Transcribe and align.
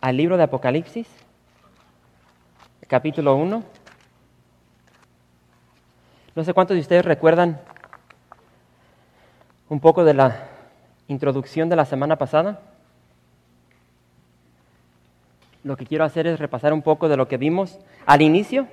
al 0.00 0.16
libro 0.16 0.36
de 0.36 0.44
Apocalipsis, 0.44 1.06
capítulo 2.88 3.36
1. 3.36 3.62
No 6.34 6.44
sé 6.44 6.54
cuántos 6.54 6.74
de 6.74 6.80
ustedes 6.80 7.04
recuerdan 7.04 7.60
un 9.68 9.80
poco 9.80 10.04
de 10.04 10.14
la 10.14 10.48
introducción 11.08 11.68
de 11.68 11.76
la 11.76 11.84
semana 11.84 12.16
pasada. 12.16 12.60
Lo 15.64 15.76
que 15.76 15.84
quiero 15.84 16.04
hacer 16.04 16.26
es 16.26 16.38
repasar 16.38 16.72
un 16.72 16.80
poco 16.80 17.08
de 17.08 17.18
lo 17.18 17.28
que 17.28 17.36
vimos 17.36 17.78
al 18.06 18.22
inicio 18.22 18.66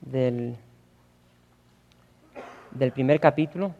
del, 0.00 0.56
del 2.70 2.92
primer 2.92 3.18
capítulo. 3.18 3.74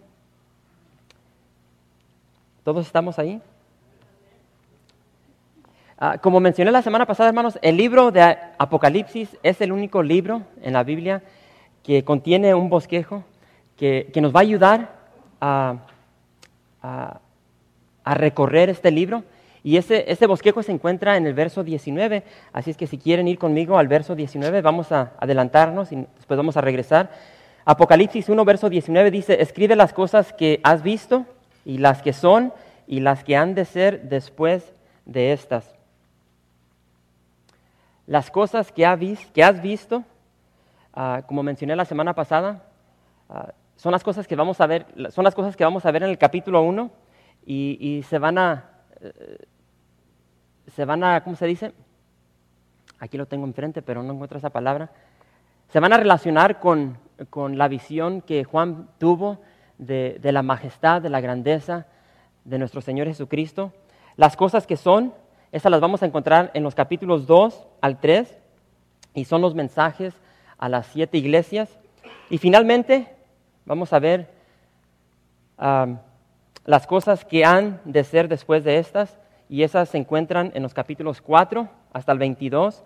¿Todos 2.64 2.86
estamos 2.86 3.20
ahí? 3.20 3.40
Ah, 6.00 6.18
como 6.18 6.38
mencioné 6.38 6.70
la 6.70 6.82
semana 6.82 7.06
pasada, 7.06 7.28
hermanos, 7.28 7.58
el 7.60 7.76
libro 7.76 8.12
de 8.12 8.22
Apocalipsis 8.56 9.36
es 9.42 9.60
el 9.60 9.72
único 9.72 10.00
libro 10.00 10.42
en 10.62 10.74
la 10.74 10.84
Biblia 10.84 11.22
que 11.82 12.04
contiene 12.04 12.54
un 12.54 12.68
bosquejo 12.68 13.24
que, 13.76 14.08
nos 14.20 14.32
va 14.32 14.38
a 14.38 14.42
ayudar 14.42 14.92
a, 15.40 15.78
recorrer 18.04 18.70
este 18.70 18.92
libro. 18.92 19.24
Y 19.64 19.76
ese, 19.76 20.04
ese, 20.06 20.28
bosquejo 20.28 20.62
se 20.62 20.70
encuentra 20.70 21.16
en 21.16 21.26
el 21.26 21.34
verso 21.34 21.64
19. 21.64 22.22
Así 22.52 22.70
es 22.70 22.76
que 22.76 22.86
si 22.86 22.96
quieren 22.96 23.26
ir 23.26 23.36
conmigo 23.36 23.76
al 23.76 23.88
verso 23.88 24.14
19, 24.14 24.62
vamos 24.62 24.92
a 24.92 25.14
adelantarnos 25.18 25.90
y 25.90 25.96
después 26.16 26.36
vamos 26.36 26.56
a 26.56 26.60
regresar. 26.60 27.10
Apocalipsis 27.64 28.28
1, 28.28 28.44
verso 28.44 28.70
19 28.70 29.10
dice, 29.10 29.42
escribe 29.42 29.74
las 29.74 29.92
cosas 29.92 30.32
que 30.32 30.60
has 30.62 30.84
visto 30.84 31.26
y 31.64 31.78
las 31.78 32.02
que 32.02 32.12
son 32.12 32.52
y 32.86 33.00
las 33.00 33.24
que 33.24 33.36
han 33.36 33.56
de 33.56 33.64
ser 33.64 34.02
después 34.02 34.72
de 35.04 35.32
estas 35.32 35.77
las 38.08 38.30
cosas 38.30 38.72
que, 38.72 38.86
has 38.86 39.62
visto, 39.62 40.02
ah, 40.94 41.22
como 41.26 41.42
mencioné 41.42 41.76
la 41.76 41.84
semana 41.84 42.14
pasada, 42.14 42.64
ah, 43.28 43.52
son 43.76 43.92
las 43.92 44.02
cosas 44.02 44.26
que 44.26 44.34
vamos 44.34 44.62
a 44.62 44.66
ver, 44.66 44.86
son 45.10 45.24
las 45.24 45.34
cosas 45.34 45.54
que 45.56 45.62
vamos 45.62 45.84
a 45.84 45.90
ver 45.90 46.02
en 46.02 46.08
el 46.08 46.16
capítulo 46.16 46.62
1 46.62 46.90
y, 47.44 48.02
se 48.08 48.18
van 48.18 48.38
a, 48.38 48.64
eh, 49.02 49.44
se 50.74 50.86
van 50.86 51.04
a, 51.04 51.22
¿cómo 51.22 51.36
se 51.36 51.44
dice? 51.44 51.74
Aquí 52.98 53.18
lo 53.18 53.26
tengo 53.26 53.44
enfrente, 53.44 53.82
pero 53.82 54.02
no 54.02 54.14
encuentro 54.14 54.38
esa 54.38 54.50
palabra. 54.50 54.90
Se 55.68 55.78
van 55.78 55.92
a 55.92 55.98
relacionar 55.98 56.60
con, 56.60 56.98
la 57.34 57.68
visión 57.68 58.22
que 58.22 58.42
Juan 58.44 58.88
tuvo 58.96 59.38
de, 59.76 60.18
de 60.22 60.32
la 60.32 60.42
majestad, 60.42 61.02
de 61.02 61.10
la 61.10 61.20
grandeza 61.20 61.86
de 62.44 62.58
nuestro 62.58 62.80
Señor 62.80 63.06
Jesucristo. 63.06 63.74
Las 64.16 64.34
cosas 64.34 64.66
que 64.66 64.78
son, 64.78 65.12
esas 65.50 65.70
las 65.70 65.80
vamos 65.80 66.02
a 66.02 66.06
encontrar 66.06 66.50
en 66.54 66.62
los 66.62 66.74
capítulos 66.74 67.26
2 67.26 67.66
al 67.80 68.00
3 68.00 68.36
y 69.14 69.24
son 69.24 69.40
los 69.40 69.54
mensajes 69.54 70.14
a 70.58 70.68
las 70.68 70.86
siete 70.88 71.16
iglesias. 71.16 71.78
Y 72.28 72.38
finalmente 72.38 73.08
vamos 73.64 73.92
a 73.92 73.98
ver 73.98 74.30
las 76.64 76.86
cosas 76.86 77.24
que 77.24 77.44
han 77.44 77.80
de 77.84 78.04
ser 78.04 78.28
después 78.28 78.62
de 78.62 78.78
estas 78.78 79.18
y 79.48 79.62
esas 79.62 79.88
se 79.88 79.98
encuentran 79.98 80.52
en 80.54 80.62
los 80.62 80.74
capítulos 80.74 81.20
4 81.22 81.68
hasta 81.92 82.12
el 82.12 82.18
22 82.18 82.84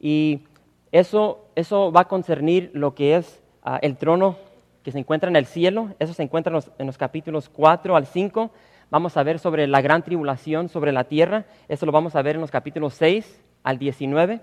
y 0.00 0.44
eso, 0.92 1.46
eso 1.54 1.92
va 1.92 2.02
a 2.02 2.08
concernir 2.08 2.70
lo 2.74 2.94
que 2.94 3.16
es 3.16 3.42
ah, 3.62 3.78
el 3.80 3.96
trono 3.96 4.36
que 4.82 4.90
se 4.90 4.98
encuentra 4.98 5.30
en 5.30 5.36
el 5.36 5.46
cielo, 5.46 5.94
eso 6.00 6.12
se 6.12 6.22
encuentra 6.22 6.50
en 6.50 6.54
los, 6.54 6.70
en 6.78 6.86
los 6.86 6.98
capítulos 6.98 7.48
4 7.48 7.94
al 7.94 8.06
5 8.06 8.50
Vamos 8.90 9.16
a 9.16 9.22
ver 9.22 9.38
sobre 9.38 9.68
la 9.68 9.80
gran 9.82 10.02
tribulación 10.02 10.68
sobre 10.68 10.90
la 10.90 11.04
tierra. 11.04 11.44
Eso 11.68 11.86
lo 11.86 11.92
vamos 11.92 12.16
a 12.16 12.22
ver 12.22 12.34
en 12.34 12.40
los 12.40 12.50
capítulos 12.50 12.94
6 12.94 13.40
al 13.62 13.78
19. 13.78 14.40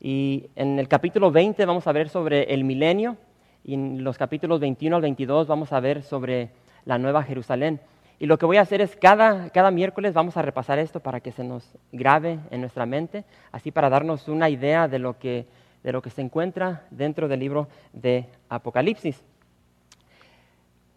Y 0.00 0.48
en 0.56 0.78
el 0.78 0.88
capítulo 0.88 1.30
20 1.30 1.66
vamos 1.66 1.86
a 1.86 1.92
ver 1.92 2.08
sobre 2.08 2.54
el 2.54 2.64
milenio. 2.64 3.18
Y 3.64 3.74
en 3.74 4.02
los 4.02 4.16
capítulos 4.16 4.60
21 4.60 4.96
al 4.96 5.02
22 5.02 5.46
vamos 5.46 5.74
a 5.74 5.80
ver 5.80 6.02
sobre 6.02 6.52
la 6.86 6.96
nueva 6.96 7.22
Jerusalén. 7.22 7.78
Y 8.18 8.24
lo 8.24 8.38
que 8.38 8.46
voy 8.46 8.56
a 8.56 8.62
hacer 8.62 8.80
es 8.80 8.96
cada, 8.96 9.50
cada 9.50 9.70
miércoles 9.70 10.14
vamos 10.14 10.38
a 10.38 10.42
repasar 10.42 10.78
esto 10.78 11.00
para 11.00 11.20
que 11.20 11.32
se 11.32 11.44
nos 11.44 11.70
grabe 11.92 12.38
en 12.50 12.62
nuestra 12.62 12.86
mente, 12.86 13.24
así 13.52 13.72
para 13.72 13.90
darnos 13.90 14.26
una 14.26 14.48
idea 14.48 14.88
de 14.88 14.98
lo 14.98 15.18
que, 15.18 15.44
de 15.82 15.92
lo 15.92 16.00
que 16.00 16.08
se 16.08 16.22
encuentra 16.22 16.84
dentro 16.90 17.28
del 17.28 17.40
libro 17.40 17.68
de 17.92 18.24
Apocalipsis. 18.48 19.22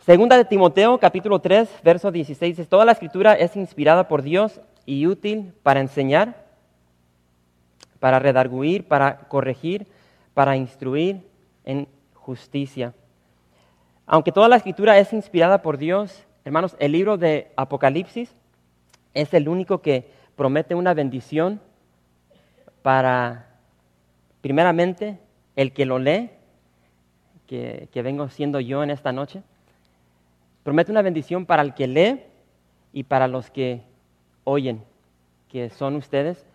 Segunda 0.06 0.38
de 0.38 0.46
Timoteo, 0.46 0.98
capítulo 0.98 1.40
3, 1.40 1.70
verso 1.84 2.10
16, 2.10 2.56
dice, 2.56 2.70
toda 2.70 2.86
la 2.86 2.94
escritura 2.94 3.34
es 3.34 3.58
inspirada 3.58 4.08
por 4.08 4.22
Dios 4.22 4.62
y 4.86 5.06
útil 5.08 5.54
para 5.62 5.82
enseñar, 5.82 6.46
para 8.00 8.18
redarguir, 8.18 8.88
para 8.88 9.28
corregir, 9.28 9.88
para 10.34 10.56
instruir 10.56 11.28
en 11.66 11.86
justicia. 12.14 12.94
Aunque 14.08 14.32
toda 14.32 14.48
la 14.48 14.56
escritura 14.56 14.98
es 14.98 15.12
inspirada 15.12 15.62
por 15.62 15.78
Dios, 15.78 16.26
hermanos, 16.46 16.78
el 16.80 16.94
libro 16.94 17.18
de 17.18 17.52
Apocalipsis 17.58 18.34
es 19.14 19.34
el 19.34 19.50
único 19.50 19.82
que 19.82 20.10
promete 20.38 20.76
una 20.76 20.94
bendición 20.94 21.60
para, 22.82 23.50
primeramente, 24.40 25.20
el 25.58 25.74
que 25.74 25.86
lo 25.86 26.00
lee, 26.00 26.30
que, 27.48 27.90
que 27.92 28.02
vengo 28.02 28.30
siendo 28.30 28.62
yo 28.62 28.82
en 28.82 28.92
esta 28.92 29.12
noche, 29.12 29.44
Promete 30.70 30.92
una 30.92 31.02
bendición 31.02 31.48
para 31.48 31.64
el 31.64 31.74
que 31.74 31.88
lee 31.88 32.22
y 32.94 33.02
para 33.02 33.28
los 33.28 33.50
que 33.50 33.82
oyen, 34.44 34.84
que 35.48 35.72
son 35.72 35.96
ustedes. 35.96 36.46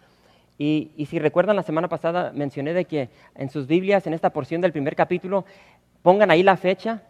Y, 0.57 0.93
si 1.11 1.19
recuerdan, 1.19 1.57
la 1.57 1.65
semana 1.65 1.89
pasada 1.89 2.31
mencioné 2.33 2.75
de 2.75 2.85
que 2.85 3.09
en 3.35 3.51
sus 3.51 3.67
Biblias, 3.67 4.07
en 4.07 4.15
esta 4.15 4.31
porción 4.31 4.61
del 4.61 4.71
primer 4.71 4.95
capítulo, 4.95 5.45
pongan 6.03 6.31
ahí 6.31 6.45
la 6.45 6.57
fecha 6.57 7.03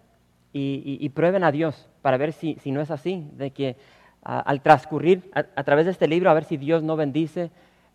y, 0.54 1.06
prueben 1.10 1.44
a 1.44 1.52
Dios 1.52 1.90
para 2.00 2.16
ver 2.16 2.32
si, 2.32 2.56
no 2.64 2.80
es 2.80 2.90
así, 2.90 3.28
de 3.34 3.50
que 3.50 3.76
al 4.22 4.62
transcurrir 4.62 5.30
a, 5.34 5.62
través 5.62 5.84
de 5.84 5.90
este 5.90 6.08
libro, 6.08 6.30
a 6.30 6.32
ver 6.32 6.44
si 6.44 6.56
Dios 6.56 6.82
no 6.82 6.96
bendice 6.96 7.50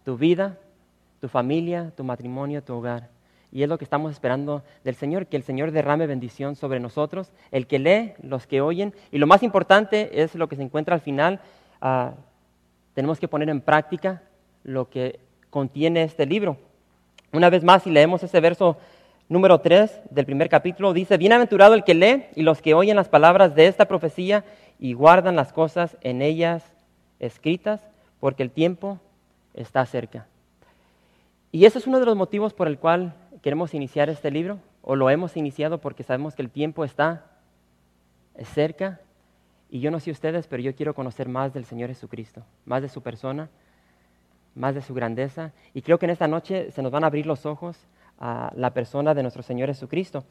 tu 0.05 0.17
vida, 0.17 0.59
tu 1.19 1.29
familia, 1.29 1.91
tu 1.97 2.03
matrimonio, 2.03 2.61
tu 2.61 2.75
hogar. 2.75 3.09
Y 3.51 3.63
es 3.63 3.69
lo 3.69 3.77
que 3.77 3.83
estamos 3.83 4.11
esperando 4.11 4.63
del 4.83 4.95
Señor, 4.95 5.27
que 5.27 5.37
el 5.37 5.43
Señor 5.43 5.71
derrame 5.71 6.05
bendición 6.05 6.55
sobre 6.55 6.79
nosotros, 6.79 7.31
el 7.51 7.65
que 7.65 7.79
lee, 7.79 8.13
los 8.21 8.45
que 8.45 8.61
oyen. 8.61 8.93
Y 9.11 9.17
lo 9.17 9.27
más 9.27 9.41
importante 9.41 10.21
es 10.21 10.35
lo 10.35 10.47
que 10.47 10.55
se 10.55 10.61
encuentra 10.61 10.93
al 10.93 11.01
final. 11.01 11.39
Ah, 11.81 12.13
tenemos 12.93 13.19
que 13.19 13.27
poner 13.27 13.49
en 13.49 13.61
práctica 13.61 14.21
lo 14.63 14.89
que 14.89 15.19
contiene 15.49 16.03
este 16.03 16.25
libro. 16.25 16.57
Una 17.31 17.49
vez 17.49 17.63
más, 17.63 17.83
si 17.83 17.89
leemos 17.89 18.21
ese 18.23 18.39
verso 18.39 18.77
número 19.27 19.59
3 19.59 20.01
del 20.09 20.25
primer 20.25 20.49
capítulo, 20.49 20.93
dice, 20.93 21.17
Bienaventurado 21.17 21.73
el 21.73 21.83
que 21.83 21.93
lee 21.93 22.25
y 22.35 22.43
los 22.43 22.61
que 22.61 22.73
oyen 22.73 22.95
las 22.95 23.09
palabras 23.09 23.55
de 23.55 23.67
esta 23.67 23.87
profecía 23.87 24.43
y 24.79 24.93
guardan 24.93 25.35
las 25.35 25.53
cosas 25.53 25.97
en 26.01 26.21
ellas 26.21 26.63
escritas, 27.19 27.81
porque 28.19 28.43
el 28.43 28.51
tiempo 28.51 28.99
está 29.53 29.85
cerca. 29.85 30.27
Y 31.51 31.65
ese 31.65 31.79
es 31.79 31.87
uno 31.87 31.99
de 31.99 32.05
los 32.05 32.15
motivos 32.15 32.53
por 32.53 32.67
el 32.67 32.77
cual 32.77 33.13
queremos 33.41 33.73
iniciar 33.73 34.09
este 34.09 34.31
libro, 34.31 34.59
o 34.81 34.95
lo 34.95 35.09
hemos 35.09 35.37
iniciado 35.37 35.79
porque 35.79 36.03
sabemos 36.03 36.35
que 36.35 36.41
el 36.41 36.49
tiempo 36.49 36.83
está 36.83 37.25
cerca. 38.43 38.99
Y 39.69 39.79
yo 39.81 39.91
no 39.91 39.99
sé 39.99 40.11
ustedes, 40.11 40.47
pero 40.47 40.63
yo 40.63 40.73
quiero 40.75 40.95
conocer 40.95 41.29
más 41.29 41.53
del 41.53 41.65
Señor 41.65 41.89
Jesucristo, 41.89 42.43
más 42.65 42.81
de 42.81 42.89
su 42.89 43.01
persona, 43.01 43.49
más 44.55 44.73
de 44.75 44.81
su 44.81 44.93
grandeza. 44.93 45.51
Y 45.73 45.81
creo 45.81 45.99
que 45.99 46.05
en 46.05 46.11
esta 46.11 46.27
noche 46.27 46.71
se 46.71 46.81
nos 46.81 46.91
van 46.91 47.03
a 47.03 47.07
abrir 47.07 47.25
los 47.25 47.45
ojos 47.45 47.77
a 48.19 48.51
la 48.55 48.73
persona 48.73 49.13
de 49.13 49.21
nuestro 49.21 49.43
Señor 49.43 49.69
Jesucristo. 49.69 50.23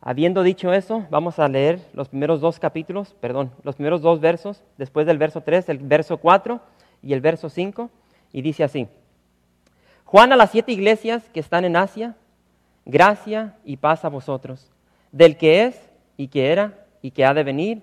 Habiendo 0.00 0.42
dicho 0.42 0.72
eso, 0.72 1.06
vamos 1.10 1.38
a 1.38 1.48
leer 1.48 1.80
los 1.94 2.10
primeros 2.10 2.40
dos 2.42 2.60
capítulos, 2.60 3.14
perdón, 3.20 3.50
los 3.62 3.76
primeros 3.76 4.02
dos 4.02 4.20
versos, 4.20 4.62
después 4.76 5.06
del 5.06 5.16
verso 5.16 5.40
3, 5.40 5.70
el 5.70 5.78
verso 5.78 6.18
4 6.18 6.60
y 7.02 7.14
el 7.14 7.22
verso 7.22 7.48
5, 7.48 7.88
y 8.30 8.42
dice 8.42 8.64
así. 8.64 8.86
Juan 10.14 10.32
a 10.32 10.36
las 10.36 10.52
siete 10.52 10.70
iglesias 10.70 11.28
que 11.30 11.40
están 11.40 11.64
en 11.64 11.74
Asia, 11.74 12.14
gracia 12.84 13.56
y 13.64 13.78
paz 13.78 14.04
a 14.04 14.08
vosotros, 14.08 14.70
del 15.10 15.36
que 15.36 15.64
es 15.64 15.90
y 16.16 16.28
que 16.28 16.52
era 16.52 16.86
y 17.02 17.10
que 17.10 17.24
ha 17.24 17.34
de 17.34 17.42
venir, 17.42 17.82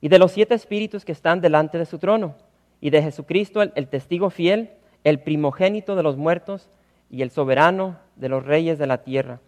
y 0.00 0.08
de 0.08 0.18
los 0.18 0.32
siete 0.32 0.54
espíritus 0.54 1.04
que 1.04 1.12
están 1.12 1.42
delante 1.42 1.76
de 1.76 1.84
su 1.84 1.98
trono, 1.98 2.34
y 2.80 2.88
de 2.88 3.02
Jesucristo, 3.02 3.60
el, 3.60 3.88
testigo 3.88 4.30
fiel, 4.30 4.70
el 5.04 5.20
primogénito 5.20 5.96
de 5.96 6.02
los 6.02 6.16
muertos 6.16 6.70
y 7.10 7.20
el 7.20 7.30
soberano 7.30 7.98
de 8.16 8.30
los 8.30 8.42
reyes 8.42 8.78
de 8.78 8.86
la 8.86 9.02
tierra, 9.02 9.40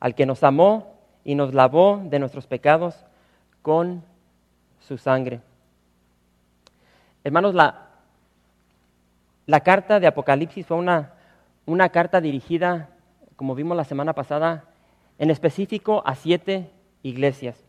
al 0.00 0.16
que 0.16 0.26
nos 0.26 0.42
amó 0.42 0.96
y 1.22 1.36
nos 1.36 1.54
lavó 1.54 2.02
de 2.04 2.18
nuestros 2.18 2.48
pecados 2.48 2.96
con 3.62 4.02
su 4.80 4.98
sangre. 4.98 5.40
Hermanos, 7.22 7.54
la, 7.54 7.90
la 9.46 9.60
carta 9.60 10.00
de 10.00 10.08
Apocalipsis 10.08 10.66
fue 10.66 10.76
una, 10.76 11.12
una 11.66 11.88
carta 11.90 12.20
dirigida, 12.20 12.90
como 13.36 13.54
vimos 13.54 13.76
la 13.76 13.84
semana 13.84 14.14
pasada, 14.14 14.64
en 15.18 15.30
específico 15.30 16.02
a 16.06 16.14
siete 16.14 16.70
iglesias 17.02 17.62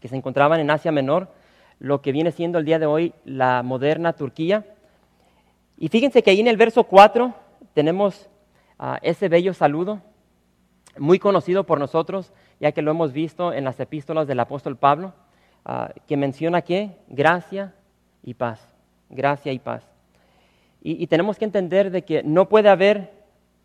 que 0.00 0.08
se 0.08 0.16
encontraban 0.16 0.60
en 0.60 0.70
Asia 0.70 0.92
Menor, 0.92 1.28
lo 1.78 2.00
que 2.02 2.12
viene 2.12 2.32
siendo 2.32 2.58
el 2.58 2.64
día 2.64 2.78
de 2.78 2.86
hoy 2.86 3.14
la 3.24 3.62
moderna 3.62 4.14
Turquía. 4.14 4.64
Y 5.78 5.88
fíjense 5.88 6.22
que 6.22 6.30
ahí 6.30 6.40
en 6.40 6.48
el 6.48 6.56
verso 6.56 6.84
4 6.84 7.34
tenemos 7.74 8.28
uh, 8.78 8.96
ese 9.02 9.28
bello 9.28 9.54
saludo, 9.54 10.00
muy 10.98 11.18
conocido 11.18 11.64
por 11.64 11.78
nosotros, 11.78 12.32
ya 12.58 12.72
que 12.72 12.82
lo 12.82 12.90
hemos 12.90 13.12
visto 13.12 13.52
en 13.52 13.64
las 13.64 13.78
epístolas 13.80 14.26
del 14.26 14.40
apóstol 14.40 14.76
Pablo, 14.76 15.14
uh, 15.66 15.86
que 16.06 16.16
menciona 16.16 16.62
que 16.62 16.96
gracia 17.08 17.74
y 18.22 18.34
paz, 18.34 18.60
gracia 19.08 19.52
y 19.52 19.58
paz. 19.58 19.84
Y, 20.82 21.06
tenemos 21.08 21.38
que 21.38 21.44
entender 21.44 21.90
de 21.90 22.02
que 22.02 22.22
no 22.22 22.48
puede 22.48 22.70
haber 22.70 23.12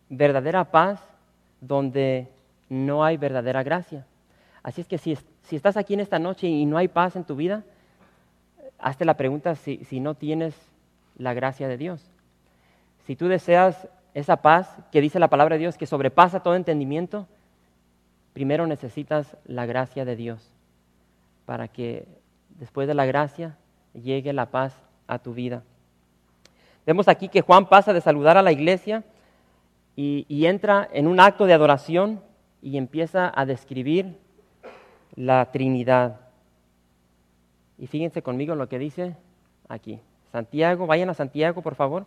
verdadera 0.10 0.72
paz 0.72 1.02
donde 1.62 2.28
no 2.68 3.06
hay 3.06 3.16
verdadera 3.16 3.64
gracia. 3.64 4.06
Así 4.64 4.82
es 4.82 4.88
que 4.88 4.98
si, 4.98 5.18
si, 5.44 5.56
estás 5.56 5.78
aquí 5.78 5.94
en 5.94 6.02
esta 6.02 6.20
noche 6.20 6.48
y 6.48 6.66
no 6.66 6.78
hay 6.78 6.90
paz 6.90 7.16
en 7.16 7.24
tu 7.24 7.38
vida, 7.38 7.64
hazte 8.80 9.06
la 9.06 9.16
pregunta 9.16 9.56
si, 9.56 9.78
si 9.86 10.02
no 10.02 10.16
tienes 10.16 10.56
la 11.18 11.34
gracia 11.34 11.70
de 11.70 11.78
Dios. 11.78 12.12
Si 13.06 13.16
tú 13.16 13.28
deseas 13.28 13.88
esa 14.14 14.42
paz 14.42 14.76
que 14.92 15.00
dice 15.00 15.20
la 15.20 15.30
palabra 15.30 15.56
de 15.56 15.60
Dios 15.60 15.78
que 15.78 15.86
sobrepasa 15.86 16.42
todo 16.42 16.56
entendimiento, 16.56 17.28
primero 18.34 18.68
necesitas 18.68 19.38
la 19.46 19.66
gracia 19.66 20.04
de 20.04 20.18
Dios 20.18 20.52
para 21.46 21.68
que 21.68 22.08
después 22.60 22.88
de 22.88 22.94
la 22.94 23.06
gracia 23.06 23.58
llegue 23.94 24.34
la 24.34 24.48
paz 24.48 24.76
a 25.08 25.20
tu 25.20 25.34
vida. 25.34 25.64
Vemos 26.86 27.08
aquí 27.08 27.30
que 27.30 27.42
Juan 27.42 27.68
pasa 27.68 27.94
de 27.94 28.02
saludar 28.02 28.38
a 28.38 28.44
la 28.44 28.52
iglesia 28.52 29.04
y, 29.96 30.46
entra 30.46 30.88
en 30.92 31.08
un 31.08 31.20
acto 31.20 31.46
de 31.46 31.54
adoración 31.54 32.22
y 32.62 32.78
empieza 32.78 33.32
a 33.34 33.46
describir 33.46 34.20
la 35.16 35.52
Trinidad. 35.52 36.20
Y 37.78 37.88
fíjense 37.88 38.22
conmigo 38.22 38.56
lo 38.56 38.70
que 38.70 38.78
dice 38.78 39.16
aquí. 39.68 40.00
Santiago, 40.32 40.86
vayan 40.86 41.10
a 41.10 41.14
Santiago, 41.14 41.62
por 41.62 41.76
favor. 41.76 42.06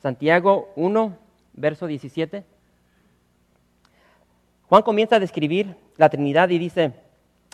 Santiago 0.00 0.72
1, 0.76 1.16
verso 1.54 1.86
17. 1.86 2.44
Juan 4.68 4.82
comienza 4.82 5.16
a 5.16 5.20
describir 5.20 5.76
la 5.96 6.08
Trinidad 6.08 6.48
y 6.50 6.58
dice, 6.58 6.92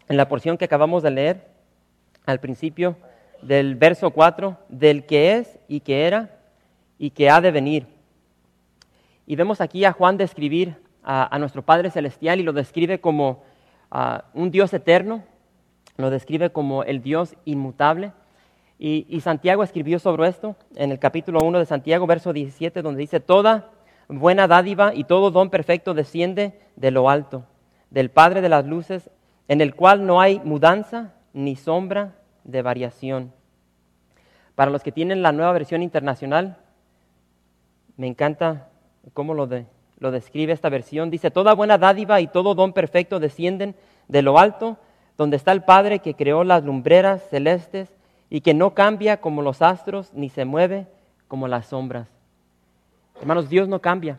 en 0.08 0.16
la 0.16 0.28
porción 0.28 0.56
que 0.56 0.66
acabamos 0.66 1.02
de 1.02 1.10
leer, 1.10 1.48
al 2.26 2.38
principio 2.38 2.96
del 3.42 3.74
verso 3.74 4.10
4, 4.10 4.56
del 4.68 5.04
que 5.04 5.36
es 5.36 5.58
y 5.68 5.80
que 5.80 6.06
era 6.06 6.30
y 6.98 7.10
que 7.10 7.28
ha 7.28 7.40
de 7.40 7.50
venir. 7.50 7.86
Y 9.26 9.36
vemos 9.36 9.60
aquí 9.60 9.84
a 9.84 9.92
Juan 9.92 10.16
describir 10.16 10.76
a, 11.02 11.34
a 11.34 11.38
nuestro 11.38 11.62
Padre 11.62 11.90
Celestial 11.90 12.40
y 12.40 12.44
lo 12.44 12.52
describe 12.52 13.00
como 13.00 13.42
uh, 13.92 14.18
un 14.34 14.50
Dios 14.50 14.72
eterno, 14.72 15.24
lo 15.96 16.10
describe 16.10 16.50
como 16.50 16.84
el 16.84 17.02
Dios 17.02 17.34
inmutable. 17.44 18.12
Y, 18.78 19.06
y, 19.08 19.20
Santiago 19.20 19.62
escribió 19.62 19.98
sobre 19.98 20.28
esto 20.28 20.56
en 20.74 20.90
el 20.90 20.98
capítulo 20.98 21.40
1 21.44 21.60
de 21.60 21.66
Santiago, 21.66 22.06
verso 22.06 22.32
17, 22.32 22.82
donde 22.82 23.00
dice, 23.00 23.20
toda 23.20 23.70
buena 24.08 24.48
dádiva 24.48 24.92
y 24.94 25.04
todo 25.04 25.30
don 25.30 25.50
perfecto 25.50 25.94
desciende 25.94 26.58
de 26.74 26.90
lo 26.90 27.08
alto, 27.08 27.44
del 27.90 28.10
Padre 28.10 28.40
de 28.40 28.48
las 28.48 28.66
luces, 28.66 29.10
en 29.46 29.60
el 29.60 29.74
cual 29.74 30.04
no 30.06 30.20
hay 30.20 30.40
mudanza 30.44 31.12
ni 31.32 31.54
sombra 31.54 32.14
de 32.44 32.62
variación. 32.62 33.32
Para 34.54 34.70
los 34.70 34.82
que 34.82 34.92
tienen 34.92 35.22
la 35.22 35.32
nueva 35.32 35.52
versión 35.52 35.82
internacional, 35.82 36.58
me 37.96 38.06
encanta 38.06 38.68
cómo 39.14 39.34
lo, 39.34 39.46
de, 39.46 39.66
lo 39.98 40.10
describe 40.10 40.52
esta 40.52 40.68
versión. 40.68 41.10
Dice, 41.10 41.30
toda 41.30 41.54
buena 41.54 41.78
dádiva 41.78 42.20
y 42.20 42.26
todo 42.26 42.54
don 42.54 42.72
perfecto 42.72 43.20
descienden 43.20 43.74
de 44.08 44.22
lo 44.22 44.38
alto, 44.38 44.78
donde 45.16 45.36
está 45.36 45.52
el 45.52 45.62
Padre 45.62 46.00
que 46.00 46.14
creó 46.14 46.44
las 46.44 46.64
lumbreras 46.64 47.22
celestes 47.30 47.88
y 48.30 48.40
que 48.40 48.54
no 48.54 48.74
cambia 48.74 49.18
como 49.20 49.42
los 49.42 49.62
astros 49.62 50.12
ni 50.14 50.28
se 50.28 50.44
mueve 50.44 50.86
como 51.28 51.48
las 51.48 51.66
sombras. 51.66 52.08
Hermanos, 53.20 53.48
Dios 53.48 53.68
no 53.68 53.80
cambia. 53.80 54.18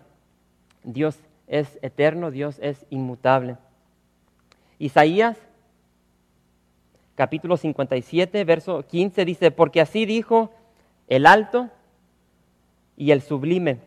Dios 0.84 1.18
es 1.48 1.80
eterno, 1.82 2.32
Dios 2.32 2.58
es 2.62 2.86
inmutable. 2.90 3.58
Isaías 4.80 5.38
capítulo 7.16 7.58
57, 7.58 8.44
verso 8.44 8.84
15 8.84 9.26
dice, 9.26 9.52
porque 9.52 9.82
así 9.82 10.06
dijo 10.06 10.52
el 11.08 11.26
alto 11.26 11.70
y 12.98 13.12
el 13.12 13.22
sublime, 13.22 13.80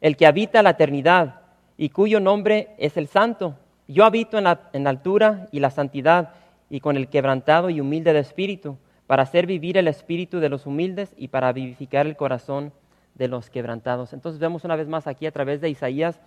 el 0.00 0.16
que 0.16 0.26
habita 0.26 0.62
la 0.62 0.70
eternidad 0.70 1.40
y 1.76 1.90
cuyo 1.90 2.20
nombre 2.20 2.74
es 2.78 2.96
el 2.96 3.06
santo. 3.06 3.56
Yo 3.88 4.04
habito 4.04 4.38
en 4.38 4.44
la, 4.44 4.70
en 4.72 4.84
la 4.84 4.90
altura 4.90 5.48
y 5.52 5.60
la 5.60 5.70
santidad 5.70 6.34
y 6.68 6.80
con 6.80 6.96
el 6.96 7.08
quebrantado 7.08 7.70
y 7.70 7.80
humilde 7.80 8.12
de 8.12 8.20
espíritu, 8.20 8.76
para 9.06 9.24
hacer 9.24 9.46
vivir 9.46 9.76
el 9.76 9.88
espíritu 9.88 10.38
de 10.38 10.48
los 10.48 10.66
humildes 10.66 11.12
y 11.16 11.28
para 11.28 11.52
vivificar 11.52 12.06
el 12.06 12.16
corazón 12.16 12.72
de 13.16 13.26
los 13.26 13.50
quebrantados. 13.50 14.12
Entonces 14.12 14.38
vemos 14.38 14.64
una 14.64 14.76
vez 14.76 14.86
más 14.86 15.08
aquí 15.08 15.26
a 15.26 15.32
través 15.32 15.60
de 15.60 15.68
Isaías 15.68 16.20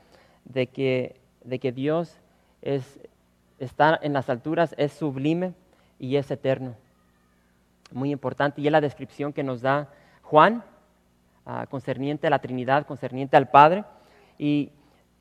de 0.43 0.67
que, 0.67 1.15
de 1.45 1.59
que 1.59 1.71
Dios 1.71 2.17
es, 2.61 2.99
está 3.57 3.97
en 4.01 4.11
las 4.11 4.29
alturas, 4.29 4.75
es 4.77 4.91
sublime 4.91 5.53
y 5.99 6.15
es 6.17 6.29
eterno. 6.31 6.75
Muy 7.91 8.11
importante. 8.11 8.61
Y 8.61 8.67
es 8.67 8.71
la 8.71 8.81
descripción 8.81 9.33
que 9.33 9.43
nos 9.43 9.61
da 9.61 9.89
Juan 10.23 10.63
uh, 11.45 11.67
concerniente 11.69 12.27
a 12.27 12.29
la 12.29 12.39
Trinidad, 12.39 12.85
concerniente 12.85 13.37
al 13.37 13.49
Padre. 13.49 13.83
Y 14.37 14.71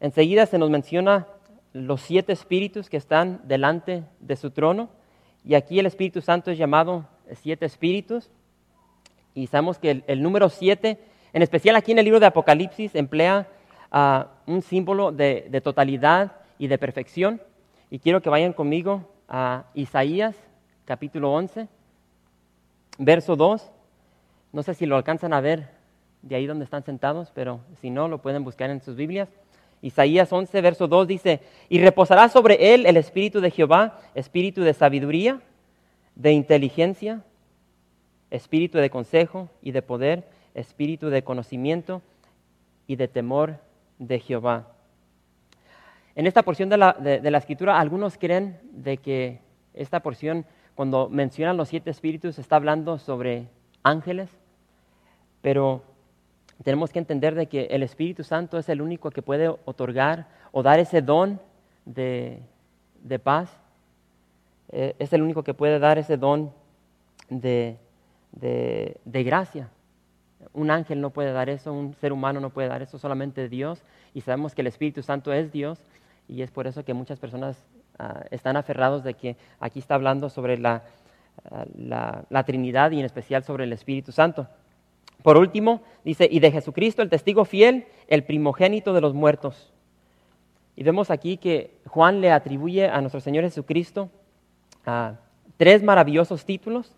enseguida 0.01 0.47
se 0.47 0.59
nos 0.59 0.71
menciona 0.71 1.27
los 1.73 2.01
siete 2.01 2.33
espíritus 2.33 2.89
que 2.89 2.97
están 2.97 3.41
delante 3.45 4.05
de 4.21 4.37
su 4.37 4.51
trono. 4.51 4.91
Y 5.45 5.55
aquí 5.55 5.79
el 5.79 5.87
Espíritu 5.87 6.21
Santo 6.21 6.51
es 6.51 6.59
llamado 6.59 7.07
siete 7.35 7.67
espíritus. 7.67 8.31
Y 9.35 9.47
sabemos 9.47 9.79
que 9.79 10.03
el, 10.07 10.23
número 10.23 10.49
siete, 10.49 10.99
en 11.33 11.43
especial 11.43 11.77
aquí 11.77 11.93
en 11.93 11.99
el 11.99 12.05
libro 12.05 12.21
de 12.21 12.27
Apocalipsis, 12.27 12.95
emplea 12.95 13.49
uh, 13.93 14.51
un 14.51 14.63
símbolo 14.63 15.13
de 15.13 15.61
totalidad 15.63 16.33
y 16.59 16.69
de 16.69 16.79
perfección. 16.79 17.41
Y 17.91 17.99
quiero 17.99 18.23
que 18.23 18.31
vayan 18.31 18.53
conmigo 18.53 19.09
a 19.29 19.65
Isaías 19.75 20.37
capítulo 20.93 21.33
11, 21.33 21.69
verso 22.99 23.35
2. 23.35 23.73
No 24.53 24.63
sé 24.63 24.75
si 24.75 24.85
lo 24.85 24.97
alcanzan 24.97 25.33
a 25.33 25.41
ver 25.41 25.71
de 26.21 26.37
ahí 26.37 26.47
donde 26.47 26.67
están 26.67 26.85
sentados, 26.85 27.33
pero 27.35 27.61
si 27.81 27.89
no, 27.89 28.09
lo 28.09 28.19
pueden 28.19 28.45
buscar 28.45 28.69
en 28.69 28.83
sus 28.83 28.95
Biblias. 28.95 29.31
Isaías 29.81 30.31
11, 30.31 30.61
verso 30.61 30.89
2 30.89 31.09
dice, 31.09 31.41
y 31.71 31.81
reposará 31.81 32.29
sobre 32.29 32.75
él 32.75 32.85
el 32.85 32.99
espíritu 32.99 33.41
de 33.41 33.51
Jehová, 33.51 34.01
espíritu 34.15 34.61
de 34.61 34.75
sabiduría, 34.75 35.41
de 36.15 36.33
inteligencia, 36.33 37.23
espíritu 38.31 38.77
de 38.77 38.91
consejo 38.91 39.49
y 39.63 39.71
de 39.71 39.81
poder, 39.81 40.29
espíritu 40.53 41.09
de 41.09 41.25
conocimiento 41.25 42.03
y 42.87 42.97
de 42.97 43.09
temor 43.09 43.57
de 43.99 44.21
Jehová. 44.21 44.69
En 46.17 46.27
esta 46.27 46.43
porción 46.43 46.69
de 46.69 46.77
la, 46.77 46.93
de, 46.93 47.31
la 47.31 47.39
escritura, 47.39 47.81
algunos 47.81 48.19
creen 48.19 48.61
de 48.73 48.99
que 48.99 49.41
esta 49.73 50.01
porción 50.01 50.45
cuando 50.75 51.09
mencionan 51.09 51.57
los 51.57 51.69
siete 51.69 51.91
espíritus 51.91 52.39
está 52.39 52.57
hablando 52.57 52.99
sobre 52.99 53.49
ángeles, 53.83 54.31
pero 55.41 55.83
tenemos 56.63 56.91
que 56.91 56.99
entender 56.99 57.35
de 57.35 57.47
que 57.47 57.65
el 57.67 57.83
Espíritu 57.83 58.25
Santo 58.25 58.59
es 58.59 58.69
el 58.69 58.81
único 58.81 59.11
que 59.11 59.23
puede 59.23 59.49
otorgar 59.49 60.29
o 60.53 60.63
dar 60.63 60.79
ese 60.79 61.03
don 61.03 61.41
de, 61.85 62.41
de 63.03 63.19
paz, 63.19 63.51
eh, 64.71 64.95
es 64.99 65.13
el 65.13 65.23
único 65.23 65.43
que 65.43 65.55
puede 65.55 65.79
dar 65.79 65.99
ese 65.99 66.17
don 66.17 66.53
de, 67.29 67.77
de, 68.33 68.97
de 69.05 69.25
gracia. 69.25 69.69
Un 70.55 70.71
ángel 70.71 71.01
no 71.01 71.11
puede 71.11 71.33
dar 71.33 71.49
eso, 71.49 71.73
un 71.73 71.95
ser 71.95 72.13
humano 72.13 72.41
no 72.41 72.51
puede 72.51 72.69
dar 72.69 72.83
eso, 72.83 72.99
solamente 72.99 73.49
Dios. 73.49 73.83
Y 74.15 74.21
sabemos 74.21 74.55
que 74.55 74.61
el 74.61 74.67
Espíritu 74.67 75.03
Santo 75.03 75.33
es 75.33 75.51
Dios 75.53 75.79
y 76.29 76.43
es 76.43 76.51
por 76.51 76.67
eso 76.67 76.85
que 76.85 76.95
muchas 76.95 77.19
personas 77.19 77.57
uh, 77.99 78.25
están 78.31 78.57
aferrados 78.57 79.05
de 79.05 79.15
que 79.15 79.37
aquí 79.61 79.79
está 79.79 79.95
hablando 79.95 80.29
sobre 80.29 80.59
la, 80.59 80.83
uh, 81.51 81.65
la, 81.77 82.25
la, 82.29 82.45
Trinidad 82.45 82.91
y 82.91 83.01
en 83.01 83.05
especial 83.05 83.45
sobre 83.45 83.65
el 83.65 83.73
Espíritu 83.73 84.13
Santo. 84.13 84.49
Por 85.23 85.37
último, 85.37 85.83
dice, 86.05 86.29
y 86.31 86.41
de 86.41 86.51
Jesucristo, 86.51 87.03
el 87.03 87.11
testigo 87.11 87.45
fiel, 87.45 87.87
el 88.09 88.25
primogénito 88.25 88.93
de 88.93 89.01
los 89.01 89.15
muertos. 89.15 89.73
Y 90.75 90.83
vemos 90.83 91.11
aquí 91.11 91.37
que 91.37 91.77
Juan 91.87 92.21
le 92.21 92.33
atribuye 92.33 92.89
a 92.89 93.01
nuestro 93.01 93.21
Señor 93.21 93.45
Jesucristo 93.45 94.11
uh, 94.87 95.15
tres 95.57 95.83
maravillosos 95.83 96.45
títulos. 96.45 96.93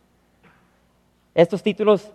Estos 1.34 1.62
títulos 1.62 2.12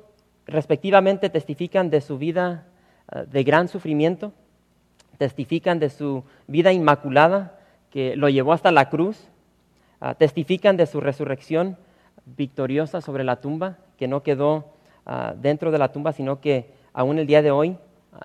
respectivamente 0.47 1.29
testifican 1.29 1.89
de 1.89 2.01
su 2.01 2.17
vida 2.17 2.65
ah, 3.07 3.23
de 3.23 3.43
gran 3.43 3.67
sufrimiento, 3.67 4.33
testifican 5.19 5.79
de 5.79 5.89
su 5.89 6.23
vida 6.47 6.71
inmaculada 6.71 7.59
que 7.91 8.15
lo 8.15 8.29
llevó 8.29 8.53
hasta 8.53 8.71
la 8.71 8.89
cruz, 8.89 9.27
ah, 9.99 10.15
testifican 10.15 10.77
de 10.77 10.85
su 10.85 11.01
resurrección 11.01 11.77
victoriosa 12.25 13.01
sobre 13.01 13.25
la 13.25 13.41
tumba, 13.41 13.77
que 13.97 14.07
no 14.07 14.23
quedó 14.23 14.73
ah, 15.05 15.33
dentro 15.37 15.71
de 15.71 15.77
la 15.77 15.91
tumba, 15.91 16.13
sino 16.13 16.39
que 16.39 16.71
aún 16.93 17.19
el 17.19 17.27
día 17.27 17.41
de 17.41 17.51
hoy 17.51 17.77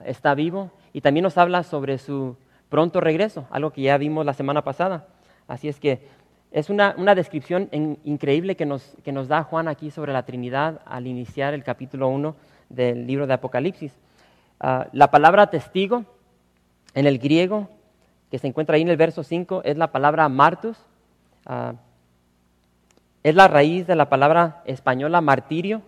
está 0.05 0.35
vivo, 0.35 0.71
y 0.93 1.01
también 1.01 1.25
nos 1.25 1.37
habla 1.37 1.65
sobre 1.65 1.99
su 1.99 2.37
pronto 2.69 3.01
regreso, 3.01 3.47
algo 3.51 3.73
que 3.73 3.83
ya 3.83 3.99
vimos 3.99 4.25
la 4.25 4.33
semana 4.33 4.63
pasada. 4.63 5.09
Así 5.49 5.67
es 5.69 5.81
que 5.81 6.07
es 6.53 6.71
una, 6.71 6.95
descripción 7.17 7.69
increíble 8.05 8.55
que 8.55 8.67
nos, 8.67 9.29
da 9.29 9.43
Juan 9.43 9.67
aquí 9.67 9.91
sobre 9.91 10.13
la 10.13 10.25
Trinidad 10.25 10.81
al 10.85 11.09
iniciar 11.09 11.55
el 11.55 11.65
capítulo 11.65 12.07
1 12.07 12.37
del 12.69 13.05
libro 13.09 13.27
de 13.27 13.35
Apocalipsis. 13.35 13.93
Ah, 14.61 14.87
la 14.93 15.11
palabra 15.11 15.49
testigo 15.49 16.05
en 16.95 17.07
el 17.07 17.19
griego, 17.19 17.69
que 18.31 18.39
se 18.39 18.47
encuentra 18.47 18.77
ahí 18.77 18.83
en 18.83 18.89
el 18.89 18.97
verso 18.97 19.23
5, 19.23 19.63
es 19.65 19.77
la 19.77 19.93
palabra 19.93 20.29
martus. 20.29 20.79
Ah, 21.47 21.75
es 23.23 23.35
la 23.35 23.49
raíz 23.49 23.87
de 23.87 23.97
la 23.97 24.09
palabra 24.09 24.63
española 24.67 25.21
martirio. 25.21 25.83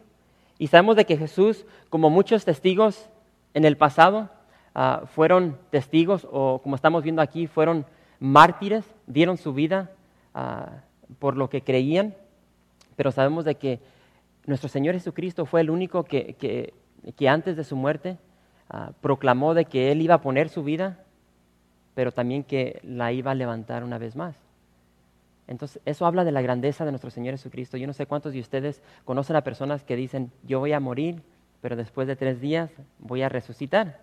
Y 0.59 0.69
sabemos 0.69 0.97
de 0.97 1.05
que 1.05 1.17
Jesús, 1.17 1.67
como 1.91 2.09
muchos 2.09 2.45
testigos 2.45 3.09
en 3.55 3.65
el 3.65 3.77
pasado, 3.77 4.31
ah, 4.75 5.03
fueron 5.15 5.59
testigos 5.71 6.27
o 6.31 6.61
como 6.63 6.77
estamos 6.77 7.03
viendo 7.03 7.23
aquí, 7.23 7.47
fueron 7.47 7.85
mártires, 8.21 8.85
dieron 9.07 9.37
su 9.37 9.53
vida 9.53 9.91
Ah, 10.39 10.83
por 11.19 11.35
lo 11.35 11.49
que 11.49 11.63
creían, 11.63 12.15
pero 12.95 13.11
sabemos 13.11 13.47
de 13.47 13.55
que 13.55 13.81
nuestro 14.45 14.69
Señor 14.69 14.95
Jesucristo 14.95 15.47
fue 15.47 15.63
el 15.63 15.71
único 15.71 16.05
que, 16.05 16.35
que, 16.35 17.29
antes 17.31 17.57
de 17.57 17.65
su 17.65 17.75
muerte 17.75 18.19
ah, 18.70 18.92
proclamó 19.00 19.54
de 19.54 19.64
que 19.64 19.92
Él 19.92 20.02
iba 20.02 20.14
a 20.14 20.20
poner 20.20 20.49
su 20.49 20.62
vida, 20.62 20.99
pero 21.94 22.12
también 22.12 22.44
que 22.44 22.80
la 22.82 23.12
iba 23.12 23.30
a 23.30 23.35
levantar 23.35 23.85
una 23.85 23.99
vez 23.99 24.16
más. 24.16 24.37
Entonces, 25.49 25.80
eso 25.85 26.06
habla 26.06 26.25
de 26.25 26.32
la 26.32 26.42
grandeza 26.42 26.85
de 26.85 26.90
nuestro 26.90 27.11
Señor 27.11 27.35
Jesucristo. 27.35 27.76
Yo 27.76 27.87
no 27.87 27.92
sé 27.92 28.06
cuántos 28.06 28.32
de 28.32 28.40
ustedes 28.40 28.82
conocen 29.04 29.37
a 29.37 29.42
personas 29.42 29.85
que 29.85 29.96
dicen, 29.96 30.32
yo 30.42 30.58
voy 30.58 30.73
a 30.73 30.80
morir, 30.80 31.23
pero 31.61 31.76
después 31.76 32.08
de 32.08 32.16
tres 32.16 32.40
días 32.40 32.70
voy 32.99 33.23
a 33.23 33.28
resucitar. 33.28 34.00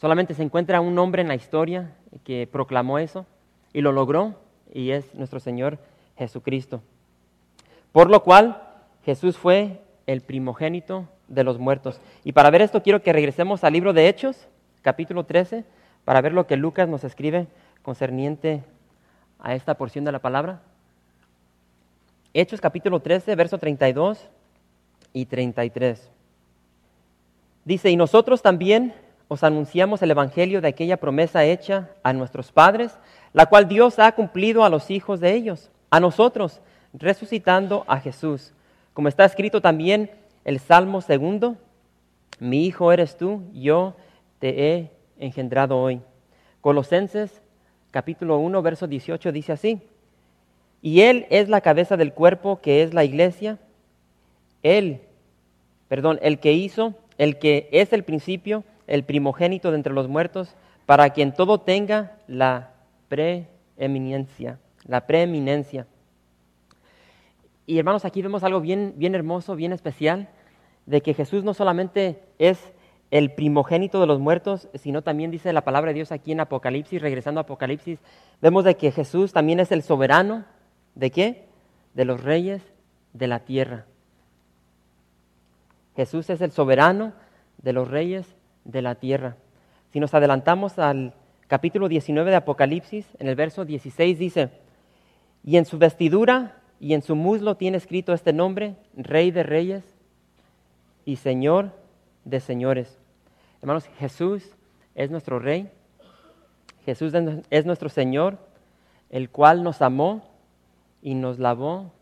Solamente 0.00 0.34
se 0.34 0.42
encuentra 0.42 0.80
un 0.80 0.98
hombre 0.98 1.22
en 1.22 1.28
la 1.28 1.34
historia 1.34 1.92
que 2.24 2.48
proclamó 2.50 2.98
eso 2.98 3.26
y 3.72 3.82
lo 3.82 3.92
logró, 3.92 4.34
y 4.72 4.90
es 4.90 5.14
nuestro 5.14 5.40
Señor 5.40 5.78
Jesucristo. 6.16 6.82
Por 7.92 8.10
lo 8.10 8.22
cual 8.22 8.62
Jesús 9.04 9.36
fue 9.36 9.80
el 10.06 10.20
primogénito 10.22 11.08
de 11.30 11.44
los 11.44 11.58
muertos. 11.58 11.98
Y 12.24 12.32
para 12.32 12.50
ver 12.50 12.60
esto 12.60 12.82
quiero 12.82 13.02
que 13.02 13.14
regresemos 13.14 13.64
al 13.64 13.72
libro 13.72 13.94
de 13.94 14.08
Hechos, 14.08 14.48
capítulo 14.82 15.24
13, 15.24 15.64
para 16.04 16.20
ver 16.20 16.32
lo 16.32 16.46
que 16.46 16.56
Lucas 16.56 16.88
nos 16.88 17.04
escribe 17.04 17.46
concerniente 17.82 18.62
a 19.38 19.54
esta 19.54 19.74
porción 19.74 20.04
de 20.04 20.12
la 20.12 20.18
palabra. 20.18 20.60
Hechos 22.34 22.60
capítulo 22.60 23.00
13, 23.00 23.34
verso 23.36 23.58
32 23.58 24.28
y 25.12 25.24
33. 25.24 26.10
Dice, 27.64 27.90
y 27.90 27.96
nosotros 27.96 28.42
también 28.42 28.94
os 29.28 29.44
anunciamos 29.44 30.02
el 30.02 30.10
Evangelio 30.10 30.60
de 30.60 30.68
aquella 30.68 30.96
promesa 30.96 31.44
hecha 31.44 31.90
a 32.02 32.12
nuestros 32.12 32.50
padres, 32.50 32.98
la 33.32 33.46
cual 33.46 33.68
Dios 33.68 33.98
ha 34.00 34.10
cumplido 34.12 34.64
a 34.64 34.68
los 34.68 34.90
hijos 34.90 35.20
de 35.20 35.34
ellos, 35.34 35.70
a 35.90 36.00
nosotros, 36.00 36.60
resucitando 36.92 37.84
a 37.86 38.00
Jesús. 38.00 38.52
Como 38.92 39.08
está 39.08 39.24
escrito 39.24 39.60
también 39.60 40.10
el 40.44 40.58
Salmo 40.58 41.00
segundo, 41.00 41.56
mi 42.38 42.64
hijo 42.64 42.92
eres 42.92 43.16
tú, 43.16 43.42
yo 43.52 43.94
te 44.38 44.72
he 44.72 44.90
engendrado 45.18 45.78
hoy. 45.78 46.00
Colosenses 46.60 47.42
capítulo 47.90 48.38
1, 48.38 48.62
verso 48.62 48.86
18 48.86 49.32
dice 49.32 49.52
así, 49.52 49.80
y 50.82 51.02
Él 51.02 51.26
es 51.30 51.48
la 51.48 51.60
cabeza 51.60 51.96
del 51.96 52.12
cuerpo 52.12 52.60
que 52.60 52.82
es 52.82 52.94
la 52.94 53.04
iglesia, 53.04 53.58
Él, 54.62 55.00
perdón, 55.88 56.18
el 56.22 56.38
que 56.38 56.52
hizo, 56.52 56.94
el 57.18 57.38
que 57.38 57.68
es 57.72 57.92
el 57.92 58.04
principio, 58.04 58.64
el 58.86 59.04
primogénito 59.04 59.70
de 59.70 59.76
entre 59.76 59.92
los 59.92 60.08
muertos, 60.08 60.56
para 60.86 61.10
quien 61.10 61.32
todo 61.32 61.60
tenga 61.60 62.16
la 62.26 62.72
preeminencia, 63.08 64.58
la 64.84 65.06
preeminencia. 65.06 65.86
Y 67.70 67.78
hermanos, 67.78 68.04
aquí 68.04 68.20
vemos 68.20 68.42
algo 68.42 68.60
bien, 68.60 68.94
bien 68.96 69.14
hermoso, 69.14 69.54
bien 69.54 69.72
especial, 69.72 70.28
de 70.86 71.02
que 71.02 71.14
Jesús 71.14 71.44
no 71.44 71.54
solamente 71.54 72.20
es 72.40 72.58
el 73.12 73.32
primogénito 73.32 74.00
de 74.00 74.08
los 74.08 74.18
muertos, 74.18 74.68
sino 74.74 75.02
también 75.02 75.30
dice 75.30 75.52
la 75.52 75.60
palabra 75.60 75.90
de 75.90 75.94
Dios 75.94 76.10
aquí 76.10 76.32
en 76.32 76.40
Apocalipsis, 76.40 77.00
regresando 77.00 77.38
a 77.38 77.42
Apocalipsis, 77.42 78.00
vemos 78.42 78.64
de 78.64 78.74
que 78.74 78.90
Jesús 78.90 79.32
también 79.32 79.60
es 79.60 79.70
el 79.70 79.84
soberano, 79.84 80.46
¿de 80.96 81.12
qué? 81.12 81.46
De 81.94 82.04
los 82.04 82.20
reyes 82.24 82.60
de 83.12 83.28
la 83.28 83.38
tierra. 83.38 83.86
Jesús 85.94 86.28
es 86.28 86.40
el 86.40 86.50
soberano 86.50 87.12
de 87.58 87.72
los 87.72 87.86
reyes 87.86 88.34
de 88.64 88.82
la 88.82 88.96
tierra. 88.96 89.36
Si 89.92 90.00
nos 90.00 90.12
adelantamos 90.12 90.80
al 90.80 91.14
capítulo 91.46 91.86
19 91.86 92.30
de 92.30 92.36
Apocalipsis, 92.36 93.06
en 93.20 93.28
el 93.28 93.36
verso 93.36 93.64
16 93.64 94.18
dice, 94.18 94.50
y 95.44 95.56
en 95.56 95.66
su 95.66 95.78
vestidura 95.78 96.56
y 96.80 96.94
en 96.94 97.02
su 97.02 97.14
muslo 97.14 97.56
tiene 97.56 97.76
escrito 97.76 98.14
este 98.14 98.32
nombre, 98.32 98.74
Rey 98.96 99.30
de 99.30 99.42
Reyes 99.42 99.84
y 101.04 101.16
Señor 101.16 101.72
de 102.24 102.40
Señores. 102.40 102.98
Hermanos, 103.60 103.84
Jesús 103.98 104.56
es 104.94 105.10
nuestro 105.10 105.38
Rey, 105.38 105.70
Jesús 106.86 107.12
es 107.50 107.66
nuestro 107.66 107.90
Señor, 107.90 108.38
el 109.10 109.28
cual 109.28 109.62
nos 109.62 109.82
amó 109.82 110.22
y 111.02 111.14
nos 111.14 111.38
lavó 111.38 111.92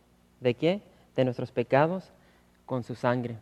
de 0.41 0.55
qué? 0.55 0.81
De 1.17 1.25
nuestros 1.25 1.51
pecados 1.51 2.13
con 2.65 2.85
su 2.85 2.95
sangre. 2.95 3.37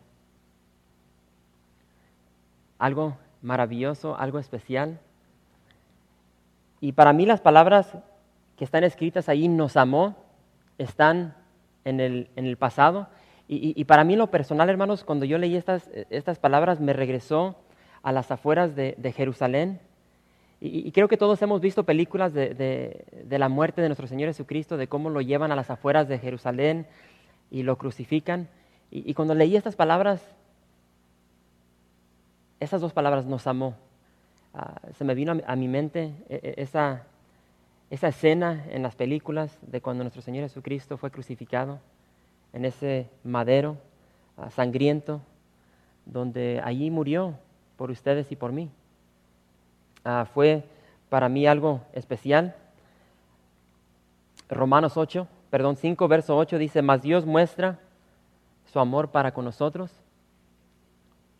Algo 2.79 3.15
maravilloso, 3.43 4.17
algo 4.17 4.39
especial. 4.39 4.99
Y 6.81 6.93
para 6.93 7.13
mí 7.13 7.27
las 7.27 7.41
palabras 7.41 7.93
que 8.55 8.65
están 8.65 8.83
escritas 8.83 9.29
ahí, 9.29 9.47
nos 9.47 9.77
amó, 9.77 10.15
están 10.77 11.35
en 11.85 11.99
el, 11.99 12.29
en 12.35 12.45
el 12.45 12.57
pasado. 12.57 13.07
Y, 13.49 13.85
para 13.85 14.03
mí 14.03 14.17
lo 14.17 14.27
personal, 14.27 14.69
hermanos, 14.69 15.05
cuando 15.05 15.23
yo 15.23 15.37
leí 15.37 15.55
estas, 15.55 15.89
estas 16.09 16.37
palabras, 16.37 16.81
me 16.81 16.91
regresó 16.91 17.55
a 18.03 18.11
las 18.11 18.29
afueras 18.29 18.75
de, 18.75 19.13
Jerusalén. 19.15 19.79
Y, 20.59 20.91
creo 20.91 21.07
que 21.07 21.15
todos 21.15 21.41
hemos 21.41 21.61
visto 21.61 21.85
películas 21.85 22.33
de, 22.33 22.53
de, 23.23 23.39
la 23.39 23.47
muerte 23.47 23.81
de 23.81 23.87
nuestro 23.87 24.05
Señor 24.05 24.27
Jesucristo, 24.27 24.75
de 24.75 24.87
cómo 24.87 25.09
lo 25.09 25.21
llevan 25.21 25.53
a 25.53 25.55
las 25.55 25.69
afueras 25.69 26.09
de 26.09 26.19
Jerusalén 26.19 26.87
y 27.49 27.63
lo 27.63 27.77
crucifican. 27.77 28.49
Y, 28.91 29.13
cuando 29.13 29.33
leí 29.33 29.55
estas 29.55 29.77
palabras, 29.77 30.21
esas 32.59 32.81
dos 32.81 32.91
palabras, 32.91 33.25
nos 33.25 33.47
amó, 33.47 33.77
Ah, 34.59 34.73
se 34.97 35.03
me 35.03 35.13
vino 35.13 35.37
a, 35.45 35.55
mi 35.55 35.67
mente 35.67 36.15
e, 36.29 36.39
e, 36.41 36.63
esa, 36.63 37.03
esa 37.89 38.09
escena 38.09 38.65
en 38.69 38.83
las 38.83 38.95
películas 38.95 39.57
de 39.61 39.81
cuando 39.81 40.03
nuestro 40.03 40.21
Señor 40.21 40.43
Jesucristo 40.43 40.97
fue 40.97 41.11
crucificado 41.11 41.79
en 42.53 42.65
ese 42.65 43.09
madero 43.23 43.77
ah, 44.35 44.49
sangriento, 44.49 45.21
donde 46.05 46.61
allí 46.63 46.91
murió 46.91 47.35
por 47.77 47.91
ustedes 47.91 48.31
y 48.31 48.35
por 48.35 48.51
mí. 48.51 48.69
Ah, 50.03 50.27
fue 50.33 50.63
para 51.09 51.29
mí 51.29 51.47
algo 51.47 51.81
especial. 51.93 52.55
Romanos 54.49 54.97
8, 54.97 55.27
perdón, 55.49 55.75
5, 55.75 56.07
verso 56.07 56.37
8 56.37 56.57
dice, 56.57 56.81
mas 56.81 57.01
Dios 57.01 57.25
muestra 57.25 57.79
su 58.65 58.79
amor 58.79 59.11
para 59.11 59.33
con 59.33 59.45
nosotros 59.45 59.91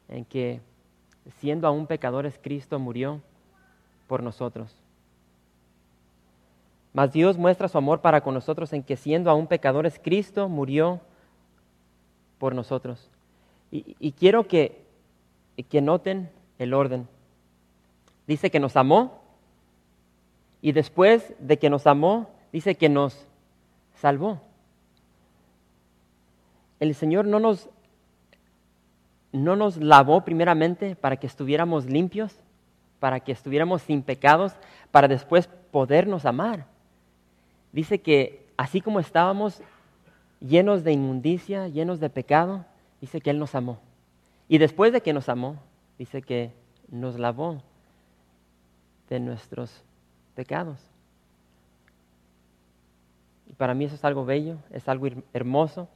en 0.09 0.25
que 0.25 0.61
siendo 1.39 1.67
aún 1.67 1.87
pecadores, 1.87 2.39
Cristo 2.41 2.79
murió 2.79 3.21
por 4.07 4.23
nosotros. 4.23 4.73
Mas 6.97 7.13
Dios 7.13 7.37
muestra 7.37 7.67
su 7.67 7.77
amor 7.77 8.01
para 8.01 8.21
con 8.21 8.33
nosotros 8.33 8.73
en 8.73 8.81
que 8.81 8.97
siendo 8.97 9.29
aún 9.29 9.45
pecadores, 9.45 10.01
Cristo 10.03 10.49
murió 10.49 10.99
por 12.39 12.55
nosotros. 12.55 13.11
Y, 13.69 14.13
quiero 14.13 14.47
que, 14.47 14.83
que 15.69 15.79
noten 15.79 16.31
el 16.57 16.73
orden. 16.73 17.07
Dice 18.25 18.49
que 18.49 18.59
nos 18.59 18.75
amó 18.75 19.21
y 20.59 20.71
después 20.71 21.35
de 21.37 21.59
que 21.59 21.69
nos 21.69 21.85
amó, 21.85 22.31
dice 22.51 22.73
que 22.73 22.89
nos 22.89 23.27
salvó. 23.93 24.41
El 26.79 26.95
Señor 26.95 27.27
no 27.27 27.39
nos 27.39 27.69
no 29.31 29.55
nos 29.55 29.77
lavó 29.77 30.25
primeramente 30.25 30.95
para 30.95 31.17
que 31.17 31.27
estuviéramos 31.27 31.85
limpios, 31.85 32.35
para 32.99 33.19
que 33.19 33.33
estuviéramos 33.33 33.83
sin 33.83 34.01
pecados, 34.01 34.53
para 34.89 35.07
después 35.07 35.47
podernos 35.69 36.25
amar. 36.25 36.65
Dice 37.71 37.99
que 38.01 38.47
así 38.57 38.81
como 38.81 38.99
estábamos 38.99 39.61
llenos 40.39 40.83
de 40.83 40.93
inmundicia, 40.93 41.67
llenos 41.67 41.99
de 41.99 42.09
pecado, 42.09 42.65
dice 43.01 43.21
que 43.21 43.29
Él 43.29 43.39
nos 43.39 43.55
amó. 43.55 43.79
Y 44.47 44.57
después 44.57 44.93
de 44.93 45.01
que 45.01 45.13
nos 45.13 45.29
amó, 45.29 45.57
dice 45.97 46.21
que 46.21 46.51
nos 46.89 47.19
lavó 47.19 47.61
de 49.09 49.19
nuestros 49.19 49.83
pecados. 50.35 50.79
Y 53.47 53.53
para 53.53 53.73
mí 53.73 53.85
eso 53.85 53.95
es 53.95 54.05
algo 54.05 54.25
bello, 54.25 54.57
es 54.71 54.87
algo 54.87 55.07
hermoso. 55.33 55.87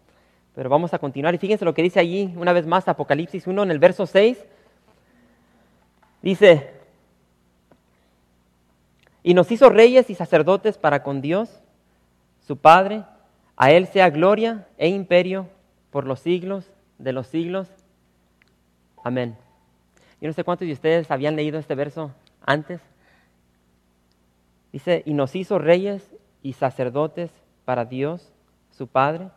Pero 0.56 0.70
vamos 0.70 0.94
a 0.94 1.00
continuar 1.00 1.34
y 1.34 1.38
fíjense 1.38 1.64
lo 1.64 1.74
que 1.74 1.82
dice 1.82 2.00
allí 2.00 2.34
una 2.36 2.52
vez 2.52 2.66
más 2.66 2.88
Apocalipsis 2.88 3.48
1 3.48 3.64
en 3.64 3.72
el 3.72 3.80
verso 3.80 4.06
6. 4.06 4.46
Dice, 6.22 6.81
y 9.24 9.34
nos 9.34 9.52
hizo 9.52 9.70
reyes 9.70 10.10
y 10.10 10.16
sacerdotes 10.16 10.78
para 10.78 11.04
con 11.04 11.22
Dios, 11.22 11.62
su 12.46 12.58
Padre. 12.58 13.04
A 13.56 13.72
Él 13.72 13.88
sea 13.88 14.10
gloria 14.10 14.68
e 14.78 14.90
imperio 14.90 15.48
por 15.92 16.08
los 16.08 16.20
siglos 16.20 16.72
de 16.98 17.14
los 17.14 17.28
siglos. 17.28 17.68
Amén. 19.04 19.38
Yo 20.20 20.28
no 20.28 20.34
sé 20.34 20.44
cuántos 20.44 20.68
de 20.68 20.74
ustedes 20.74 21.12
habían 21.12 21.36
leído 21.36 21.60
este 21.60 21.76
verso 21.76 22.12
antes. 22.44 22.82
Dice, 24.72 25.04
y 25.06 25.14
nos 25.14 25.36
hizo 25.36 25.60
reyes 25.60 26.16
y 26.42 26.54
sacerdotes 26.54 27.32
para 27.66 27.86
Dios, 27.86 28.32
su 28.72 28.88
Padre. 28.88 29.30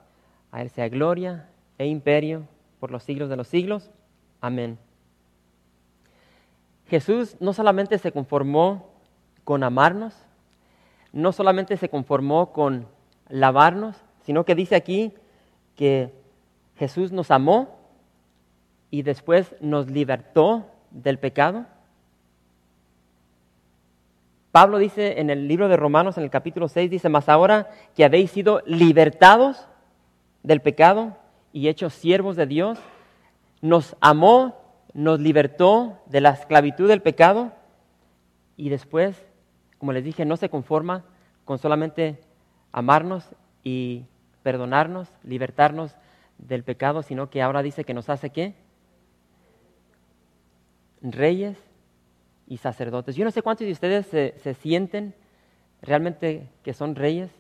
A 0.53 0.62
Él 0.62 0.71
sea 0.71 0.88
gloria 0.88 1.49
e 1.76 1.87
imperio 1.87 2.47
por 2.81 2.91
los 2.91 3.03
siglos 3.03 3.29
de 3.29 3.37
los 3.37 3.49
siglos. 3.49 3.91
Amén. 4.41 4.79
Jesús 6.87 7.37
no 7.41 7.53
solamente 7.53 7.99
se 7.99 8.12
conformó 8.12 8.94
con 9.45 9.63
amarnos, 9.63 10.15
no 11.13 11.33
solamente 11.33 11.77
se 11.77 11.89
conformó 11.89 12.53
con 12.53 12.87
lavarnos, 13.29 13.97
sino 14.23 14.45
que 14.45 14.55
dice 14.55 14.75
aquí 14.75 15.13
que 15.77 16.13
Jesús 16.77 17.13
nos 17.13 17.31
amó 17.31 17.79
y 18.91 19.03
después 19.03 19.55
nos 19.61 19.91
libertó 19.91 20.67
del 20.91 21.19
pecado. 21.19 21.67
Pablo 24.51 24.79
dice 24.79 25.21
en 25.21 25.31
el 25.31 25.49
libro 25.49 25.69
de 25.69 25.77
Romanos, 25.77 26.17
en 26.17 26.25
el 26.25 26.31
capítulo 26.31 26.69
6, 26.69 26.91
dice, 26.91 27.09
mas 27.09 27.29
ahora 27.29 27.71
que 27.95 28.05
habéis 28.05 28.31
sido 28.31 28.63
libertados 28.67 29.67
del 30.43 30.61
pecado 30.61 31.17
y 31.53 31.69
hechos 31.69 31.93
siervos 31.93 32.37
de 32.37 32.47
Dios, 32.47 32.79
nos 33.61 33.97
amó, 34.01 34.57
nos 34.93 35.19
libertó 35.21 35.99
de 36.07 36.21
la 36.21 36.31
esclavitud 36.31 36.87
del 36.87 37.03
pecado 37.03 37.53
y 38.57 38.69
después 38.69 39.17
como 39.85 39.93
les 39.93 40.03
dije, 40.03 40.25
no 40.25 40.38
se 40.38 40.49
conforma 40.49 41.05
con 41.45 41.59
solamente 41.59 42.19
amarnos 42.73 43.35
y 43.62 44.07
perdonarnos, 44.43 45.12
libertarnos 45.23 45.95
del 46.38 46.64
pecado, 46.64 47.03
sino 47.03 47.29
que 47.29 47.43
ahora 47.43 47.62
dice 47.62 47.85
que 47.85 47.93
nos 47.93 48.09
hace 48.09 48.31
qué? 48.31 48.55
Reyes 51.03 51.59
y 52.47 52.57
sacerdotes. 52.57 53.14
Yo 53.14 53.26
no 53.26 53.31
sé 53.31 53.43
cuántos 53.43 53.67
de 53.67 53.75
ustedes 53.75 54.07
se, 54.07 54.55
sienten 54.55 55.14
realmente 55.83 56.49
que 56.62 56.73
son 56.73 56.95
reyes, 56.95 57.31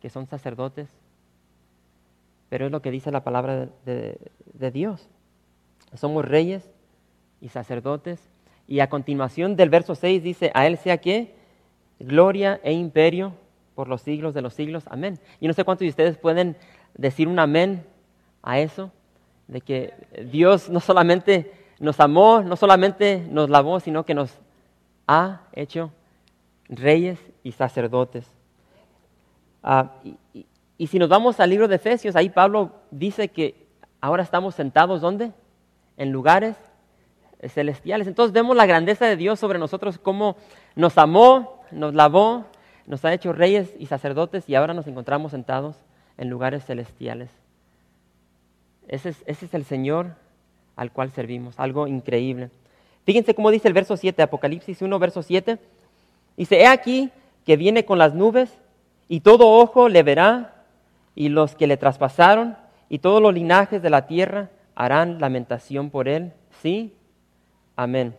que 0.00 0.10
son 0.10 0.26
sacerdotes, 0.26 0.88
pero 2.48 2.66
es 2.66 2.72
lo 2.72 2.82
que 2.82 2.90
dice 2.90 3.12
la 3.12 3.22
palabra 3.22 3.68
de, 3.84 4.70
Dios. 4.72 5.08
Somos 5.94 6.24
reyes 6.24 6.68
y 7.40 7.50
sacerdotes 7.50 8.28
y 8.68 8.80
a 8.80 8.90
continuación 8.90 9.56
del 9.56 9.70
verso 9.70 9.94
6 9.94 10.22
dice, 10.22 10.52
a 10.54 10.66
Él 10.66 10.76
sea 10.76 10.98
que 10.98 11.34
gloria 11.98 12.60
e 12.62 12.72
imperio 12.72 13.32
por 13.74 13.88
los 13.88 14.02
siglos 14.02 14.34
de 14.34 14.42
los 14.42 14.52
siglos. 14.52 14.84
Amén. 14.90 15.18
Y 15.40 15.48
no 15.48 15.54
sé 15.54 15.64
cuántos 15.64 15.86
de 15.86 15.88
ustedes 15.88 16.18
pueden 16.18 16.54
decir 16.94 17.28
un 17.28 17.38
amén 17.38 17.84
a 18.42 18.58
eso, 18.60 18.92
de 19.46 19.62
que 19.62 19.94
Dios 20.30 20.68
no 20.68 20.80
solamente 20.80 21.50
nos 21.80 21.98
amó, 21.98 22.42
no 22.42 22.56
solamente 22.56 23.26
nos 23.30 23.48
lavó, 23.48 23.80
sino 23.80 24.04
que 24.04 24.14
nos 24.14 24.36
ha 25.06 25.40
hecho 25.54 25.90
reyes 26.68 27.18
y 27.42 27.52
sacerdotes. 27.52 28.26
Ah, 29.62 29.92
y, 30.04 30.46
y, 30.76 30.86
si 30.86 30.98
nos 30.98 31.08
vamos 31.08 31.40
al 31.40 31.48
libro 31.48 31.68
de 31.68 31.76
Efesios, 31.76 32.14
ahí 32.16 32.28
Pablo 32.28 32.72
dice 32.90 33.28
que 33.28 33.66
ahora 34.00 34.22
estamos 34.22 34.54
sentados 34.54 35.00
¿dónde? 35.00 35.32
En 35.96 36.12
lugares 36.12 36.54
celestiales. 37.42 38.06
Entonces 38.06 38.32
vemos 38.32 38.56
la 38.56 38.66
grandeza 38.66 39.06
de 39.06 39.16
Dios 39.16 39.38
sobre 39.38 39.58
nosotros, 39.58 39.98
cómo 39.98 40.36
nos 40.74 40.98
amó, 40.98 41.62
nos 41.70 41.94
lavó, 41.94 42.46
nos 42.86 43.04
ha 43.04 43.12
hecho 43.12 43.32
reyes 43.32 43.74
y 43.78 43.86
sacerdotes 43.86 44.48
y 44.48 44.54
ahora 44.54 44.74
nos 44.74 44.86
encontramos 44.86 45.32
sentados 45.32 45.76
en 46.16 46.30
lugares 46.30 46.64
celestiales. 46.64 47.30
Ese 48.88 49.14
es, 49.26 49.54
el 49.54 49.64
Señor 49.64 50.14
al 50.74 50.92
cual 50.92 51.10
servimos, 51.10 51.58
algo 51.58 51.86
increíble. 51.86 52.50
Fíjense 53.04 53.34
cómo 53.34 53.50
dice 53.50 53.68
el 53.68 53.74
verso 53.74 53.96
7, 53.96 54.22
Apocalipsis 54.22 54.80
1, 54.80 54.98
verso 54.98 55.22
7. 55.22 55.58
Dice, 56.36 56.60
he 56.60 56.66
aquí 56.66 57.10
que 57.44 57.56
viene 57.56 57.84
con 57.84 57.98
las 57.98 58.14
nubes 58.14 58.58
y 59.08 59.20
todo 59.20 59.48
ojo 59.48 59.88
le 59.88 60.02
verá 60.02 60.64
y 61.14 61.28
los 61.28 61.54
que 61.54 61.66
le 61.66 61.76
traspasaron 61.76 62.56
y 62.88 63.00
todos 63.00 63.20
los 63.20 63.34
linajes 63.34 63.82
de 63.82 63.90
la 63.90 64.06
tierra 64.06 64.50
harán 64.74 65.20
lamentación 65.20 65.90
por 65.90 66.08
él. 66.08 66.32
Sí, 66.62 66.94
Amén. 67.78 68.12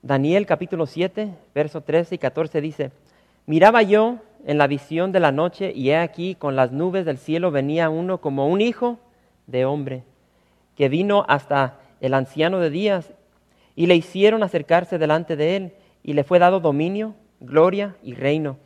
Daniel 0.00 0.46
capítulo 0.46 0.86
7, 0.86 1.34
verso 1.54 1.82
13 1.82 2.14
y 2.14 2.18
14 2.18 2.62
dice, 2.62 2.92
miraba 3.44 3.82
yo 3.82 4.20
en 4.46 4.56
la 4.56 4.66
visión 4.66 5.12
de 5.12 5.20
la 5.20 5.32
noche 5.32 5.70
y 5.76 5.90
he 5.90 5.98
aquí 5.98 6.34
con 6.34 6.56
las 6.56 6.72
nubes 6.72 7.04
del 7.04 7.18
cielo 7.18 7.50
venía 7.50 7.90
uno 7.90 8.22
como 8.22 8.48
un 8.48 8.62
hijo 8.62 8.98
de 9.46 9.66
hombre, 9.66 10.02
que 10.76 10.88
vino 10.88 11.26
hasta 11.28 11.78
el 12.00 12.14
anciano 12.14 12.58
de 12.58 12.70
días 12.70 13.12
y 13.76 13.84
le 13.84 13.96
hicieron 13.96 14.42
acercarse 14.42 14.96
delante 14.96 15.36
de 15.36 15.56
él 15.56 15.72
y 16.02 16.14
le 16.14 16.24
fue 16.24 16.38
dado 16.38 16.60
dominio, 16.60 17.16
gloria 17.40 17.96
y 18.02 18.14
reino, 18.14 18.56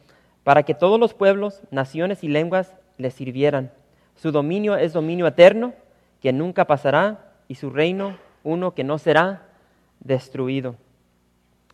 para 0.45 0.63
que 0.63 0.75
todos 0.75 1.01
los 1.01 1.13
pueblos, 1.13 1.61
naciones 1.73 2.23
y 2.23 2.29
lenguas 2.29 2.77
le 2.99 3.11
sirvieran. 3.11 3.73
Su 4.15 4.31
dominio 4.31 4.77
es 4.77 4.93
dominio 4.93 5.27
eterno 5.27 5.73
que 6.21 6.33
nunca 6.33 6.67
pasará 6.67 7.33
y 7.49 7.55
su 7.55 7.71
reino 7.71 8.17
uno 8.45 8.75
que 8.75 8.85
no 8.85 8.99
será 8.99 9.43
destruido. 10.01 10.77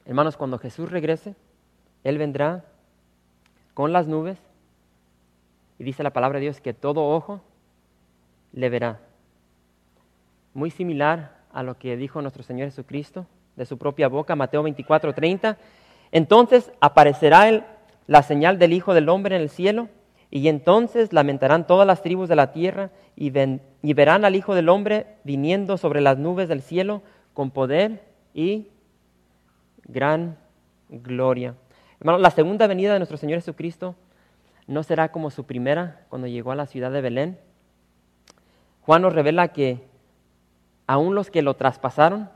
Hermanos, 0.07 0.37
cuando 0.37 0.59
Jesús 0.59 0.91
regrese, 0.91 1.35
Él 2.03 2.19
vendrá 2.19 2.65
con 3.75 3.93
las 3.93 4.07
nubes 4.07 4.39
y 5.79 5.85
dice 5.85 6.03
la 6.03 6.13
palabra 6.13 6.39
de 6.39 6.45
Dios 6.45 6.61
que 6.61 6.75
todo 6.75 7.09
ojo 7.09 7.41
le 8.53 8.69
verá. 8.69 9.01
Muy 10.53 10.71
similar 10.71 11.37
a 11.53 11.63
lo 11.63 11.79
que 11.79 11.97
dijo 11.97 12.23
nuestro 12.23 12.43
Señor 12.43 12.69
Jesucristo 12.69 13.27
de 13.57 13.67
su 13.67 13.79
propia 13.79 14.09
boca, 14.09 14.37
Mateo 14.37 14.63
24, 14.63 15.13
30. 15.13 15.57
Entonces 16.13 16.71
aparecerá 16.81 17.79
la 18.07 18.23
señal 18.23 18.59
del 18.59 18.73
Hijo 18.73 18.95
del 18.95 19.09
Hombre 19.09 19.37
en 19.37 19.43
el 19.43 19.49
cielo 19.49 19.89
y 20.35 20.49
entonces 20.49 21.13
lamentarán 21.13 21.65
todas 21.65 21.87
las 21.87 22.03
tribus 22.03 22.29
de 22.29 22.35
la 22.35 22.51
tierra 22.51 22.91
y, 23.15 23.31
verán 23.31 24.25
al 24.25 24.35
Hijo 24.35 24.57
del 24.57 24.69
Hombre 24.69 25.07
viniendo 25.23 25.77
sobre 25.77 26.01
las 26.01 26.19
nubes 26.19 26.49
del 26.49 26.61
cielo 26.61 27.03
con 27.35 27.53
poder 27.53 28.03
y 28.35 28.67
gran 29.85 30.37
gloria. 30.89 31.55
Hermano, 32.01 32.19
la 32.19 32.33
segunda 32.33 32.67
venida 32.67 32.93
de 32.93 32.99
nuestro 32.99 33.17
Señor 33.17 33.39
Jesucristo 33.39 33.95
no 34.67 34.83
será 34.83 35.13
como 35.13 35.31
su 35.31 35.45
primera 35.45 36.05
cuando 36.09 36.27
llegó 36.27 36.51
a 36.51 36.57
la 36.57 36.67
ciudad 36.67 36.91
de 36.91 37.01
Belén. 37.01 37.39
Juan 38.81 39.03
nos 39.03 39.13
revela 39.13 39.53
que 39.53 39.87
aún 40.89 41.15
los 41.15 41.31
que 41.31 41.43
lo 41.43 41.55
traspasaron, 41.55 42.29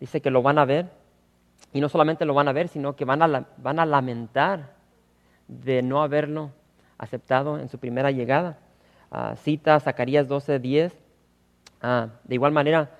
dice 0.00 0.20
que 0.20 0.30
lo 0.30 0.42
van 0.42 0.58
a 0.58 0.66
ver, 0.66 0.90
y 1.72 1.80
no 1.80 1.88
solamente 1.88 2.26
lo 2.26 2.34
van 2.34 2.48
a 2.48 2.52
ver, 2.52 2.68
sino 2.68 2.94
que 2.94 3.06
van 3.06 3.22
a, 3.22 3.46
van 3.56 3.78
a 3.78 3.86
lamentar 3.86 4.74
de 5.48 5.80
no 5.80 6.02
haberlo 6.02 6.59
aceptado 7.00 7.58
en 7.58 7.68
su 7.68 7.78
primera 7.78 8.10
llegada. 8.10 8.58
Ah, 9.10 9.34
cita 9.36 9.80
Zacarías 9.80 10.28
12, 10.28 10.58
10. 10.58 10.98
Ah, 11.80 12.08
de 12.24 12.34
igual 12.34 12.52
manera, 12.52 12.90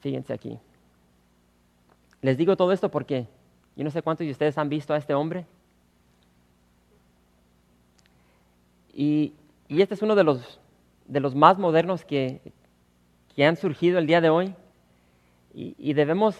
fíjense 0.00 0.32
aquí. 0.32 0.58
Les 2.20 2.36
digo 2.36 2.56
todo 2.56 2.72
esto 2.72 2.90
porque 2.90 3.26
yo 3.76 3.84
no 3.84 3.90
sé 3.90 4.02
cuántos 4.02 4.26
de 4.26 4.32
ustedes 4.32 4.58
han 4.58 4.68
visto 4.68 4.92
a 4.92 4.96
este 4.96 5.14
hombre. 5.14 5.46
Y, 8.92 9.34
este 9.68 9.94
es 9.94 10.02
uno 10.02 10.14
de 10.14 10.24
los, 10.24 10.60
de 11.06 11.20
los 11.20 11.34
más 11.34 11.58
modernos 11.58 12.04
que, 12.04 12.42
que, 13.34 13.46
han 13.46 13.56
surgido 13.56 13.98
el 13.98 14.06
día 14.06 14.20
de 14.20 14.28
hoy. 14.28 14.54
Y, 15.54 15.92
debemos, 15.92 16.36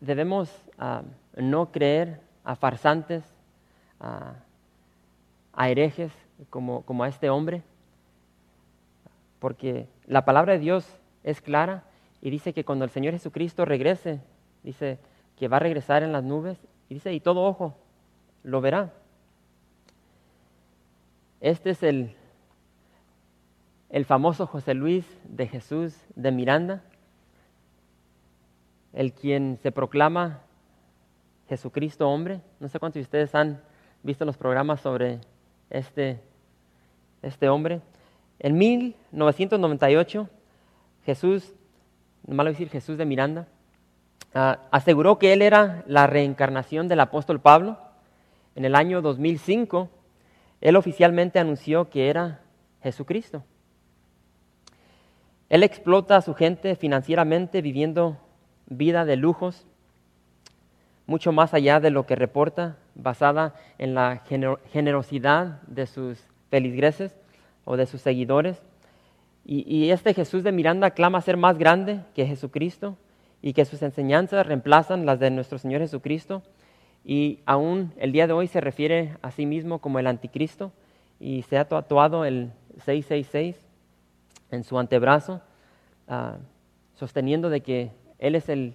debemos 0.00 0.50
ah, 0.78 1.02
no 1.36 1.72
creer 1.72 2.20
a 2.44 2.56
farsantes, 2.56 3.24
a 5.56 5.68
herejes 5.68 6.12
como, 6.50 6.82
como 6.82 7.04
a 7.04 7.08
este 7.08 7.30
hombre, 7.30 7.62
porque 9.38 9.88
la 10.06 10.24
palabra 10.24 10.54
de 10.54 10.58
Dios 10.58 11.00
es 11.22 11.40
clara 11.40 11.84
y 12.20 12.30
dice 12.30 12.52
que 12.52 12.64
cuando 12.64 12.84
el 12.84 12.90
Señor 12.90 13.12
Jesucristo 13.12 13.64
regrese, 13.64 14.20
dice 14.62 14.98
que 15.36 15.48
va 15.48 15.58
a 15.58 15.60
regresar 15.60 16.02
en 16.02 16.12
las 16.12 16.24
nubes 16.24 16.58
y 16.88 16.94
dice, 16.94 17.12
y 17.12 17.20
todo 17.20 17.44
ojo 17.44 17.76
lo 18.42 18.60
verá. 18.60 18.92
Este 21.40 21.70
es 21.70 21.82
el, 21.82 22.16
el 23.90 24.04
famoso 24.04 24.46
José 24.46 24.74
Luis 24.74 25.06
de 25.24 25.46
Jesús 25.46 25.94
de 26.14 26.30
Miranda, 26.30 26.82
el 28.92 29.12
quien 29.12 29.58
se 29.62 29.72
proclama 29.72 30.40
Jesucristo 31.48 32.08
hombre. 32.08 32.40
No 32.60 32.68
sé 32.68 32.78
cuántos 32.78 32.94
de 32.94 33.02
ustedes 33.02 33.34
han 33.34 33.60
visto 34.02 34.24
los 34.24 34.38
programas 34.38 34.80
sobre 34.80 35.20
este, 35.74 36.20
este 37.22 37.48
hombre. 37.48 37.80
En 38.38 38.56
1998, 38.56 40.28
Jesús, 41.04 41.52
malo 42.26 42.50
decir 42.50 42.70
Jesús 42.70 42.96
de 42.96 43.04
Miranda, 43.04 43.48
ah, 44.34 44.60
aseguró 44.70 45.18
que 45.18 45.32
él 45.32 45.42
era 45.42 45.84
la 45.86 46.06
reencarnación 46.06 46.88
del 46.88 47.00
apóstol 47.00 47.40
Pablo. 47.40 47.78
En 48.54 48.64
el 48.64 48.76
año 48.76 49.02
2005, 49.02 49.90
él 50.60 50.76
oficialmente 50.76 51.38
anunció 51.38 51.90
que 51.90 52.08
era 52.08 52.40
Jesucristo. 52.82 53.42
Él 55.48 55.62
explota 55.62 56.16
a 56.16 56.22
su 56.22 56.34
gente 56.34 56.76
financieramente 56.76 57.62
viviendo 57.62 58.16
vida 58.66 59.04
de 59.04 59.16
lujos, 59.16 59.66
mucho 61.06 61.32
más 61.32 61.54
allá 61.54 61.80
de 61.80 61.90
lo 61.90 62.06
que 62.06 62.16
reporta, 62.16 62.76
basada 62.94 63.54
en 63.78 63.94
la 63.94 64.22
generosidad 64.72 65.60
de 65.62 65.86
sus 65.86 66.22
feligreses 66.50 67.16
o 67.64 67.76
de 67.76 67.86
sus 67.86 68.00
seguidores. 68.00 68.62
Y, 69.46 69.90
este 69.90 70.14
Jesús 70.14 70.42
de 70.42 70.52
Miranda 70.52 70.92
clama 70.92 71.20
ser 71.20 71.36
más 71.36 71.58
grande 71.58 72.00
que 72.14 72.26
Jesucristo 72.26 72.96
y 73.42 73.52
que 73.52 73.66
sus 73.66 73.82
enseñanzas 73.82 74.46
reemplazan 74.46 75.04
las 75.04 75.20
de 75.20 75.30
nuestro 75.30 75.58
Señor 75.58 75.82
Jesucristo. 75.82 76.42
Y 77.04 77.40
aún 77.44 77.92
el 77.98 78.12
día 78.12 78.26
de 78.26 78.32
hoy 78.32 78.46
se 78.46 78.62
refiere 78.62 79.18
a 79.20 79.30
sí 79.30 79.44
mismo 79.44 79.80
como 79.80 79.98
el 79.98 80.06
anticristo 80.06 80.72
y 81.20 81.42
se 81.42 81.58
ha 81.58 81.68
tatuado 81.68 82.24
el 82.24 82.52
666 82.84 83.56
en 84.50 84.64
su 84.64 84.78
antebrazo, 84.78 85.42
ah, 86.08 86.38
sosteniendo 86.94 87.50
de 87.50 87.60
que 87.60 87.90
Él 88.18 88.34
es 88.36 88.48
el, 88.48 88.74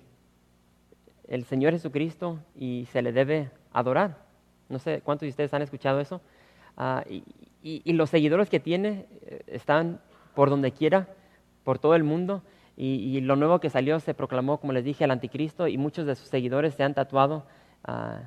el 1.29 1.45
Señor 1.45 1.73
Jesucristo 1.73 2.39
y 2.55 2.87
se 2.91 3.01
le 3.01 3.13
debe 3.13 3.51
adorar. 3.71 4.17
No 4.67 4.79
sé 4.79 5.01
cuántos 5.01 5.27
de 5.27 5.29
ustedes 5.29 5.53
han 5.53 5.61
escuchado 5.61 5.99
eso. 5.99 6.21
Ah, 6.75 7.03
y, 7.07 7.23
y, 7.61 7.93
los 7.93 8.09
seguidores 8.09 8.49
que 8.49 8.59
tiene 8.59 9.05
eh, 9.21 9.41
están 9.47 10.01
por 10.33 10.49
donde 10.49 10.71
quiera, 10.71 11.07
por 11.63 11.77
todo 11.77 11.95
el 11.95 12.03
mundo. 12.03 12.41
Y, 12.75 13.19
lo 13.21 13.35
nuevo 13.35 13.59
que 13.59 13.69
salió 13.69 13.99
se 13.99 14.13
proclamó, 14.13 14.59
como 14.59 14.73
les 14.73 14.85
dije, 14.85 15.03
al 15.03 15.11
anticristo 15.11 15.67
y 15.67 15.77
muchos 15.77 16.05
de 16.05 16.15
sus 16.15 16.29
seguidores 16.29 16.75
se 16.75 16.83
han 16.83 16.93
tatuado, 16.93 17.45
ah, 17.83 18.21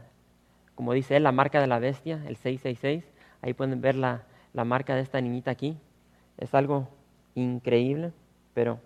como 0.74 0.92
dice 0.92 1.16
él, 1.16 1.22
la 1.22 1.32
marca 1.32 1.60
de 1.60 1.66
la 1.66 1.78
bestia, 1.78 2.22
el 2.26 2.36
666. 2.36 3.10
Ahí 3.40 3.54
pueden 3.54 3.80
ver 3.80 3.96
la, 3.96 4.22
la 4.52 4.64
marca 4.64 4.94
de 4.94 5.00
esta 5.00 5.20
niñita 5.20 5.50
aquí. 5.50 5.76
Es 6.38 6.54
algo 6.54 6.88
increíble, 7.34 8.12
pero 8.54 8.78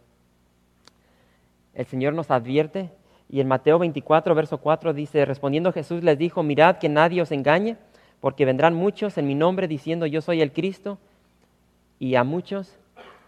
el 1.75 1.85
Señor 1.87 2.15
nos 2.15 2.31
advierte 2.31 2.91
y 3.29 3.41
en 3.41 3.49
Mateo 3.49 3.79
24, 3.79 4.35
verso 4.35 4.59
4 4.59 4.93
dice, 4.93 5.25
respondiendo 5.25 5.73
Jesús 5.73 6.03
les 6.03 6.17
dijo, 6.19 6.43
mirad 6.43 6.79
que 6.79 6.89
nadie 6.89 7.23
os 7.23 7.33
engañe 7.33 7.77
porque 8.21 8.45
vendrán 8.45 8.75
muchos 8.75 9.19
en 9.19 9.27
mi 9.27 9.35
nombre 9.35 9.69
diciendo 9.69 10.07
yo 10.07 10.21
soy 10.21 10.41
el 10.41 10.53
Cristo, 10.53 10.99
y 11.99 12.15
a 12.17 12.25
muchos 12.25 12.77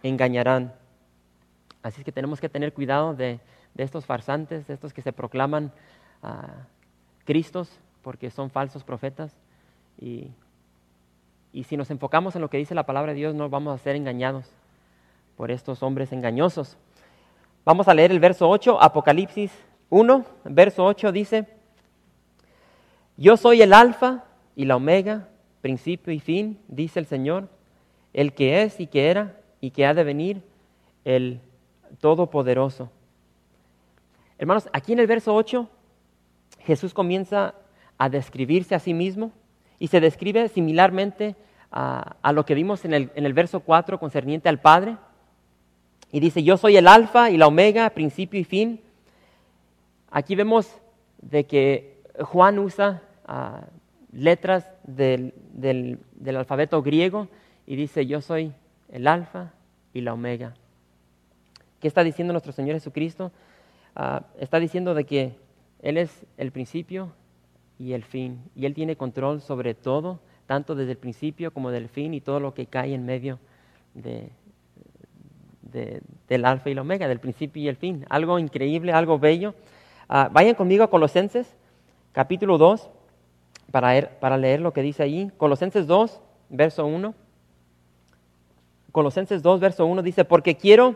engañarán. 0.03 0.73
Así 1.81 2.01
es 2.01 2.05
que 2.05 2.11
tenemos 2.11 2.39
que 2.39 2.49
tener 2.49 2.73
cuidado 2.73 3.15
de, 3.15 3.39
estos 3.77 4.05
farsantes, 4.05 4.67
de 4.67 4.73
estos 4.73 4.93
que 4.93 5.01
se 5.01 5.13
proclaman 5.13 5.71
uh, 6.23 6.27
Cristos, 7.25 7.79
porque 8.01 8.29
son 8.29 8.49
falsos 8.49 8.83
profetas. 8.83 9.35
Y, 9.99 10.31
y 11.53 11.63
si 11.63 11.77
nos 11.77 11.89
enfocamos 11.89 12.35
en 12.35 12.41
lo 12.41 12.49
que 12.49 12.57
dice 12.57 12.75
la 12.75 12.85
palabra 12.85 13.13
de 13.13 13.19
Dios, 13.19 13.35
no 13.35 13.49
vamos 13.49 13.73
a 13.73 13.83
ser 13.83 13.95
engañados 13.95 14.51
por 15.37 15.51
estos 15.51 15.81
hombres 15.81 16.11
engañosos. 16.11 16.77
Vamos 17.65 17.87
a 17.87 17.93
leer 17.93 18.11
el 18.11 18.19
verso 18.19 18.49
8, 18.49 18.81
Apocalipsis 18.81 19.51
1, 19.89 20.25
verso 20.45 20.85
8 20.85 21.11
dice, 21.11 21.47
yo 23.17 23.37
soy 23.37 23.61
el 23.61 23.73
alfa 23.73 24.23
y 24.55 24.65
la 24.65 24.75
omega, 24.75 25.27
principio 25.61 26.13
y 26.13 26.19
fin, 26.19 26.59
dice 26.67 26.99
el 26.99 27.05
Señor, 27.05 27.49
el 28.13 28.33
que 28.33 28.61
es 28.61 28.79
y 28.79 28.87
que 28.87 29.09
era 29.09 29.39
y 29.61 29.71
que 29.71 29.85
ha 29.85 29.93
de 29.93 30.03
venir, 30.03 30.41
el 31.05 31.41
Todopoderoso. 31.99 32.91
Hermanos, 34.37 34.69
aquí 34.71 34.93
en 34.93 34.99
el 34.99 35.07
verso 35.07 35.33
8, 35.33 35.67
Jesús 36.59 36.93
comienza 36.93 37.55
a 37.97 38.09
describirse 38.09 38.75
a 38.75 38.79
sí 38.79 38.93
mismo 38.93 39.31
y 39.79 39.87
se 39.87 39.99
describe 39.99 40.47
similarmente 40.47 41.35
a, 41.71 42.31
lo 42.33 42.45
que 42.45 42.55
vimos 42.55 42.85
en 42.85 42.93
el, 42.93 43.11
en 43.15 43.25
el 43.25 43.33
verso 43.33 43.59
4 43.59 43.99
concerniente 43.99 44.49
al 44.49 44.59
Padre. 44.59 44.97
Y 46.11 46.19
dice, 46.19 46.41
yo 46.43 46.57
soy 46.57 46.77
el 46.77 46.87
alfa 46.87 47.29
y 47.29 47.37
la 47.37 47.47
omega, 47.47 47.89
principio 47.91 48.39
y 48.39 48.43
fin. 48.43 48.81
Aquí 50.11 50.35
vemos 50.35 50.79
de 51.21 51.45
que 51.45 52.01
Juan 52.19 52.59
usa 52.59 53.01
uh, 53.27 53.65
letras 54.11 54.65
del, 54.83 55.33
alfabeto 56.25 56.81
griego 56.81 57.27
y 57.65 57.75
dice, 57.75 58.05
yo 58.05 58.21
soy 58.21 58.53
el 58.91 59.07
alfa 59.07 59.53
y 59.93 60.01
la 60.01 60.13
omega. 60.13 60.55
¿Qué 61.79 61.87
está 61.87 62.03
diciendo 62.03 62.33
nuestro 62.33 62.51
Señor 62.51 62.75
Jesucristo? 62.75 63.31
Ah, 63.95 64.23
está 64.39 64.59
diciendo 64.59 64.93
de 64.93 65.05
que 65.05 65.35
Él 65.81 65.97
es 65.97 66.25
el 66.37 66.51
principio 66.51 67.11
y 67.77 67.93
el 67.93 68.03
fin, 68.03 68.39
y 68.55 68.65
Él 68.65 68.73
tiene 68.73 68.95
control 68.95 69.41
sobre 69.41 69.73
todo, 69.73 70.19
tanto 70.45 70.75
desde 70.75 70.91
el 70.91 70.97
principio 70.97 71.51
como 71.51 71.71
del 71.71 71.87
fin 71.87 72.13
y 72.13 72.21
todo 72.21 72.39
lo 72.39 72.53
que 72.53 72.65
cae 72.65 72.93
en 72.93 73.05
medio 73.05 73.39
de, 73.93 74.29
del 76.27 76.45
alfa 76.45 76.69
y 76.69 76.73
la 76.73 76.81
omega, 76.81 77.07
del 77.07 77.19
principio 77.19 77.61
y 77.61 77.67
el 77.67 77.75
fin. 77.75 78.05
Algo 78.09 78.39
increíble, 78.39 78.91
algo 78.91 79.19
bello. 79.19 79.53
Ah, 80.11 80.27
vayan 80.31 80.55
conmigo 80.55 80.83
a 80.83 80.89
Colosenses, 80.89 81.55
capítulo 82.13 82.57
2 82.57 82.89
para 83.69 84.37
leer, 84.37 84.59
lo 84.59 84.73
que 84.73 84.81
dice 84.81 85.03
ahí. 85.03 85.31
Colosenses 85.37 85.85
2, 85.85 86.19
verso 86.49 86.87
1. 86.87 87.13
Colosenses 88.91 89.43
2, 89.43 89.59
verso 89.59 89.85
1 89.85 90.01
dice, 90.01 90.25
porque 90.25 90.57
quiero 90.57 90.95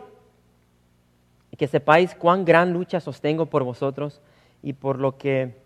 que 1.55 1.67
sepáis 1.67 2.15
cuán 2.15 2.43
gran 2.43 2.73
lucha 2.73 2.99
sostengo 2.99 3.45
por 3.45 3.63
vosotros 3.63 4.19
y 4.63 4.73
por, 4.73 4.97
lo 4.97 5.19
que, 5.19 5.61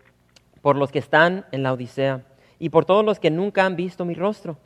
por 0.60 0.76
los 0.76 0.92
que 0.92 0.98
están 0.98 1.46
en 1.50 1.62
la 1.62 1.72
Odisea 1.72 2.26
y 2.58 2.68
por 2.68 2.84
todos 2.84 3.02
los 3.02 3.18
que 3.18 3.30
nunca 3.30 3.64
han 3.64 3.76
visto 3.76 4.04
mi 4.04 4.12
rostro, 4.12 4.58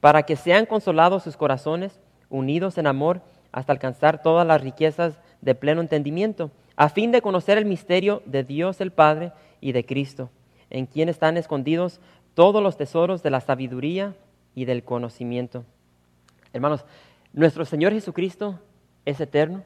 para 0.00 0.24
que 0.24 0.36
sean 0.36 0.66
consolados 0.66 1.22
sus 1.22 1.38
corazones, 1.38 1.98
unidos 2.28 2.76
en 2.76 2.86
amor, 2.86 3.22
hasta 3.50 3.72
alcanzar 3.72 4.20
todas 4.20 4.46
las 4.46 4.60
riquezas 4.60 5.18
de 5.40 5.54
pleno 5.54 5.80
entendimiento, 5.80 6.50
a 6.76 6.88
fin 6.88 7.10
de 7.10 7.22
conocer 7.22 7.58
el 7.58 7.64
misterio 7.64 8.22
de 8.26 8.44
Dios 8.44 8.80
el 8.80 8.92
Padre 8.92 9.32
y 9.60 9.72
de 9.72 9.84
Cristo 9.84 10.30
en 10.70 10.86
quien 10.86 11.08
están 11.08 11.36
escondidos 11.36 12.00
todos 12.34 12.62
los 12.62 12.76
tesoros 12.76 13.22
de 13.22 13.30
la 13.30 13.40
sabiduría 13.40 14.14
y 14.54 14.64
del 14.64 14.84
conocimiento. 14.84 15.64
Hermanos, 16.52 16.84
nuestro 17.32 17.64
Señor 17.64 17.92
Jesucristo 17.92 18.58
es 19.04 19.20
eterno, 19.20 19.62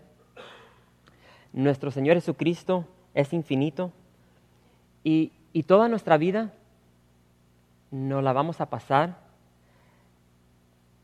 nuestro 1.52 1.90
Señor 1.90 2.16
Jesucristo 2.16 2.86
es 3.14 3.32
infinito 3.32 3.92
y, 5.02 5.32
y 5.52 5.64
toda 5.64 5.88
nuestra 5.88 6.16
vida 6.16 6.52
nos 7.90 8.22
la 8.22 8.32
vamos 8.32 8.60
a 8.60 8.70
pasar 8.70 9.18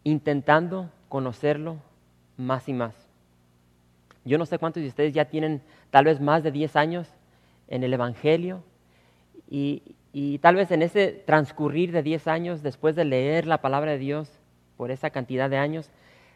intentando 0.05 0.91
conocerlo 1.09 1.79
más 2.37 2.69
y 2.69 2.73
más. 2.73 3.06
Yo 4.27 4.39
no 4.39 4.45
sé 4.45 4.59
cuántos 4.59 4.83
de 4.83 4.89
ustedes 4.89 5.15
ya 5.15 5.27
tienen 5.27 5.63
tal 5.91 6.05
vez 6.05 6.21
más 6.21 6.43
de 6.43 6.51
10 6.51 6.75
años 6.75 7.09
en 7.69 7.85
el 7.85 7.95
Evangelio 7.95 8.65
y, 9.49 9.95
tal 10.41 10.57
vez 10.57 10.73
en 10.73 10.83
ese 10.83 11.13
transcurrir 11.13 11.93
de 11.93 12.03
10 12.03 12.27
años, 12.27 12.63
después 12.63 12.97
de 12.97 13.05
leer 13.05 13.47
la 13.47 13.61
palabra 13.61 13.93
de 13.93 13.99
Dios 13.99 14.29
por 14.77 14.91
esa 14.91 15.11
cantidad 15.11 15.49
de 15.49 15.59
años, 15.59 15.91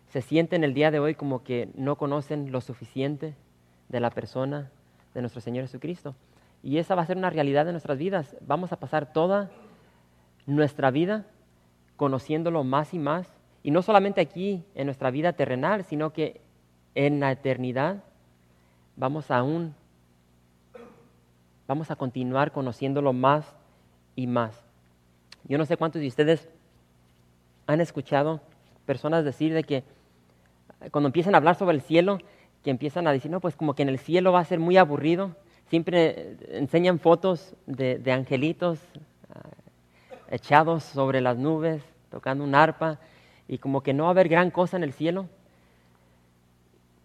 se 0.07 0.23
sienten 0.23 0.63
el 0.63 0.73
día 0.73 0.93
de 0.93 1.01
hoy 1.01 1.17
como 1.17 1.43
que 1.43 1.69
no 1.75 1.97
conocen 1.97 2.53
lo 2.53 2.61
suficiente 2.61 3.35
de 3.89 3.99
la 3.99 4.11
persona 4.11 4.71
de 5.13 5.21
nuestro 5.23 5.41
Señor 5.41 5.65
Jesucristo. 5.65 6.15
Y 6.63 6.79
esa 6.79 6.95
va 6.95 7.03
a 7.03 7.07
ser 7.07 7.17
una 7.17 7.31
realidad 7.31 7.67
de 7.67 7.73
nuestras 7.73 7.99
vidas. 7.99 8.37
Vamos 8.41 8.73
a 8.73 8.79
pasar 8.79 9.13
toda 9.13 9.51
nuestra 10.47 10.93
vida 10.93 11.27
conociéndolo 11.97 12.63
más 12.63 12.95
y 12.95 13.01
más. 13.01 13.27
Y 13.65 13.73
no 13.73 13.83
solamente 13.83 14.21
aquí 14.21 14.65
en 14.77 14.87
nuestra 14.87 15.11
vida 15.11 15.33
terrenal, 15.33 15.85
sino 15.85 16.13
que 16.13 16.41
en 16.95 17.21
la 17.21 17.33
eternidad 17.33 18.03
vamos 18.97 19.31
aún 19.31 19.75
vamos 21.67 21.91
a 21.91 21.97
continuar 21.97 22.51
conociéndolo 22.51 23.13
más 23.13 23.47
y 24.17 24.27
más. 24.27 24.65
Yo 25.45 25.57
no 25.57 25.65
sé 25.65 25.77
cuántos 25.77 26.01
de 26.03 26.09
ustedes 26.09 26.49
han 27.69 27.81
escuchado 27.81 28.41
personas 28.87 29.25
decir 29.25 29.55
de 29.55 29.63
que 29.63 29.85
cuando 30.91 31.07
empiezan 31.09 31.35
a 31.35 31.39
hablar 31.39 31.55
sobre 31.55 31.77
el 31.77 31.83
cielo, 31.83 32.19
que 32.65 32.71
empiezan 32.71 33.07
a 33.07 33.13
decir, 33.13 33.31
no, 33.31 33.41
pues 33.41 33.55
como 33.55 33.75
que 33.75 33.83
en 33.83 33.89
el 33.89 33.99
cielo 33.99 34.33
va 34.33 34.41
a 34.41 34.45
ser 34.45 34.59
muy 34.59 34.77
aburrido. 34.77 35.37
Siempre 35.69 36.37
enseñan 36.51 36.99
fotos 36.99 37.55
de, 37.67 38.03
angelitos 38.11 38.81
ah, 39.33 39.49
echados 40.29 40.83
sobre 40.83 41.21
las 41.21 41.37
nubes, 41.37 41.83
tocando 42.11 42.43
un 42.43 42.55
arpa, 42.55 42.99
y 43.47 43.59
como 43.59 43.83
que 43.83 43.95
no 43.95 44.05
va 44.05 44.09
a 44.09 44.13
haber 44.13 44.29
gran 44.29 44.51
cosa 44.51 44.77
en 44.77 44.83
el 44.83 44.93
cielo. 44.93 45.27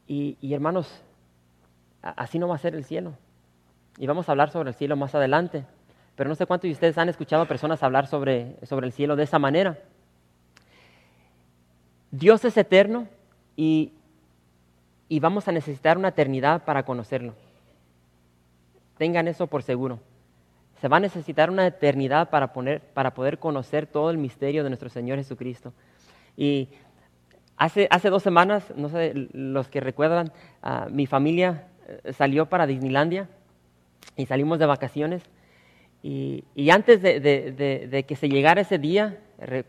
Y, 0.08 0.54
hermanos, 0.54 1.02
así 2.02 2.38
no 2.39 2.48
va 2.48 2.56
a 2.56 2.60
ser 2.60 2.76
el 2.76 2.86
cielo. 2.86 3.13
Y 3.98 4.08
vamos 4.08 4.30
a 4.30 4.32
hablar 4.32 4.52
sobre 4.52 4.70
el 4.70 4.76
cielo 4.76 4.96
más 4.96 5.15
adelante. 5.15 5.65
Pero 6.15 6.30
no 6.30 6.36
sé 6.36 6.46
cuántos 6.46 6.68
de 6.68 6.74
ustedes 6.74 6.98
han 6.98 7.10
escuchado 7.10 7.48
personas 7.48 7.84
hablar 7.84 8.08
sobre, 8.08 8.56
sobre 8.65 8.88
el 8.88 8.94
cielo 8.94 9.15
de 9.15 9.24
esa 9.24 9.39
manera. 9.39 9.78
Dios 12.12 12.46
es 12.46 12.56
eterno 12.56 13.08
y, 13.56 13.94
y 15.10 15.20
vamos 15.20 15.48
a 15.48 15.52
necesitar 15.52 15.98
una 15.98 16.10
eternidad 16.10 16.63
para 16.63 16.84
conocerlo. 16.84 17.34
Tengan 18.98 19.28
eso 19.28 19.48
por 19.48 19.63
seguro. 19.63 20.00
Se 20.80 20.88
va 20.88 20.98
a 20.98 21.02
necesitar 21.02 21.50
una 21.50 21.68
eternidad 21.68 22.30
para, 22.30 22.54
poner, 22.54 22.82
para 22.82 23.13
poder 23.13 23.39
conocer 23.39 23.88
todo 23.88 24.10
el 24.10 24.18
misterio 24.18 24.63
de 24.63 24.70
nuestro 24.70 24.89
Señor 24.89 25.18
Jesucristo. 25.18 25.74
Y 26.38 26.70
hace, 27.58 27.88
hace 27.89 28.10
dos 28.10 28.24
semanas, 28.24 28.74
no 28.76 28.89
sé, 28.89 29.13
los 29.34 29.68
que 29.70 29.80
recuerdan, 29.80 30.32
uh, 30.63 30.89
mi 30.89 31.06
familia 31.06 31.68
eh, 31.88 32.13
salió 32.13 32.48
para 32.48 32.68
Disneylandia 32.68 33.30
y 34.15 34.26
salimos 34.26 34.60
de 34.60 34.65
vacaciones. 34.65 35.24
Y, 36.04 36.44
y 36.54 36.70
antes 36.70 37.02
de, 37.02 37.20
de, 37.20 37.88
de, 37.88 38.04
que 38.04 38.15
se 38.15 38.30
llegara 38.30 38.62
ese 38.62 38.78
día, 38.78 39.20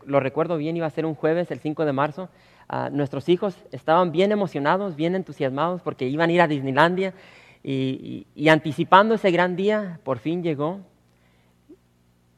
lo 0.05 0.19
recuerdo 0.19 0.57
bien, 0.57 0.77
iba 0.77 0.85
a 0.85 0.91
ser 0.91 1.05
un 1.05 1.15
jueves, 1.15 1.49
el 1.49 1.59
5 1.59 1.83
de 1.83 1.93
marzo, 1.93 2.29
uh, 2.71 2.89
nuestros 2.91 3.27
hijos 3.29 3.55
estaban 3.71 4.11
bien 4.11 4.31
emocionados, 4.31 4.95
bien 4.95 5.15
entusiasmados 5.15 5.81
porque 5.81 6.07
iban 6.07 6.29
a 6.29 6.33
ir 6.33 6.41
a 6.41 6.47
Disneylandia 6.47 7.13
y, 7.63 8.27
y 8.35 8.49
anticipando 8.49 9.15
ese 9.15 9.31
gran 9.31 9.55
día, 9.55 9.99
por 10.03 10.19
fin 10.19 10.43
llegó 10.43 10.81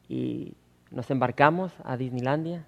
y 0.08 0.54
nos 0.90 1.10
embarcamos 1.10 1.72
a 1.84 1.96
Disneylandia 1.96 2.64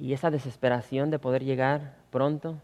y 0.00 0.12
esa 0.12 0.30
desesperación 0.30 1.10
de 1.10 1.18
poder 1.18 1.44
llegar 1.44 1.96
pronto. 2.10 2.56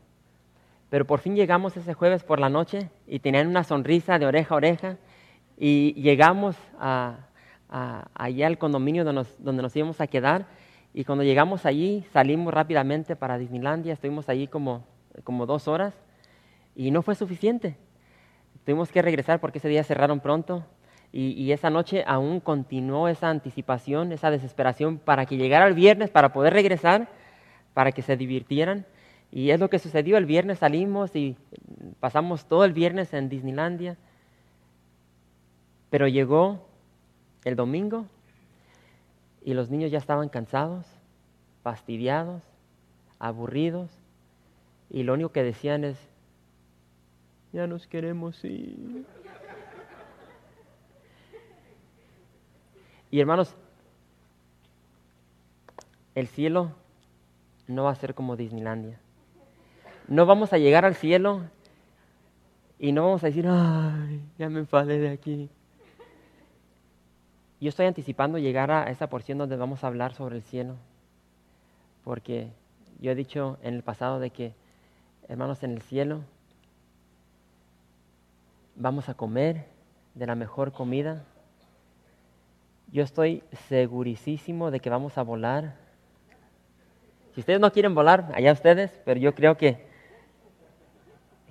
Pero 0.90 1.06
por 1.06 1.20
fin 1.20 1.34
llegamos 1.34 1.76
ese 1.76 1.94
jueves 1.94 2.22
por 2.22 2.38
la 2.38 2.48
noche 2.48 2.90
y 3.06 3.18
tenían 3.18 3.48
una 3.48 3.64
sonrisa 3.64 4.18
de 4.18 4.26
oreja 4.26 4.54
a 4.54 4.56
oreja 4.56 4.96
y 5.58 5.94
llegamos 5.94 6.56
a, 6.78 7.26
allá 7.68 8.46
al 8.46 8.58
condominio 8.58 9.04
donde 9.04 9.20
nos, 9.20 9.42
donde 9.42 9.62
nos 9.62 9.74
íbamos 9.74 10.00
a 10.00 10.06
quedar. 10.06 10.46
Y 10.92 11.04
cuando 11.04 11.24
llegamos 11.24 11.66
allí 11.66 12.04
salimos 12.12 12.54
rápidamente 12.54 13.16
para 13.16 13.38
Disneylandia, 13.38 13.94
estuvimos 13.94 14.28
allí 14.28 14.46
como, 14.46 14.84
como 15.24 15.46
dos 15.46 15.66
horas 15.66 15.94
y 16.76 16.92
no 16.92 17.02
fue 17.02 17.16
suficiente. 17.16 17.76
Tuvimos 18.64 18.92
que 18.92 19.02
regresar 19.02 19.40
porque 19.40 19.58
ese 19.58 19.68
día 19.68 19.82
cerraron 19.82 20.20
pronto. 20.20 20.64
Y, 21.12 21.30
y, 21.32 21.52
esa 21.52 21.70
noche 21.70 22.02
aún 22.08 22.40
continuó 22.40 23.06
esa 23.06 23.30
anticipación, 23.30 24.10
esa 24.10 24.32
desesperación 24.32 24.98
para 24.98 25.26
que 25.26 25.36
llegara 25.36 25.68
el 25.68 25.74
viernes, 25.74 26.10
para 26.10 26.32
poder 26.32 26.52
regresar, 26.52 27.08
para 27.74 27.92
que 27.92 28.02
se 28.02 28.16
divirtieran. 28.16 28.86
Y 29.30 29.50
es 29.50 29.60
lo 29.60 29.68
que 29.68 29.78
sucedió. 29.78 30.16
El 30.16 30.26
viernes 30.26 30.60
salimos 30.60 31.14
y 31.16 31.36
pasamos 32.00 32.46
todo 32.46 32.64
el 32.64 32.72
viernes 32.72 33.12
en 33.12 33.28
Disneylandia. 33.28 33.98
Pero 35.90 36.08
llegó 36.08 36.66
el 37.44 37.56
domingo 37.56 38.06
y 39.42 39.54
los 39.54 39.70
niños 39.70 39.90
ya 39.90 39.98
estaban 39.98 40.28
cansados, 40.28 40.86
fastidiados, 41.62 42.42
aburridos. 43.18 43.90
Y 44.88 45.02
lo 45.02 45.14
único 45.14 45.32
que 45.32 45.42
decían 45.42 45.84
es, 45.84 45.98
ya 47.52 47.66
nos 47.66 47.86
queremos 47.86 48.42
ir. 48.44 49.04
Y 53.10 53.20
hermanos, 53.20 53.54
el 56.14 56.26
cielo 56.26 56.72
no 57.66 57.84
va 57.84 57.90
a 57.90 57.94
ser 57.94 58.14
como 58.14 58.36
Disneylandia 58.36 58.98
no 60.08 60.26
vamos 60.26 60.52
a 60.52 60.58
llegar 60.58 60.84
al 60.84 60.94
cielo 60.94 61.42
y 62.78 62.92
no 62.92 63.04
vamos 63.04 63.22
a 63.24 63.28
decir, 63.28 63.46
ay, 63.48 64.20
ya 64.38 64.48
me 64.50 64.60
enfadé 64.60 64.98
de 64.98 65.10
aquí. 65.10 65.48
Yo 67.60 67.68
estoy 67.68 67.86
anticipando 67.86 68.38
llegar 68.38 68.70
a 68.70 68.90
esa 68.90 69.08
porción 69.08 69.38
donde 69.38 69.56
vamos 69.56 69.82
a 69.82 69.86
hablar 69.86 70.12
sobre 70.12 70.36
el 70.36 70.42
cielo, 70.42 70.74
porque 72.02 72.50
yo 73.00 73.12
he 73.12 73.14
dicho 73.14 73.58
en 73.62 73.74
el 73.74 73.82
pasado 73.82 74.20
de 74.20 74.30
que, 74.30 74.54
hermanos, 75.28 75.62
en 75.62 75.72
el 75.72 75.82
cielo 75.82 76.20
vamos 78.76 79.08
a 79.08 79.14
comer 79.14 79.66
de 80.14 80.26
la 80.26 80.34
mejor 80.34 80.72
comida. 80.72 81.24
Yo 82.92 83.02
estoy 83.02 83.42
segurísimo 83.68 84.70
de 84.70 84.80
que 84.80 84.90
vamos 84.90 85.16
a 85.16 85.22
volar. 85.22 85.83
Si 87.34 87.40
ustedes 87.40 87.60
no 87.60 87.72
quieren 87.72 87.94
volar, 87.94 88.30
allá 88.34 88.52
ustedes, 88.52 88.90
pero 89.04 89.20
yo 89.20 89.34
creo 89.34 89.56
que 89.56 89.92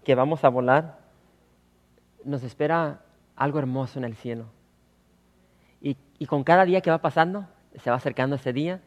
que 0.04 0.16
vamos 0.16 0.44
a 0.44 0.50
volar, 0.50 1.00
nos 2.24 2.44
espera 2.44 3.02
algo 3.36 3.60
hermoso 3.60 4.00
en 4.00 4.06
el 4.06 4.16
cielo. 4.16 4.46
Y, 5.82 5.98
y, 6.20 6.26
con 6.26 6.44
cada 6.44 6.66
día 6.66 6.82
que 6.82 6.90
va 6.90 7.00
pasando, 7.00 7.48
se 7.82 7.90
va 7.90 7.96
acercando 7.96 8.36
ese 8.36 8.54
día, 8.54 8.82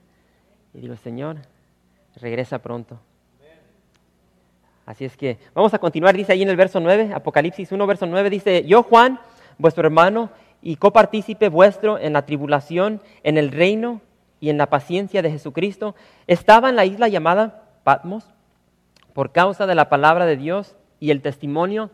y 0.72 0.80
digo, 0.80 0.96
Señor, 0.96 1.38
regresa 2.16 2.58
pronto. 2.60 2.98
Así 4.84 5.04
es 5.04 5.16
que 5.16 5.38
vamos 5.52 5.74
a 5.74 5.78
continuar, 5.78 6.14
dice 6.14 6.32
ahí 6.32 6.42
en 6.42 6.48
el 6.48 6.56
verso 6.56 6.78
9, 6.80 7.12
Apocalipsis 7.12 7.72
1, 7.72 7.86
verso 7.86 8.06
9, 8.06 8.30
dice, 8.30 8.64
yo 8.64 8.82
Juan, 8.82 9.18
vuestro 9.58 9.84
hermano, 9.84 10.30
y 10.62 10.76
copartícipe 10.76 11.48
vuestro 11.48 11.98
en 11.98 12.12
la 12.12 12.24
tribulación, 12.24 13.00
en 13.22 13.36
el 13.36 13.50
reino 13.50 14.00
y 14.40 14.50
en 14.50 14.58
la 14.58 14.68
paciencia 14.68 15.22
de 15.22 15.30
Jesucristo, 15.30 15.94
estaba 16.26 16.68
en 16.68 16.76
la 16.76 16.84
isla 16.84 17.08
llamada 17.08 17.64
Patmos 17.84 18.24
por 19.12 19.32
causa 19.32 19.66
de 19.66 19.74
la 19.74 19.88
palabra 19.88 20.26
de 20.26 20.36
Dios 20.36 20.76
y 21.00 21.10
el 21.10 21.22
testimonio 21.22 21.90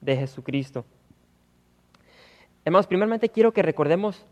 de 0.00 0.16
Jesucristo. 0.16 0.84
Hermanos, 2.64 2.86
primeramente 2.86 3.28
quiero 3.28 3.52
que 3.52 3.62
recordemos 3.62 4.24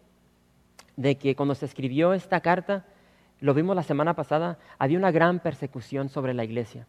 de 0.97 1.17
que 1.17 1.35
cuando 1.35 1.55
se 1.55 1.67
escribió 1.67 2.13
esta 2.13 2.41
carta, 2.41 2.85
lo 3.41 3.55
vimos 3.55 3.75
la 3.75 3.83
semana 3.83 4.15
pasada, 4.15 4.59
había 4.79 4.99
una 4.99 5.11
gran 5.11 5.41
persecución 5.41 6.09
sobre 6.09 6.35
la 6.35 6.45
iglesia. 6.45 6.87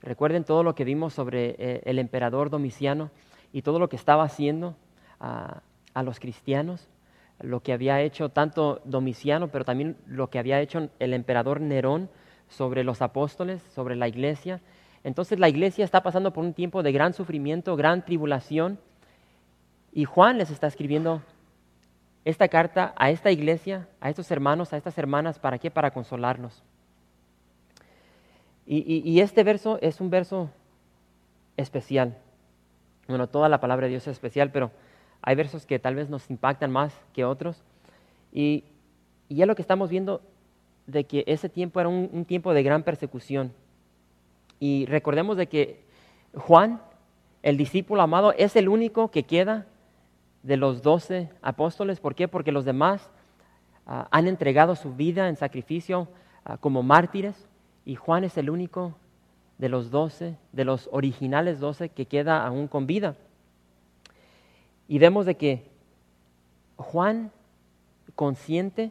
Recuerden 0.00 0.44
todo 0.44 0.62
lo 0.62 0.74
que 0.74 0.84
vimos 0.84 1.12
sobre 1.12 1.56
eh, 1.58 1.82
el 1.84 1.98
emperador 1.98 2.50
Domiciano 2.50 3.10
y 3.52 3.62
todo 3.62 3.78
lo 3.78 3.88
que 3.88 3.96
estaba 3.96 4.22
haciendo 4.22 4.76
a, 5.20 5.62
a 5.94 6.02
los 6.02 6.20
cristianos, 6.20 6.88
lo 7.40 7.60
que 7.60 7.72
había 7.72 8.00
hecho 8.00 8.28
tanto 8.30 8.80
Domiciano, 8.84 9.48
pero 9.48 9.64
también 9.64 9.96
lo 10.06 10.30
que 10.30 10.38
había 10.38 10.60
hecho 10.60 10.88
el 10.98 11.14
emperador 11.14 11.60
Nerón 11.60 12.10
sobre 12.48 12.84
los 12.84 13.02
apóstoles, 13.02 13.62
sobre 13.74 13.96
la 13.96 14.08
iglesia 14.08 14.60
entonces 15.04 15.38
la 15.38 15.48
iglesia 15.48 15.84
está 15.84 16.02
pasando 16.02 16.32
por 16.32 16.44
un 16.44 16.54
tiempo 16.54 16.82
de 16.82 16.92
gran 16.92 17.14
sufrimiento, 17.14 17.76
gran 17.76 18.04
tribulación. 18.04 18.78
Y 19.92 20.04
Juan 20.04 20.38
les 20.38 20.50
está 20.50 20.66
escribiendo 20.66 21.22
esta 22.24 22.48
carta 22.48 22.92
a 22.96 23.10
esta 23.10 23.30
iglesia, 23.30 23.88
a 24.00 24.10
estos 24.10 24.30
hermanos, 24.30 24.72
a 24.72 24.76
estas 24.76 24.98
hermanas, 24.98 25.38
¿para 25.38 25.58
qué? 25.58 25.70
Para 25.70 25.92
consolarnos. 25.92 26.62
Y, 28.66 29.00
y, 29.10 29.20
este 29.20 29.44
verso 29.44 29.78
es 29.80 29.98
un 29.98 30.10
verso 30.10 30.50
especial. 31.56 32.18
Bueno, 33.06 33.26
toda 33.26 33.48
la 33.48 33.60
palabra 33.60 33.86
de 33.86 33.92
Dios 33.92 34.02
es 34.02 34.12
especial, 34.12 34.50
pero 34.52 34.70
hay 35.22 35.34
versos 35.34 35.66
que 35.66 35.78
tal 35.78 35.94
vez 35.94 36.08
nos 36.08 36.30
impactan 36.30 36.70
más 36.70 36.94
que 37.12 37.24
otros. 37.24 37.62
Y, 38.32 38.64
y 39.28 39.36
ya 39.36 39.46
lo 39.46 39.54
que 39.54 39.62
estamos 39.62 39.90
viendo 39.90 40.20
de 40.88 41.04
que 41.04 41.22
ese 41.26 41.48
tiempo 41.48 41.80
era 41.80 41.88
un, 41.88 42.24
tiempo 42.24 42.54
de 42.54 42.62
gran 42.62 42.82
persecución. 42.82 43.52
Y 44.58 44.86
recordemos 44.86 45.36
de 45.36 45.46
que 45.46 45.84
Juan, 46.34 46.80
el 47.42 47.58
discípulo 47.58 48.00
amado, 48.02 48.32
es 48.32 48.56
el 48.56 48.68
único 48.68 49.10
que 49.10 49.24
queda 49.24 49.66
de 50.42 50.56
los 50.56 50.82
doce 50.82 51.30
apóstoles. 51.42 52.00
¿Por 52.00 52.14
qué? 52.14 52.26
Porque 52.26 52.52
los 52.52 52.64
demás 52.64 53.10
uh, 53.86 54.04
han 54.10 54.26
entregado 54.26 54.76
su 54.76 54.94
vida 54.94 55.28
en 55.28 55.36
sacrificio 55.36 56.08
uh, 56.48 56.56
como 56.58 56.82
mártires 56.82 57.46
y 57.84 57.94
Juan 57.94 58.24
es 58.24 58.38
el 58.38 58.48
único 58.48 58.94
de 59.58 59.68
los 59.68 59.90
doce, 59.90 60.36
de 60.52 60.64
los 60.64 60.88
originales 60.90 61.60
doce 61.60 61.90
que 61.90 62.06
queda 62.06 62.46
aún 62.46 62.66
con 62.66 62.86
vida. 62.86 63.14
Y 64.88 64.98
vemos 64.98 65.26
de 65.26 65.36
que 65.36 65.70
Juan, 66.76 67.30
consciente 68.14 68.90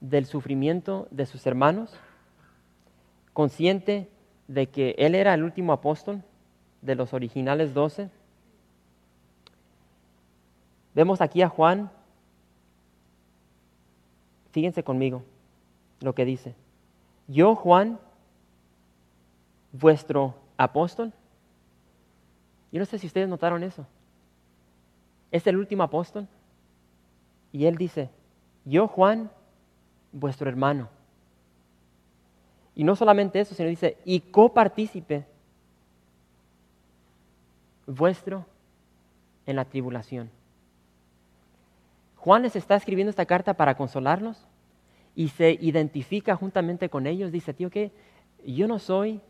del 0.00 0.26
sufrimiento 0.26 1.06
de 1.10 1.24
sus 1.24 1.46
hermanos, 1.46 1.94
consciente 3.32 4.08
de 4.48 4.66
que 4.66 4.94
él 4.98 5.14
era 5.14 5.32
el 5.34 5.44
último 5.44 5.72
apóstol 5.72 6.22
de 6.82 6.94
los 6.94 7.14
originales 7.14 7.72
doce. 7.72 8.10
Vemos 10.94 11.20
aquí 11.20 11.40
a 11.42 11.48
Juan, 11.48 11.90
fíjense 14.52 14.82
conmigo 14.84 15.22
lo 16.00 16.14
que 16.14 16.24
dice. 16.24 16.54
Yo, 17.26 17.54
Juan, 17.54 17.98
vuestro 19.72 20.34
apóstol. 20.56 21.12
Yo 22.74 22.80
no 22.80 22.86
sé 22.86 22.98
si 22.98 23.06
ustedes 23.06 23.28
notaron 23.28 23.62
eso. 23.62 23.86
Es 25.30 25.46
el 25.46 25.56
último 25.56 25.84
apóstol. 25.84 26.26
Y 27.52 27.66
él 27.66 27.76
dice, 27.76 28.10
yo, 28.64 28.88
Juan, 28.88 29.30
vuestro 30.10 30.48
hermano 30.48 30.88
Y 32.74 32.82
no 32.82 32.96
solamente 32.96 33.38
eso, 33.38 33.54
sino 33.54 33.68
dice, 33.68 33.96
y 34.04 34.18
copartícipe 34.18 35.24
vuestro 37.86 38.44
en 39.46 39.54
la 39.54 39.66
tribulación. 39.66 40.28
Juan 42.16 42.42
les 42.42 42.56
está 42.56 42.74
escribiendo 42.74 43.10
esta 43.10 43.24
carta 43.24 43.54
para 43.54 43.76
consolarlos 43.76 44.48
y 45.14 45.28
se 45.28 45.52
identifica 45.60 46.34
juntamente 46.34 46.88
con 46.88 47.06
ellos. 47.06 47.30
Dice, 47.30 47.54
tío, 47.54 47.70
que 47.70 47.92
yo 48.44 48.66
no 48.66 48.80
soy, 48.80 49.20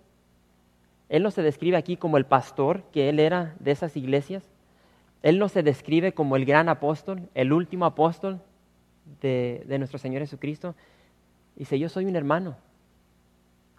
él 1.09 1.23
no 1.23 1.31
se 1.31 1.43
describe 1.43 1.77
aquí 1.77 1.97
como 1.97 2.17
el 2.17 2.27
pastor 2.27 2.83
que 2.93 3.09
él 3.09 3.21
era 3.21 3.55
de 3.61 3.71
esas 3.71 3.97
iglesias. 3.97 4.49
Él 5.23 5.39
no 5.39 5.49
se 5.49 5.63
describe 5.63 6.13
como 6.13 6.37
el 6.37 6.45
gran 6.45 6.69
apóstol, 6.69 7.29
el 7.35 7.53
último 7.53 7.87
apóstol 7.87 8.41
de, 9.21 9.65
de 9.67 9.79
nuestro 9.79 9.99
Señor 9.99 10.23
Jesucristo. 10.23 10.75
Dice, 11.57 11.79
yo 11.79 11.89
soy 11.89 12.07
un 12.07 12.17
hermano, 12.17 12.57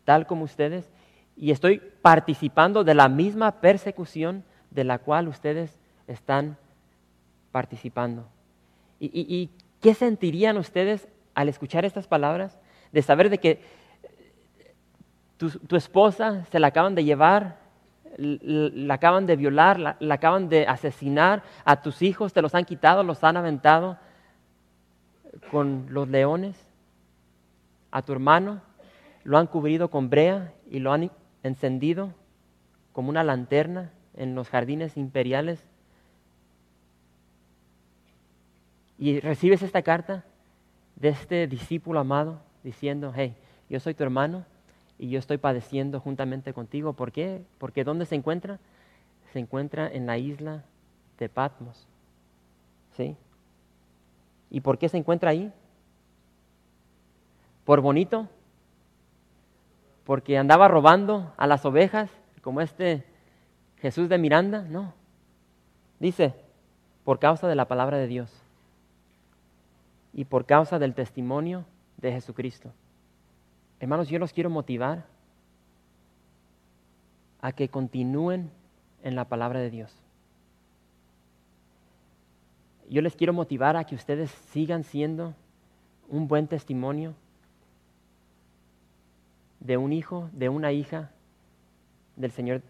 tal 0.06 0.28
como 0.28 0.44
ustedes, 0.44 0.90
y 1.36 1.52
estoy 1.52 1.82
participando 2.02 2.84
de 2.84 2.96
la 2.96 3.10
misma 3.10 3.60
persecución 3.60 4.44
de 4.72 4.84
la 4.84 5.00
cual 5.00 5.28
ustedes 5.28 5.80
están 6.08 6.58
participando. 7.52 8.28
¿Y, 9.00 9.50
qué 9.82 9.94
sentirían 9.94 10.58
ustedes 10.58 11.08
al 11.34 11.50
escuchar 11.50 11.86
estas 11.86 12.08
palabras? 12.08 12.60
De 12.92 13.02
saber 13.02 13.30
de 13.30 13.38
que 13.38 13.62
tu, 15.38 15.76
esposa 15.76 16.46
se 16.46 16.60
la 16.60 16.68
acaban 16.68 16.96
de 16.96 17.04
llevar, 17.04 17.58
la 18.18 18.94
acaban 18.94 19.26
de 19.26 19.36
violar, 19.36 19.80
la, 19.80 19.98
acaban 20.10 20.48
de 20.48 20.68
asesinar, 20.68 21.44
a 21.66 21.82
tus 21.82 22.02
hijos 22.02 22.34
te 22.34 22.42
los 22.42 22.56
han 22.56 22.66
quitado, 22.66 23.04
los 23.04 23.24
han 23.24 23.38
aventado 23.38 23.98
con 25.52 25.88
los 25.90 26.08
leones, 26.08 26.56
a 27.92 28.02
tu 28.02 28.14
hermano 28.14 28.62
lo 29.24 29.38
han 29.38 29.48
cubrido 29.48 29.90
con 29.90 30.10
brea 30.10 30.54
y 30.70 30.80
lo 30.80 30.94
han 30.94 31.12
encendido 31.44 32.14
como 32.94 33.10
una 33.10 33.24
lanterna 33.24 33.92
en 34.14 34.36
los 34.36 34.50
jardines 34.50 34.96
imperiales. 34.98 35.66
Y 38.98 39.20
recibes 39.20 39.62
esta 39.62 39.82
carta 39.82 40.24
de 40.96 41.10
este 41.10 41.48
discípulo 41.48 42.00
amado 42.00 42.40
diciendo, 42.64 43.12
hey, 43.14 43.36
yo 43.70 43.80
soy 43.80 43.94
tu 43.94 44.04
hermano 44.04 44.46
y 44.98 45.10
yo 45.10 45.20
estoy 45.20 45.38
padeciendo 45.38 46.00
juntamente 46.00 46.54
contigo. 46.54 46.94
¿Por 46.94 47.12
qué? 47.12 47.44
Porque 47.58 47.84
¿dónde 47.84 48.06
se 48.06 48.16
encuentra? 48.16 48.60
Se 49.34 49.40
encuentra 49.40 49.88
en 49.88 50.06
la 50.06 50.18
isla 50.18 50.64
de 51.20 51.30
Patmos. 51.30 51.88
¿Sí? 52.96 53.18
¿Y 54.50 54.62
por 54.62 54.78
qué 54.78 54.88
se 54.88 54.98
encuentra 54.98 55.32
ahí? 55.32 55.52
¿Por 57.66 57.82
bonito? 57.82 58.30
¿Porque 60.06 60.38
andaba 60.38 60.68
robando 60.68 61.34
a 61.36 61.48
las 61.48 61.66
ovejas 61.66 62.10
como 62.42 62.62
este 62.62 63.04
Jesús 63.78 64.08
de 64.08 64.18
Miranda? 64.18 64.62
No. 64.62 64.94
Dice, 66.00 66.36
por 67.04 67.20
causa 67.20 67.48
de 67.48 67.56
la 67.56 67.68
palabra 67.68 67.98
de 67.98 68.08
Dios 68.08 68.32
y 70.14 70.26
por 70.26 70.46
causa 70.46 70.80
del 70.80 70.94
testimonio 70.94 71.66
de 71.98 72.12
Jesucristo. 72.14 72.72
Hermanos, 73.86 74.10
yo 74.10 74.18
los 74.18 74.34
quiero 74.34 74.50
motivar 74.50 75.06
a 77.40 77.52
que 77.52 77.70
continúen 77.70 78.50
en 79.04 79.16
la 79.16 79.26
palabra 79.26 79.60
de 79.60 79.70
Dios. 79.70 79.96
Yo 82.90 83.04
les 83.04 83.16
quiero 83.16 83.32
motivar 83.32 83.78
a 83.78 83.84
que 83.84 83.94
ustedes 83.94 84.32
sigan 84.50 84.84
siendo 84.86 85.36
un 86.10 86.28
buen 86.28 86.48
testimonio 86.48 87.14
de 89.60 89.78
un 89.78 89.94
hijo, 89.94 90.32
de 90.34 90.50
una 90.50 90.72
hija 90.72 91.12
del 92.16 92.32
Señor 92.32 92.64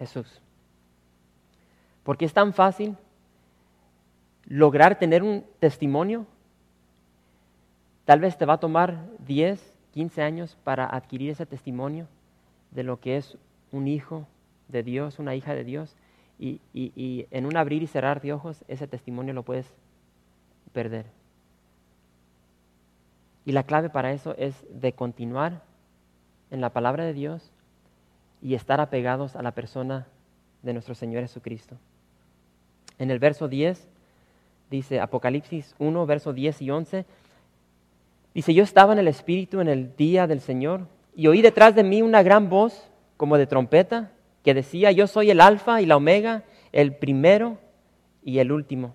Jesús. 0.00 0.40
Porque 2.02 2.24
es 2.24 2.34
tan 2.34 2.52
fácil 2.52 2.96
lograr 4.46 4.98
tener 4.98 5.22
un 5.22 5.44
testimonio, 5.60 6.26
tal 8.04 8.18
vez 8.18 8.36
te 8.36 8.46
va 8.46 8.54
a 8.54 8.58
tomar 8.58 9.06
10, 9.20 9.75
15 9.96 10.20
años 10.20 10.58
para 10.62 10.94
adquirir 10.94 11.30
ese 11.30 11.46
testimonio 11.46 12.06
de 12.70 12.82
lo 12.82 13.00
que 13.00 13.16
es 13.16 13.38
un 13.72 13.88
hijo 13.88 14.26
de 14.68 14.82
Dios, 14.82 15.18
una 15.18 15.34
hija 15.34 15.54
de 15.54 15.64
Dios, 15.64 15.96
y, 16.38 16.60
en 17.30 17.46
un 17.46 17.56
abrir 17.56 17.82
y 17.82 17.86
cerrar 17.86 18.20
de 18.20 18.34
ojos 18.34 18.62
ese 18.68 18.86
testimonio 18.86 19.32
lo 19.32 19.42
puedes 19.42 19.72
perder. 20.74 21.06
Y 23.46 23.52
la 23.52 23.62
clave 23.62 23.88
para 23.88 24.12
eso 24.12 24.34
es 24.36 24.66
de 24.68 24.92
continuar 24.92 25.62
en 26.50 26.60
la 26.60 26.74
palabra 26.74 27.06
de 27.06 27.14
Dios 27.14 27.50
y 28.42 28.52
estar 28.52 28.82
apegados 28.82 29.34
a 29.34 29.40
la 29.40 29.52
persona 29.52 30.06
de 30.62 30.74
nuestro 30.74 30.94
Señor 30.94 31.22
Jesucristo. 31.22 31.78
En 32.98 33.10
el 33.10 33.18
verso 33.18 33.48
10 33.48 33.88
dice 34.70 35.00
Apocalipsis 35.00 35.74
1, 35.78 36.04
verso 36.04 36.34
10 36.34 36.60
y 36.60 36.70
11. 36.70 37.06
Dice, 38.36 38.52
yo 38.52 38.64
estaba 38.64 38.92
en 38.92 38.98
el 38.98 39.08
Espíritu 39.08 39.60
en 39.60 39.68
el 39.68 39.96
día 39.96 40.26
del 40.26 40.42
Señor 40.42 40.88
y 41.14 41.26
oí 41.26 41.40
detrás 41.40 41.74
de 41.74 41.82
mí 41.82 42.02
una 42.02 42.22
gran 42.22 42.50
voz 42.50 42.90
como 43.16 43.38
de 43.38 43.46
trompeta 43.46 44.12
que 44.44 44.52
decía, 44.52 44.92
yo 44.92 45.06
soy 45.06 45.30
el 45.30 45.40
alfa 45.40 45.80
y 45.80 45.86
la 45.86 45.96
omega, 45.96 46.44
el 46.70 46.94
primero 46.94 47.56
y 48.22 48.38
el 48.40 48.52
último. 48.52 48.94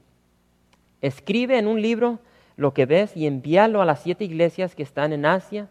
Escribe 1.01 1.57
en 1.57 1.65
un 1.65 1.81
libro 1.81 2.19
lo 2.55 2.75
que 2.75 2.85
ves 2.85 3.17
y 3.17 3.25
envíalo 3.25 3.81
a 3.81 3.85
las 3.85 4.03
siete 4.03 4.25
iglesias 4.25 4.75
que 4.75 4.83
están 4.83 5.11
en 5.11 5.25
Asia, 5.25 5.69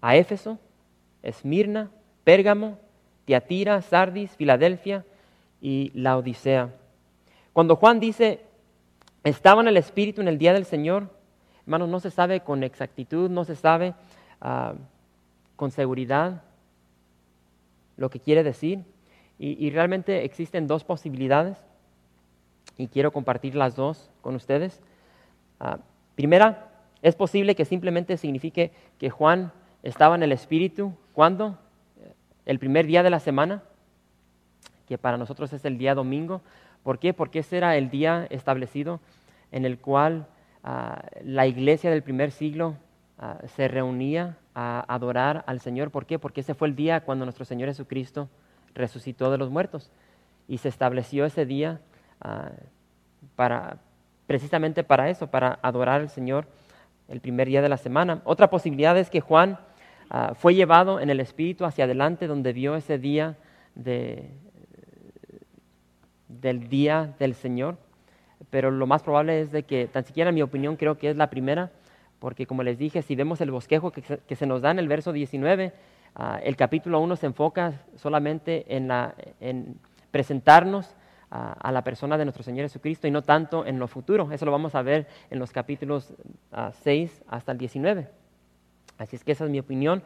a 0.00 0.14
Éfeso, 0.14 0.60
Esmirna, 1.24 1.90
Pérgamo, 2.22 2.78
Tiatira, 3.24 3.82
Sardis, 3.82 4.30
Filadelfia 4.36 5.04
y 5.60 5.90
la 5.94 6.16
Odisea. 6.16 6.72
Cuando 7.52 7.74
Juan 7.74 7.98
dice, 7.98 8.38
estaba 9.24 9.62
en 9.62 9.66
el 9.66 9.76
Espíritu 9.76 10.20
en 10.20 10.28
el 10.28 10.38
día 10.38 10.52
del 10.52 10.64
Señor, 10.64 11.17
hermanos, 11.68 11.90
no 11.90 12.00
se 12.00 12.10
sabe 12.10 12.40
con 12.40 12.62
exactitud, 12.62 13.28
no 13.28 13.44
se 13.44 13.54
sabe 13.54 13.92
ah, 14.40 14.72
con 15.54 15.70
seguridad 15.70 16.42
lo 17.98 18.08
que 18.08 18.20
quiere 18.20 18.42
decir. 18.42 18.84
Y, 19.38 19.70
realmente 19.70 20.24
existen 20.24 20.66
dos 20.66 20.82
posibilidades 20.82 21.58
y 22.76 22.88
quiero 22.88 23.12
compartir 23.12 23.54
las 23.54 23.76
dos 23.76 24.10
con 24.22 24.34
ustedes. 24.34 24.80
Ah, 25.60 25.78
primera, 26.16 26.70
es 27.02 27.14
posible 27.14 27.54
que 27.54 27.66
simplemente 27.66 28.16
signifique 28.16 28.72
que 28.98 29.10
Juan 29.10 29.52
estaba 29.82 30.16
en 30.16 30.22
el 30.22 30.32
Espíritu. 30.32 30.94
¿Cuándo? 31.12 31.58
El 32.46 32.58
primer 32.58 32.86
día 32.86 33.02
de 33.02 33.10
la 33.10 33.20
semana, 33.20 33.62
que 34.88 34.96
para 34.96 35.18
nosotros 35.18 35.52
es 35.52 35.64
el 35.66 35.76
día 35.76 35.94
domingo. 35.94 36.40
¿Por 36.82 36.98
qué? 36.98 37.12
Porque 37.12 37.40
ese 37.40 37.58
era 37.58 37.76
el 37.76 37.90
día 37.90 38.26
establecido 38.30 39.00
en 39.52 39.66
el 39.66 39.78
cual 39.78 40.26
ah, 40.64 41.02
la 41.22 41.46
iglesia 41.46 41.90
del 41.90 42.02
primer 42.02 42.30
siglo 42.30 42.76
ah, 43.18 43.38
se 43.56 43.68
reunía 43.68 44.36
a 44.54 44.84
adorar 44.92 45.44
al 45.46 45.60
Señor. 45.60 45.90
¿Por 45.90 46.06
qué? 46.06 46.18
Porque 46.18 46.40
ese 46.40 46.54
fue 46.54 46.68
el 46.68 46.76
día 46.76 47.00
cuando 47.00 47.24
nuestro 47.24 47.44
Señor 47.44 47.68
Jesucristo 47.68 48.28
resucitó 48.74 49.30
de 49.30 49.38
los 49.38 49.50
muertos 49.50 49.90
y 50.46 50.58
se 50.58 50.68
estableció 50.68 51.24
ese 51.24 51.46
día 51.46 51.80
ah, 52.20 52.50
para, 53.36 53.78
precisamente 54.26 54.84
para 54.84 55.10
eso, 55.10 55.28
para 55.28 55.58
adorar 55.62 56.00
al 56.00 56.10
Señor 56.10 56.46
el 57.08 57.20
primer 57.20 57.48
día 57.48 57.62
de 57.62 57.68
la 57.68 57.76
semana. 57.76 58.20
Otra 58.24 58.50
posibilidad 58.50 58.96
es 58.98 59.10
que 59.10 59.20
Juan 59.20 59.58
fue 60.36 60.54
llevado 60.54 61.00
en 61.00 61.10
el 61.10 61.20
Espíritu 61.20 61.66
hacia 61.66 61.84
adelante 61.84 62.26
donde 62.26 62.54
vio 62.54 62.76
ese 62.76 62.98
día 62.98 63.36
de, 63.74 64.30
del 66.28 66.68
día 66.68 67.14
del 67.18 67.34
Señor, 67.34 67.78
pero 68.50 68.70
lo 68.70 68.86
más 68.86 69.02
probable 69.02 69.40
es 69.40 69.52
de 69.52 69.62
que, 69.64 69.86
tan 69.86 70.04
siquiera 70.04 70.30
en 70.30 70.34
mi 70.34 70.42
opinión, 70.42 70.76
creo 70.76 70.98
que 70.98 71.10
es 71.10 71.16
la 71.16 71.30
primera, 71.30 71.70
porque 72.18 72.46
como 72.46 72.62
les 72.62 72.78
dije, 72.78 73.02
si 73.02 73.14
vemos 73.14 73.40
el 73.40 73.50
bosquejo 73.50 73.92
que 73.92 74.36
se, 74.36 74.46
nos 74.46 74.62
da 74.62 74.70
en 74.70 74.78
el 74.78 74.88
verso 74.88 75.12
19, 75.12 75.72
ah, 76.14 76.40
el 76.42 76.56
capítulo 76.56 77.00
1 77.00 77.16
se 77.16 77.26
enfoca 77.26 77.84
solamente 77.96 78.64
en, 78.76 78.88
la, 78.88 79.14
en 79.40 79.76
presentarnos 80.10 80.96
a 81.30 81.72
la 81.72 81.84
persona 81.84 82.16
de 82.16 82.24
nuestro 82.24 82.42
Señor 82.42 82.64
Jesucristo 82.64 83.06
y 83.06 83.10
no 83.10 83.20
tanto 83.20 83.66
en 83.66 83.78
lo 83.78 83.86
futuro. 83.86 84.32
Eso 84.32 84.46
lo 84.46 84.52
vamos 84.52 84.74
a 84.74 84.80
ver 84.80 85.06
en 85.30 85.38
los 85.38 85.52
capítulos 85.52 86.14
6 86.82 87.22
ah, 87.26 87.36
hasta 87.36 87.52
el 87.52 87.58
19. 87.58 88.08
Así 88.96 89.16
es 89.16 89.24
que 89.24 89.32
esa 89.32 89.44
es 89.44 89.50
mi 89.50 89.58
opinión. 89.58 90.02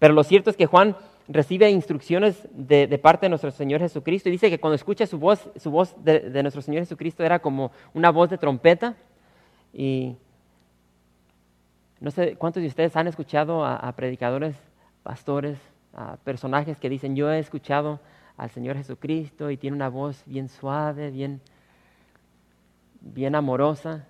Pero 0.00 0.14
lo 0.14 0.24
cierto 0.24 0.50
es 0.50 0.56
que 0.56 0.66
Juan 0.66 0.96
recibe 1.28 1.70
instrucciones 1.70 2.48
de, 2.52 2.98
parte 2.98 3.26
de 3.26 3.30
nuestro 3.30 3.52
Señor 3.52 3.80
Jesucristo 3.80 4.28
y 4.28 4.32
dice 4.32 4.50
que 4.50 4.58
cuando 4.58 4.74
escucha 4.74 5.06
su 5.06 5.18
voz, 5.18 5.48
su 5.56 5.70
voz 5.70 5.94
de, 6.02 6.42
nuestro 6.42 6.62
Señor 6.62 6.80
Jesucristo 6.82 7.22
era 7.22 7.38
como 7.38 7.70
una 7.94 8.10
voz 8.10 8.30
de 8.30 8.38
trompeta. 8.38 8.96
Y 9.74 10.16
no 12.00 12.10
sé 12.10 12.34
cuántos 12.36 12.62
de 12.62 12.68
ustedes 12.68 12.96
han 12.96 13.06
escuchado 13.06 13.64
a, 13.64 13.92
predicadores, 13.92 14.56
pastores, 15.02 15.58
a 15.92 16.16
personajes 16.16 16.78
que 16.78 16.88
dicen, 16.88 17.14
yo 17.14 17.30
he 17.30 17.38
escuchado 17.38 18.00
al 18.38 18.48
Señor 18.50 18.76
Jesucristo 18.76 19.50
y 19.50 19.58
tiene 19.58 19.76
una 19.76 19.90
voz 19.90 20.22
bien 20.24 20.48
suave, 20.48 21.10
bien, 21.10 21.42
bien 23.02 23.34
amorosa. 23.34 24.06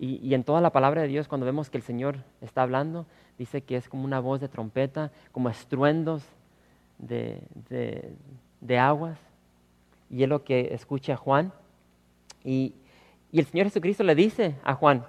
Y, 0.00 0.32
en 0.32 0.44
toda 0.44 0.60
la 0.60 0.70
palabra 0.70 1.02
de 1.02 1.08
Dios, 1.08 1.26
cuando 1.26 1.44
vemos 1.44 1.70
que 1.70 1.76
el 1.76 1.82
Señor 1.82 2.18
está 2.40 2.62
hablando, 2.62 3.06
dice 3.36 3.62
que 3.62 3.76
es 3.76 3.88
como 3.88 4.04
una 4.04 4.20
voz 4.20 4.40
de 4.40 4.48
trompeta, 4.48 5.10
como 5.32 5.48
estruendos 5.48 6.22
de, 6.98 7.40
de, 8.60 8.78
aguas. 8.78 9.18
Y 10.08 10.22
es 10.22 10.28
lo 10.28 10.44
que 10.44 10.72
escucha 10.72 11.16
Juan. 11.16 11.52
Y, 12.44 12.74
y 13.32 13.40
el 13.40 13.46
Señor 13.46 13.66
Jesucristo 13.66 14.04
le 14.04 14.14
dice 14.14 14.54
a 14.62 14.74
Juan, 14.74 15.04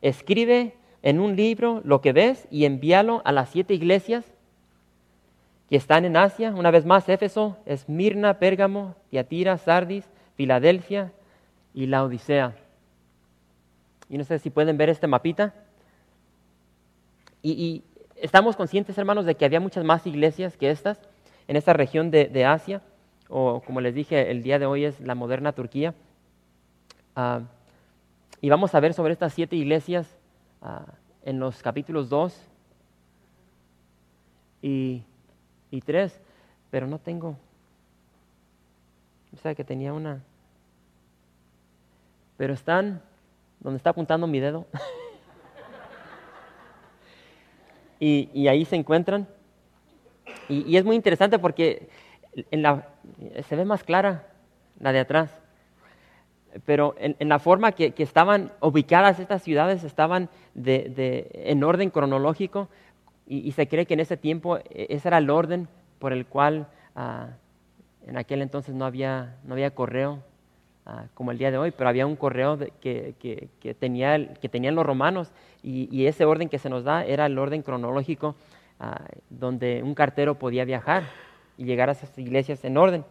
escribe 0.00 0.74
en 1.02 1.20
un 1.20 1.36
libro 1.36 1.80
lo 1.84 2.00
que 2.00 2.12
ves 2.12 2.48
y 2.50 2.64
envíalo 2.64 3.22
a 3.24 3.30
las 3.30 3.50
siete 3.50 3.74
iglesias 3.74 4.24
que 5.68 5.76
están 5.76 6.04
en 6.04 6.16
Asia. 6.16 6.52
Una 6.54 6.72
vez 6.72 6.84
más, 6.84 7.08
Éfeso, 7.08 7.58
Esmirna, 7.64 8.40
Pérgamo, 8.40 8.96
Tiatira, 9.10 9.56
Sardis, 9.56 10.04
Filadelfia 10.34 11.12
y 11.74 11.86
la 11.86 12.02
Y 14.12 14.18
no 14.18 14.24
sé 14.24 14.38
si 14.38 14.50
pueden 14.50 14.76
ver 14.76 14.90
este 14.90 15.06
mapita. 15.06 15.54
Y, 17.42 17.82
estamos 18.16 18.56
conscientes, 18.56 18.98
hermanos, 18.98 19.24
de 19.24 19.34
que 19.36 19.46
había 19.46 19.58
muchas 19.58 19.84
más 19.84 20.06
iglesias 20.06 20.58
que 20.58 20.70
estas 20.70 21.00
en 21.48 21.56
esta 21.56 21.72
región 21.72 22.10
de, 22.10 22.44
Asia, 22.44 22.82
o 23.30 23.62
como 23.64 23.80
les 23.80 23.94
dije, 23.94 24.30
el 24.30 24.42
día 24.42 24.58
de 24.58 24.66
hoy 24.66 24.84
es 24.84 25.00
la 25.00 25.14
moderna 25.14 25.52
Turquía. 25.52 25.94
Ah, 27.16 27.40
y 28.42 28.50
vamos 28.50 28.74
a 28.74 28.80
ver 28.80 28.92
sobre 28.92 29.14
estas 29.14 29.32
siete 29.32 29.56
iglesias 29.56 30.06
ah, 30.60 30.84
en 31.24 31.40
los 31.40 31.62
capítulos 31.62 32.10
2 32.10 32.38
y, 34.60 35.02
y 35.70 35.80
3, 35.80 36.20
pero 36.70 36.86
no 36.86 36.98
tengo. 36.98 37.38
O 39.32 39.38
sea 39.38 39.54
que 39.54 39.64
tenía 39.64 39.94
una. 39.94 40.22
Pero 42.36 42.52
están 42.52 43.00
donde 43.62 43.76
está 43.76 43.90
apuntando 43.90 44.26
mi 44.26 44.40
dedo. 44.40 44.66
y, 48.00 48.48
ahí 48.48 48.64
se 48.64 48.76
encuentran. 48.76 49.28
Y, 50.48 50.76
es 50.76 50.84
muy 50.84 50.96
interesante 50.96 51.38
porque 51.38 51.88
en 52.50 52.62
la, 52.62 52.88
se 53.48 53.56
ve 53.56 53.64
más 53.64 53.84
clara 53.84 54.26
la 54.80 54.92
de 54.92 55.00
atrás. 55.00 55.40
Pero 56.66 56.94
en, 56.98 57.28
la 57.28 57.38
forma 57.38 57.72
que, 57.72 57.94
estaban 57.96 58.52
ubicadas 58.60 59.20
estas 59.20 59.42
ciudades, 59.42 59.84
estaban 59.84 60.28
de, 60.54 61.30
en 61.32 61.64
orden 61.64 61.90
cronológico 61.90 62.68
y, 63.26 63.52
se 63.52 63.68
cree 63.68 63.86
que 63.86 63.94
en 63.94 64.00
ese 64.00 64.16
tiempo 64.16 64.58
e, 64.58 64.88
ese 64.90 65.08
era 65.08 65.18
el 65.18 65.30
orden 65.30 65.68
por 65.98 66.12
el 66.12 66.26
cual 66.26 66.66
ah, 66.94 67.28
en 68.06 68.18
aquel 68.18 68.42
entonces 68.42 68.74
no 68.74 68.84
había, 68.84 69.36
no 69.44 69.54
había 69.54 69.70
correo 69.70 70.22
Ah, 70.84 71.04
como 71.14 71.30
el 71.30 71.38
día 71.38 71.52
de 71.52 71.58
hoy, 71.58 71.70
pero 71.70 71.88
había 71.88 72.06
un 72.06 72.16
correo 72.16 72.58
que, 72.80 73.14
que, 73.20 73.74
tenía, 73.74 74.34
que 74.34 74.48
tenían 74.48 74.74
los 74.74 74.84
romanos 74.84 75.30
y, 75.62 76.06
ese 76.06 76.24
orden 76.24 76.48
que 76.48 76.58
se 76.58 76.68
nos 76.68 76.82
da 76.82 77.04
era 77.04 77.26
el 77.26 77.38
orden 77.38 77.62
cronológico 77.62 78.34
ah, 78.80 79.04
donde 79.30 79.84
un 79.84 79.94
cartero 79.94 80.40
podía 80.40 80.64
viajar 80.64 81.04
y 81.56 81.66
llegar 81.66 81.88
a 81.88 81.92
esas 81.92 82.18
iglesias 82.18 82.64
en 82.64 82.76
orden. 82.76 83.04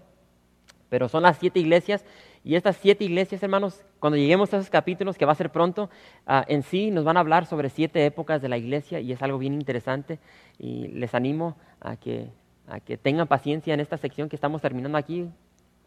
Pero 0.90 1.08
son 1.08 1.24
las 1.24 1.38
siete 1.38 1.62
iglesias 1.62 2.04
y 2.44 2.56
estas 2.56 2.76
siete 2.76 3.06
iglesias, 3.06 3.42
hermanos, 3.42 3.86
cuando 4.00 4.18
lleguemos 4.18 4.54
a 4.54 4.58
esos 4.58 4.70
capítulos, 4.70 5.18
que 5.18 5.24
va 5.24 5.32
a 5.32 5.36
ser 5.36 5.50
pronto, 5.50 5.90
ah, 6.28 6.44
en 6.50 6.64
sí 6.64 6.92
nos 6.92 7.06
van 7.06 7.16
a 7.16 7.22
hablar 7.22 7.46
sobre 7.46 7.70
siete 7.70 8.06
épocas 8.06 8.42
de 8.42 8.50
la 8.50 8.58
iglesia 8.58 9.00
y 9.00 9.14
es 9.14 9.22
algo 9.22 9.38
bien 9.38 9.54
interesante 9.54 10.20
y 10.60 10.90
les 10.90 11.16
animo 11.16 11.56
a 11.80 11.96
que, 11.96 12.28
a 12.68 12.82
que 12.82 12.98
tengan 12.98 13.30
paciencia 13.30 13.74
en 13.74 13.80
esta 13.80 13.96
sección 13.96 14.28
que 14.28 14.36
estamos 14.36 14.62
terminando 14.62 14.98
aquí 14.98 15.30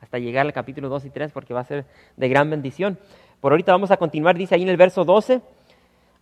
hasta 0.01 0.18
llegar 0.18 0.47
al 0.47 0.53
capítulo 0.53 0.88
2 0.88 1.07
y 1.07 1.11
3 1.11 1.32
porque 1.32 1.55
va 1.55 1.61
a 1.61 1.64
ser 1.64 1.84
de 2.16 2.28
gran 2.28 2.51
bendición. 2.51 2.99
Por 3.40 3.53
ahorita 3.53 3.72
vamos 3.72 3.90
a 3.90 3.97
continuar, 3.97 4.36
dice 4.36 4.55
ahí 4.55 4.62
en 4.62 4.68
el 4.68 4.76
verso 4.76 5.05
12, 5.05 5.40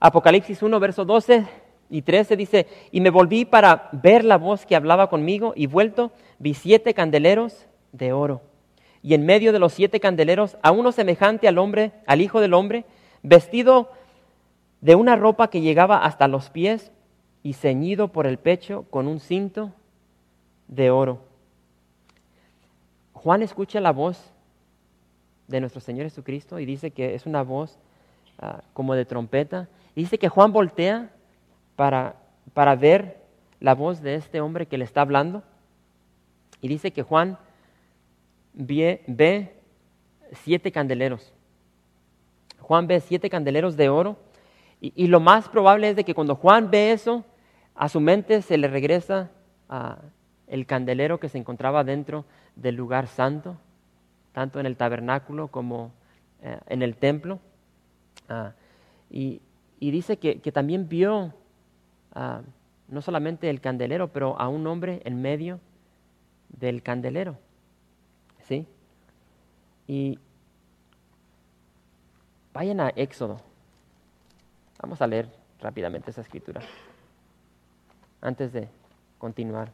Apocalipsis 0.00 0.62
1, 0.62 0.80
verso 0.80 1.04
12 1.04 1.46
y 1.90 2.02
13 2.02 2.36
dice, 2.36 2.66
y 2.90 3.00
me 3.00 3.10
volví 3.10 3.44
para 3.44 3.88
ver 3.92 4.24
la 4.24 4.38
voz 4.38 4.66
que 4.66 4.74
hablaba 4.74 5.08
conmigo 5.08 5.52
y 5.54 5.66
vuelto 5.66 6.10
vi 6.38 6.54
siete 6.54 6.94
candeleros 6.94 7.66
de 7.92 8.12
oro. 8.12 8.40
Y 9.02 9.14
en 9.14 9.26
medio 9.26 9.52
de 9.52 9.58
los 9.58 9.72
siete 9.72 10.00
candeleros 10.00 10.56
a 10.62 10.70
uno 10.70 10.90
semejante 10.90 11.48
al 11.48 11.58
hombre, 11.58 11.92
al 12.06 12.20
Hijo 12.20 12.40
del 12.40 12.54
Hombre, 12.54 12.84
vestido 13.22 13.90
de 14.80 14.94
una 14.94 15.16
ropa 15.16 15.50
que 15.50 15.60
llegaba 15.60 15.98
hasta 15.98 16.28
los 16.28 16.50
pies 16.50 16.92
y 17.42 17.52
ceñido 17.52 18.08
por 18.08 18.26
el 18.26 18.38
pecho 18.38 18.84
con 18.90 19.06
un 19.06 19.20
cinto 19.20 19.72
de 20.68 20.90
oro. 20.90 21.31
Juan 23.22 23.42
escucha 23.42 23.80
la 23.80 23.92
voz 23.92 24.32
de 25.46 25.60
nuestro 25.60 25.80
Señor 25.80 26.06
Jesucristo 26.06 26.58
y 26.58 26.66
dice 26.66 26.90
que 26.90 27.14
es 27.14 27.24
una 27.24 27.42
voz 27.42 27.78
ah, 28.40 28.62
como 28.72 28.94
de 28.94 29.04
trompeta. 29.04 29.68
Dice 29.94 30.18
que 30.18 30.28
Juan 30.28 30.52
voltea 30.52 31.10
para, 31.76 32.16
para 32.52 32.74
ver 32.74 33.22
la 33.60 33.74
voz 33.74 34.02
de 34.02 34.16
este 34.16 34.40
hombre 34.40 34.66
que 34.66 34.76
le 34.76 34.84
está 34.84 35.02
hablando. 35.02 35.44
Y 36.60 36.66
dice 36.66 36.90
que 36.90 37.04
Juan 37.04 37.38
ve, 38.54 39.04
ve 39.06 39.54
siete 40.32 40.72
candeleros. 40.72 41.32
Juan 42.58 42.88
ve 42.88 42.98
siete 43.00 43.30
candeleros 43.30 43.76
de 43.76 43.88
oro. 43.88 44.16
Y, 44.80 45.06
lo 45.06 45.20
más 45.20 45.48
probable 45.48 45.90
es 45.90 45.94
de 45.94 46.02
que 46.02 46.12
cuando 46.14 46.34
Juan 46.34 46.68
ve 46.68 46.90
eso, 46.90 47.24
a 47.76 47.88
su 47.88 48.00
mente 48.00 48.42
se 48.42 48.58
le 48.58 48.66
regresa 48.66 49.30
a 49.68 49.98
el 50.52 50.66
candelero 50.66 51.18
que 51.18 51.30
se 51.30 51.38
encontraba 51.38 51.82
dentro 51.82 52.26
del 52.56 52.74
lugar 52.74 53.06
santo, 53.06 53.56
tanto 54.32 54.60
en 54.60 54.66
el 54.66 54.76
tabernáculo 54.76 55.48
como 55.48 55.92
eh, 56.42 56.60
en 56.66 56.82
el 56.82 56.94
templo. 56.94 57.40
Ah, 58.28 58.52
y, 59.10 59.40
dice 59.80 60.18
que, 60.18 60.36
también 60.52 60.90
vio 60.90 61.32
ah, 62.14 62.42
no 62.86 63.00
solamente 63.00 63.48
el 63.48 63.62
candelero, 63.62 64.08
pero 64.08 64.38
a 64.38 64.48
un 64.48 64.66
hombre 64.66 65.00
en 65.06 65.22
medio 65.22 65.58
del 66.50 66.82
candelero. 66.82 67.38
¿Sí? 68.42 68.66
Y 69.86 70.18
vayan 72.52 72.80
a 72.80 72.90
Éxodo. 72.90 73.40
Vamos 74.82 75.00
a 75.00 75.06
leer 75.06 75.30
rápidamente 75.60 76.10
esa 76.10 76.20
escritura 76.20 76.60
antes 78.20 78.52
de 78.52 78.68
continuar. 79.16 79.70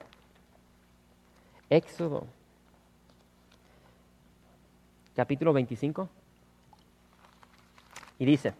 Éxodo, 1.71 2.27
capítulo 5.14 5.53
25. 5.53 6.09
Y 8.19 8.25
dice, 8.25 8.55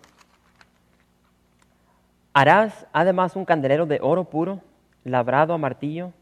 harás 2.35 2.87
además 2.93 3.35
un 3.35 3.47
candelero 3.47 3.87
de 3.87 3.99
oro 4.03 4.25
puro, 4.25 4.61
labrado 5.05 5.55
a 5.55 5.59
martillo, 5.59 6.13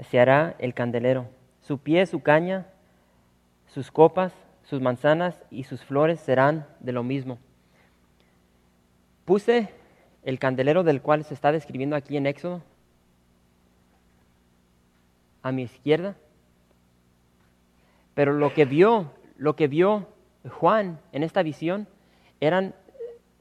se 0.00 0.18
hará 0.18 0.56
el 0.58 0.72
candelero, 0.72 1.26
su 1.60 1.78
pie, 1.78 2.06
su 2.06 2.20
caña, 2.20 2.66
sus 3.66 3.90
copas, 3.90 4.32
sus 4.64 4.80
manzanas 4.80 5.38
y 5.50 5.64
sus 5.64 5.84
flores 5.84 6.20
serán 6.20 6.66
de 6.80 6.92
lo 6.92 7.02
mismo. 7.02 7.38
Puse 9.26 9.68
el 10.22 10.38
candelero 10.38 10.84
del 10.84 11.02
cual 11.02 11.22
se 11.24 11.34
está 11.34 11.52
describiendo 11.52 11.96
aquí 11.96 12.16
en 12.16 12.26
Éxodo 12.26 12.62
a 15.44 15.52
mi 15.52 15.62
izquierda. 15.62 16.16
Pero 18.14 18.32
lo 18.32 18.52
que 18.54 18.64
vio, 18.64 19.12
lo 19.36 19.54
que 19.54 19.68
vio 19.68 20.08
Juan 20.58 20.98
en 21.12 21.22
esta 21.22 21.42
visión 21.42 21.86
eran, 22.40 22.74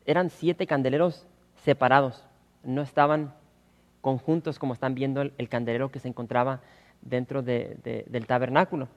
eran 0.06 0.30
siete 0.30 0.68
candeleros 0.68 1.26
separados, 1.64 2.28
no 2.64 2.82
estaban 2.82 3.34
conjuntos 4.02 4.60
como 4.60 4.74
están 4.74 4.96
viendo 4.96 5.22
el, 5.22 5.50
candelero 5.50 5.92
que 5.92 6.00
se 6.00 6.10
encontraba 6.10 6.62
dentro 7.02 7.42
del 7.42 8.26
tabernáculo. 8.28 8.90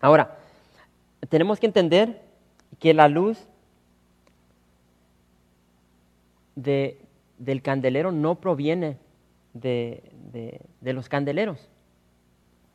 Ahora, 0.00 0.38
tenemos 1.28 1.58
que 1.58 1.66
entender 1.66 2.22
que 2.78 2.94
la 2.94 3.08
luz 3.08 3.48
del 6.54 7.62
candelero 7.62 8.12
no 8.12 8.36
proviene 8.36 8.96
de 9.54 10.60
los 10.80 11.08
candeleros. 11.08 11.68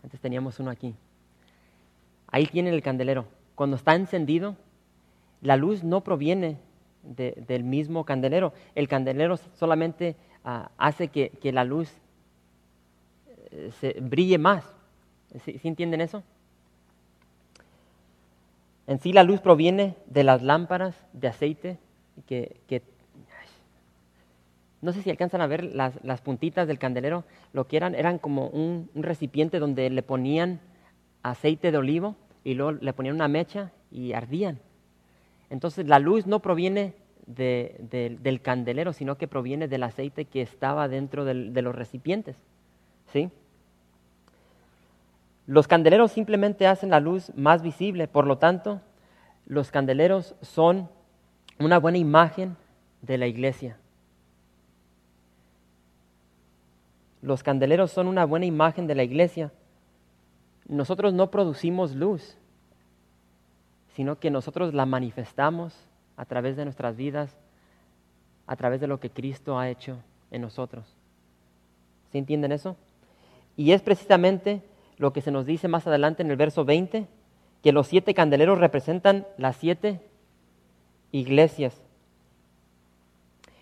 Antes 0.03 0.19
teníamos 0.19 0.59
uno 0.59 0.69
aquí. 0.69 0.93
Ahí 2.27 2.45
tienen 2.45 2.73
el 2.73 2.83
candelero. 2.83 3.25
Cuando 3.55 3.77
está 3.77 3.95
encendido, 3.95 4.55
la 5.41 5.55
luz 5.55 5.83
no 5.83 6.01
proviene 6.01 6.57
del 7.03 7.63
mismo 7.63 8.05
candelero. 8.05 8.53
El 8.75 8.87
candelero 8.87 9.37
solamente 9.37 10.15
ah, 10.43 10.71
hace 10.77 11.07
que, 11.09 11.51
la 11.51 11.63
luz 11.63 11.91
eh, 13.51 13.71
se 13.79 13.97
brille 14.01 14.37
más. 14.37 14.65
¿Sí, 15.43 15.59
entienden 15.63 16.01
eso? 16.01 16.23
En 18.87 18.99
sí 18.99 19.13
la 19.13 19.23
luz 19.23 19.39
proviene 19.39 19.95
de 20.07 20.23
las 20.23 20.41
lámparas 20.41 20.95
de 21.13 21.27
aceite 21.27 21.77
que, 22.27 22.57
que 22.67 22.81
no 24.83 24.91
sé 24.91 25.01
si 25.01 25.09
alcanzan 25.09 25.39
a 25.39 25.47
ver 25.47 25.63
las, 25.63 26.21
puntitas 26.21 26.67
del 26.67 26.77
candelero, 26.77 27.23
lo 27.53 27.67
que 27.67 27.77
eran, 27.77 27.95
eran 27.95 28.19
como 28.19 28.47
un, 28.47 28.89
recipiente 28.95 29.59
donde 29.59 29.89
le 29.89 30.03
ponían 30.03 30.59
aceite 31.23 31.71
de 31.71 31.77
olivo 31.77 32.17
y 32.43 32.53
luego 32.53 32.73
le 32.73 32.91
ponían 32.91 33.15
una 33.15 33.29
mecha 33.29 33.71
y 33.91 34.11
ardían. 34.11 34.59
Entonces 35.49 35.87
la 35.87 35.99
luz 35.99 36.27
no 36.27 36.41
proviene 36.41 36.95
del 37.25 38.41
candelero, 38.41 38.91
sino 38.91 39.17
que 39.17 39.29
proviene 39.29 39.69
del 39.69 39.83
aceite 39.83 40.25
que 40.25 40.41
estaba 40.41 40.89
dentro 40.89 41.23
de 41.23 41.61
los 41.61 41.73
recipientes. 41.73 42.35
¿sí? 43.13 43.29
Los 45.47 45.69
candeleros 45.69 46.11
simplemente 46.11 46.67
hacen 46.67 46.89
la 46.89 46.99
luz 46.99 47.31
más 47.37 47.61
visible, 47.61 48.09
por 48.09 48.27
lo 48.27 48.37
tanto, 48.37 48.81
los 49.45 49.71
candeleros 49.71 50.35
son 50.41 50.89
una 51.57 51.79
buena 51.79 51.99
imagen 51.99 52.57
de 53.01 53.17
la 53.17 53.27
iglesia. 53.27 53.77
Los 57.23 57.41
candeleros 57.41 57.89
son 57.89 58.07
una 58.07 58.25
buena 58.25 58.45
imagen 58.45 58.85
de 58.85 58.95
la 58.95 59.03
iglesia. 59.03 59.49
Nosotros 60.67 61.13
no 61.13 61.31
producimos 61.31 61.95
luz, 61.95 62.37
sino 63.95 64.19
que 64.19 64.29
nosotros 64.29 64.73
la 64.73 64.85
manifestamos 64.85 65.73
a 66.17 66.25
través 66.25 66.57
de 66.57 66.65
nuestras 66.65 66.97
vidas, 66.97 67.33
a 68.45 68.57
través 68.57 68.81
de 68.81 68.87
lo 68.87 68.99
que 68.99 69.09
Cristo 69.09 69.57
ha 69.57 69.69
hecho 69.69 69.95
en 70.31 70.41
nosotros. 70.41 70.85
¿Se 72.11 72.17
entienden 72.17 72.51
eso? 72.51 72.75
Y 73.55 73.71
es 73.71 73.81
precisamente 73.81 74.61
lo 74.97 75.13
que 75.13 75.21
se 75.21 75.31
nos 75.31 75.45
dice 75.45 75.69
más 75.69 75.87
adelante 75.87 76.23
en 76.23 76.29
el 76.29 76.35
verso 76.35 76.65
20, 76.65 77.07
que 77.63 77.71
los 77.71 77.87
siete 77.87 78.13
candeleros 78.13 78.59
representan 78.59 79.25
las 79.37 79.55
siete 79.55 80.01
iglesias. 81.13 81.81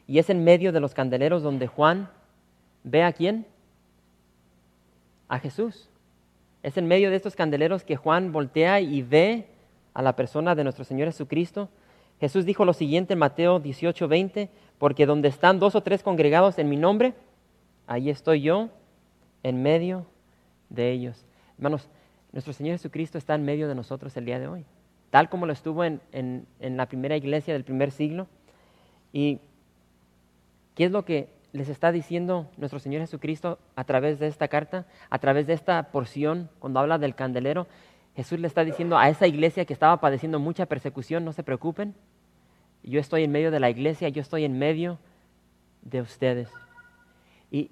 Y 0.07 0.18
es 0.18 0.32
en 0.32 0.43
medio 0.43 0.72
de 0.72 0.80
los 0.80 0.95
candeleros 0.95 1.43
donde 1.43 1.68
Juan 1.68 2.09
ve 2.84 3.03
a 3.03 3.14
quién? 3.14 3.45
A 5.32 5.39
Jesús. 5.39 5.88
Es 6.61 6.75
en 6.75 6.89
medio 6.89 7.09
de 7.09 7.15
estos 7.15 7.38
candeleros 7.38 7.86
que 7.86 7.95
Juan 7.95 8.34
voltea 8.34 8.82
y 8.82 9.01
ve 9.01 9.47
a 9.93 10.01
la 10.01 10.13
persona 10.17 10.55
de 10.55 10.65
nuestro 10.65 10.84
Señor 10.84 11.07
Jesucristo. 11.07 11.69
Jesús 12.19 12.43
dijo 12.43 12.65
lo 12.65 12.73
siguiente 12.73 13.13
en 13.13 13.19
Mateo 13.19 13.61
18, 13.61 14.09
20, 14.09 14.49
porque 14.77 15.05
donde 15.05 15.29
están 15.29 15.57
dos 15.57 15.73
o 15.75 15.84
tres 15.84 16.03
congregados 16.03 16.59
en 16.59 16.67
mi 16.67 16.75
nombre, 16.75 17.13
ahí 17.88 18.09
estoy 18.09 18.41
yo 18.41 18.67
en 19.41 19.63
medio 19.63 20.05
de 20.67 20.91
ellos. 20.91 21.25
Hermanos, 21.55 21.88
nuestro 22.34 22.51
Señor 22.51 22.73
Jesucristo 22.73 23.17
está 23.17 23.34
en 23.36 23.45
medio 23.45 23.69
de 23.69 23.75
nosotros 23.75 24.17
el 24.17 24.25
día 24.25 24.38
de 24.38 24.49
hoy, 24.49 24.65
tal 25.11 25.29
como 25.29 25.45
lo 25.45 25.53
estuvo 25.53 25.86
en, 25.86 26.01
en, 26.11 26.45
en 26.59 26.75
la 26.75 26.88
primera 26.88 27.15
iglesia 27.15 27.53
del 27.53 27.63
primer 27.63 27.91
siglo. 27.91 28.27
¿Y 29.13 29.39
qué 30.75 30.84
es 30.84 30.91
lo 30.91 31.05
que 31.05 31.29
les 31.54 31.70
está 31.70 31.91
diciendo 31.91 32.49
nuestro 32.58 32.80
Señor 32.80 33.02
Jesucristo 33.02 33.60
a 33.76 33.84
través 33.84 34.20
de 34.20 34.28
esta 34.28 34.47
carta, 34.47 34.86
a 35.10 35.20
través 35.20 35.47
de 35.47 35.54
esta 35.54 35.84
porción, 35.91 36.49
cuando 36.60 36.80
habla 36.80 36.97
del 36.97 37.16
candelero? 37.16 37.68
Jesús 38.16 38.39
le 38.39 38.47
está 38.47 38.64
diciendo 38.64 38.97
a 38.97 39.10
esa 39.10 39.28
iglesia 39.28 39.66
que 39.66 39.74
estaba 39.74 39.99
padeciendo 39.99 40.39
mucha 40.39 40.66
persecución, 40.66 41.24
no 41.24 41.34
se 41.34 41.43
preocupen, 41.43 41.95
yo 42.84 42.99
estoy 42.99 43.24
en 43.24 43.32
medio 43.32 43.52
de 43.52 43.60
la 43.60 43.70
iglesia, 43.70 44.10
yo 44.10 44.22
estoy 44.22 44.43
en 44.43 44.58
medio 44.58 44.97
de 45.82 46.02
ustedes. 46.02 46.49
Y, 47.52 47.70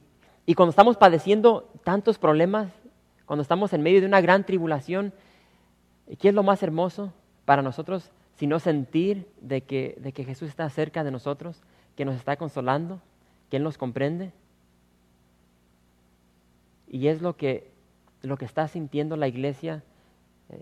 cuando 0.55 0.71
estamos 0.71 0.97
padeciendo 0.97 1.71
tantos 1.83 2.17
problemas, 2.17 2.71
cuando 3.25 3.43
estamos 3.43 3.71
en 3.73 3.83
medio 3.83 4.01
de 4.01 4.07
una 4.07 4.19
gran 4.19 4.43
tribulación, 4.43 5.13
¿qué 6.17 6.29
es 6.29 6.33
lo 6.33 6.41
más 6.41 6.63
hermoso 6.63 7.13
para 7.45 7.61
nosotros 7.61 8.11
sino 8.35 8.57
sentir 8.59 9.27
de 9.41 9.61
de 9.99 10.11
que 10.13 10.23
Jesús 10.23 10.49
está 10.49 10.69
cerca 10.69 11.03
de 11.03 11.11
nosotros, 11.11 11.61
que 11.95 12.05
nos 12.05 12.15
está 12.15 12.37
consolando, 12.37 13.01
que 13.49 13.57
Él 13.57 13.63
nos 13.63 13.77
comprende? 13.77 14.31
Y 16.87 17.07
es 17.07 17.21
lo 17.21 17.35
que, 17.37 17.71
lo 18.21 18.37
que 18.37 18.45
está 18.45 18.67
sintiendo 18.67 19.15
la 19.15 19.27
iglesia 19.27 19.83
eh, 20.49 20.61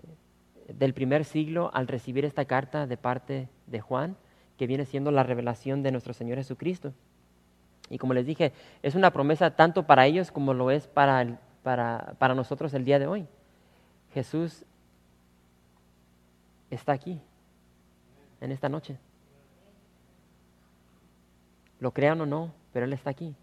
del 0.74 0.92
primer 0.92 1.24
siglo 1.24 1.70
al 1.72 1.88
recibir 1.88 2.24
esta 2.24 2.44
carta 2.44 2.86
de 2.86 2.96
parte 2.96 3.48
de 3.66 3.80
Juan, 3.80 4.16
que 4.58 4.66
viene 4.66 4.84
siendo 4.84 5.10
la 5.10 5.22
revelación 5.22 5.82
de 5.82 5.92
nuestro 5.92 6.12
Señor 6.12 6.38
Jesucristo. 6.38 6.92
Y 7.90 7.98
como 7.98 8.12
les 8.12 8.26
dije, 8.26 8.52
es 8.82 8.94
una 8.94 9.10
promesa 9.10 9.56
tanto 9.56 9.86
para 9.86 10.06
ellos 10.06 10.30
como 10.30 10.52
lo 10.52 10.70
es 10.70 10.86
para, 10.86 11.38
para, 11.62 12.14
para 12.18 12.34
nosotros 12.34 12.74
el 12.74 12.84
día 12.84 12.98
de 12.98 13.06
hoy. 13.06 13.26
Jesús 14.12 14.64
está 16.70 16.92
aquí, 16.92 17.20
en 18.40 18.52
esta 18.52 18.68
noche. 18.68 18.98
Lo 21.80 21.92
crean 21.92 22.20
o 22.20 22.26
no, 22.26 22.52
pero 22.72 22.86
Él 22.86 22.92
está 22.92 23.10
aquí. 23.10 23.34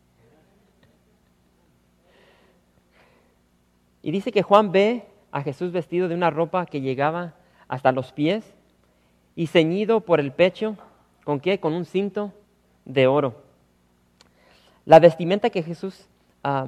Y 4.02 4.12
dice 4.12 4.32
que 4.32 4.44
Juan 4.44 4.72
ve 4.72 5.08
a 5.32 5.42
Jesús 5.42 5.72
vestido 5.72 6.08
de 6.08 6.16
una 6.16 6.30
ropa 6.30 6.66
que 6.66 6.82
llegaba 6.82 7.34
hasta 7.68 7.92
los 7.92 8.12
pies 8.12 8.54
y 9.36 9.48
ceñido 9.48 10.02
por 10.02 10.20
el 10.20 10.32
pecho, 10.32 10.78
¿con 11.24 11.40
qué? 11.40 11.60
Con 11.60 11.74
un 11.74 11.86
cinto 11.86 12.32
de 12.86 13.08
oro. 13.08 13.42
La 14.86 15.00
vestimenta 15.00 15.50
que 15.50 15.64
Jesús, 15.64 16.08
ah, 16.44 16.68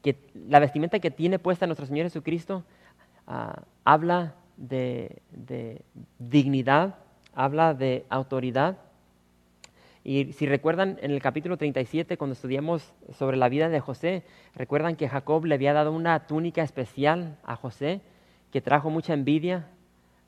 que, 0.00 0.16
la 0.48 0.60
vestimenta 0.60 1.00
que 1.00 1.10
tiene 1.10 1.40
puesta 1.40 1.66
nuestro 1.66 1.86
Señor 1.86 2.06
Jesucristo, 2.06 2.62
ah, 3.26 3.62
habla 3.84 4.36
de 4.56 5.20
dignidad, 6.18 6.94
habla 7.34 7.74
de 7.74 8.06
autoridad 8.08 8.78
y 10.08 10.32
si 10.32 10.46
recuerdan 10.46 10.96
en 11.02 11.10
el 11.10 11.20
capítulo 11.20 11.58
37, 11.58 12.16
cuando 12.16 12.32
estudiamos 12.32 12.94
sobre 13.12 13.36
la 13.36 13.50
vida 13.50 13.68
de 13.68 13.78
José, 13.78 14.24
recuerdan 14.54 14.96
que 14.96 15.06
Jacob 15.06 15.44
le 15.44 15.54
había 15.54 15.74
dado 15.74 15.92
una 15.92 16.26
túnica 16.26 16.62
especial 16.62 17.36
a 17.44 17.56
José 17.56 18.00
que 18.50 18.62
trajo 18.62 18.88
mucha 18.88 19.12
envidia 19.12 19.66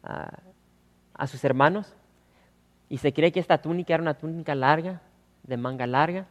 a, 0.02 1.26
sus 1.26 1.42
hermanos. 1.44 1.96
Y 2.90 2.98
se 2.98 3.14
cree 3.14 3.32
que 3.32 3.40
esta 3.40 3.62
túnica 3.62 3.94
era 3.94 4.02
una 4.02 4.18
túnica 4.18 4.54
larga, 4.54 5.00
de 5.44 5.56
manga 5.56 5.86
larga, 5.86 6.26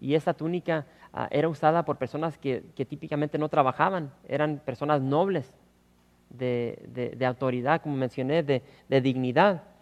y 0.00 0.14
esta 0.14 0.32
túnica 0.32 0.86
ah, 1.12 1.28
era 1.30 1.50
usada 1.50 1.84
por 1.84 1.98
personas 1.98 2.38
que, 2.38 2.62
típicamente 2.88 3.36
no 3.36 3.50
trabajaban, 3.50 4.14
eran 4.26 4.62
personas 4.64 5.02
nobles, 5.02 5.54
de, 6.30 7.22
autoridad, 7.26 7.82
como 7.82 7.96
mencioné, 7.96 8.42
de 8.42 9.00
dignidad. 9.02 9.73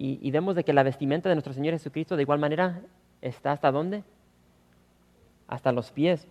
Y, 0.00 0.30
vemos 0.30 0.54
de 0.54 0.62
que 0.62 0.72
la 0.72 0.84
vestimenta 0.84 1.28
de 1.28 1.34
nuestro 1.34 1.52
Señor 1.52 1.74
Jesucristo 1.74 2.14
de 2.14 2.22
igual 2.22 2.38
manera 2.38 2.82
está 3.20 3.50
hasta 3.50 3.72
dónde? 3.72 4.04
Hasta 5.48 5.72
los 5.72 5.90
pies. 5.90 6.28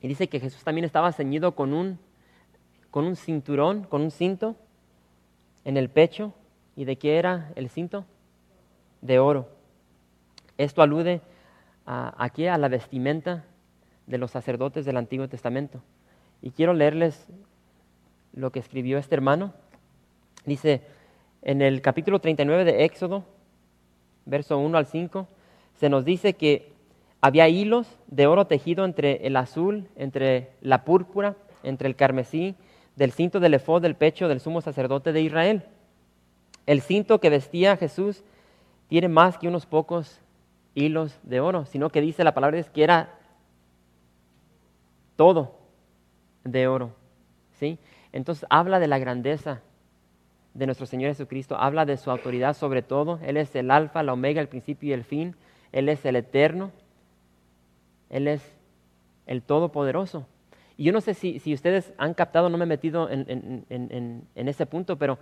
Y 0.00 0.06
dice 0.06 0.28
que 0.28 0.38
Jesús 0.38 0.62
también 0.62 0.84
estaba 0.84 1.10
ceñido 1.10 1.56
con 1.56 1.72
un, 1.72 1.98
con 2.92 3.04
un 3.04 3.16
cinturón, 3.16 3.82
con 3.82 4.02
un 4.02 4.12
cinto 4.12 4.54
en 5.64 5.76
el 5.76 5.90
pecho. 5.90 6.32
¿Y 6.76 6.84
de 6.84 6.96
qué 6.98 7.18
era 7.18 7.50
el 7.56 7.68
cinto? 7.68 8.04
De 9.00 9.18
oro. 9.18 9.48
Esto 10.56 10.80
alude 10.80 11.20
a, 11.84 12.14
aquí 12.16 12.46
a 12.46 12.58
la 12.58 12.68
vestimenta 12.68 13.44
de 14.06 14.18
los 14.18 14.30
sacerdotes 14.30 14.84
del 14.84 14.98
Antiguo 14.98 15.28
Testamento. 15.28 15.82
Y 16.42 16.52
quiero 16.52 16.74
leerles 16.74 17.26
lo 18.34 18.52
que 18.52 18.60
escribió 18.60 18.98
este 18.98 19.16
hermano. 19.16 19.52
Dice, 20.46 20.84
en 21.48 21.62
el 21.62 21.80
capítulo 21.80 22.18
39 22.18 22.66
de 22.66 22.84
Éxodo, 22.84 23.24
verso 24.26 24.58
1 24.58 24.76
al 24.76 24.84
5, 24.84 25.26
se 25.76 25.88
nos 25.88 26.04
dice 26.04 26.34
que 26.34 26.74
había 27.22 27.48
hilos 27.48 27.88
de 28.06 28.26
oro 28.26 28.46
tejido 28.46 28.84
entre 28.84 29.26
el 29.26 29.34
azul, 29.34 29.88
entre 29.96 30.50
la 30.60 30.84
púrpura, 30.84 31.36
entre 31.62 31.88
el 31.88 31.96
carmesí, 31.96 32.54
del 32.96 33.12
cinto 33.12 33.40
del 33.40 33.54
efod 33.54 33.80
del 33.80 33.94
pecho 33.94 34.28
del 34.28 34.40
sumo 34.40 34.60
sacerdote 34.60 35.14
de 35.14 35.22
Israel. 35.22 35.62
El 36.66 36.82
cinto 36.82 37.18
que 37.18 37.30
vestía 37.30 37.78
Jesús 37.78 38.24
tiene 38.88 39.08
más 39.08 39.38
que 39.38 39.48
unos 39.48 39.64
pocos 39.64 40.20
hilos 40.74 41.18
de 41.22 41.40
oro, 41.40 41.64
sino 41.64 41.88
que 41.88 42.02
dice 42.02 42.24
la 42.24 42.34
palabra 42.34 42.58
es 42.58 42.68
que 42.68 42.84
era 42.84 43.18
todo 45.16 45.54
de 46.44 46.68
oro. 46.68 46.90
¿sí? 47.58 47.78
Entonces 48.12 48.44
habla 48.50 48.80
de 48.80 48.86
la 48.86 48.98
grandeza 48.98 49.62
de 50.54 50.66
nuestro 50.66 50.86
Señor 50.86 51.10
Jesucristo, 51.10 51.56
habla 51.56 51.84
de 51.84 51.96
su 51.96 52.10
autoridad 52.10 52.54
sobre 52.54 52.82
todo. 52.82 53.18
Él 53.22 53.36
es 53.36 53.54
el 53.54 53.70
alfa, 53.70 54.02
la 54.02 54.12
omega, 54.12 54.40
el 54.40 54.48
principio 54.48 54.90
y 54.90 54.92
el 54.92 55.04
fin. 55.04 55.36
Él 55.72 55.88
es 55.88 56.04
el 56.04 56.16
eterno. 56.16 56.72
Él 58.10 58.28
es 58.28 58.42
el 59.26 59.42
todopoderoso. 59.42 60.26
Y 60.76 60.84
yo 60.84 60.92
no 60.92 61.00
sé 61.00 61.14
si, 61.14 61.52
ustedes 61.52 61.92
han 61.98 62.14
captado, 62.14 62.48
no 62.48 62.56
me 62.56 62.64
he 62.64 62.68
metido 62.68 63.10
en, 63.10 63.64
en, 63.68 64.48
ese 64.48 64.64
punto, 64.64 64.96
pero 64.96 65.18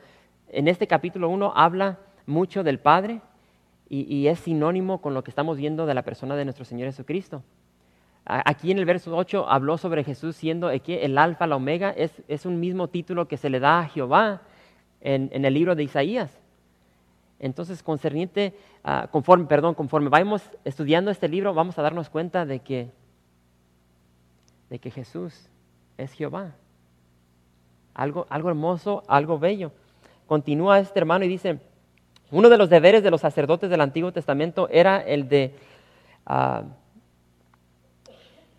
en 0.50 0.68
este 0.68 0.86
capítulo 0.86 1.30
1 1.30 1.54
habla 1.56 1.98
mucho 2.26 2.62
del 2.62 2.78
Padre 2.78 3.22
y, 3.88 4.26
es 4.26 4.40
sinónimo 4.40 5.00
con 5.00 5.14
lo 5.14 5.24
que 5.24 5.30
estamos 5.30 5.56
viendo 5.56 5.86
de 5.86 5.94
la 5.94 6.02
persona 6.02 6.36
de 6.36 6.44
nuestro 6.44 6.66
Señor 6.66 6.88
Jesucristo. 6.88 7.42
Aquí 8.26 8.70
en 8.70 8.78
el 8.78 8.84
verso 8.84 9.16
8 9.16 9.48
habló 9.48 9.78
sobre 9.78 10.04
Jesús 10.04 10.36
siendo 10.36 10.68
el 10.70 11.16
alfa, 11.16 11.46
la 11.46 11.56
omega, 11.56 11.90
es, 11.90 12.22
es 12.28 12.44
un 12.44 12.60
mismo 12.60 12.88
título 12.88 13.26
que 13.26 13.36
se 13.36 13.48
le 13.48 13.60
da 13.60 13.78
a 13.78 13.88
Jehová 13.88 14.42
en, 15.00 15.44
el 15.44 15.54
libro 15.54 15.74
de 15.74 15.84
Isaías. 15.84 16.30
Entonces, 17.38 17.82
concerniente, 17.82 18.54
ah, 18.82 19.08
conforme, 19.10 19.46
perdón, 19.46 19.74
conforme 19.74 20.08
vayamos 20.08 20.42
estudiando 20.64 21.10
este 21.10 21.28
libro, 21.28 21.52
vamos 21.54 21.78
a 21.78 21.82
darnos 21.82 22.08
cuenta 22.08 22.46
de 22.46 22.60
que, 22.60 22.90
de 24.70 24.78
que 24.78 24.90
Jesús 24.90 25.48
es 25.98 26.12
Jehová. 26.12 26.54
Algo, 27.94 28.26
algo 28.30 28.48
hermoso, 28.48 29.02
algo 29.06 29.38
bello. 29.38 29.72
Continúa 30.26 30.78
este 30.78 30.98
hermano 30.98 31.24
y 31.24 31.28
dice, 31.28 31.58
Uno 32.30 32.48
de 32.48 32.58
los 32.58 32.70
deberes 32.70 33.02
de 33.02 33.10
los 33.10 33.20
sacerdotes 33.20 33.70
del 33.70 33.80
Antiguo 33.80 34.12
Testamento 34.12 34.68
era 34.70 35.00
el 35.00 35.28
de 35.28 35.54
ah, 36.26 36.64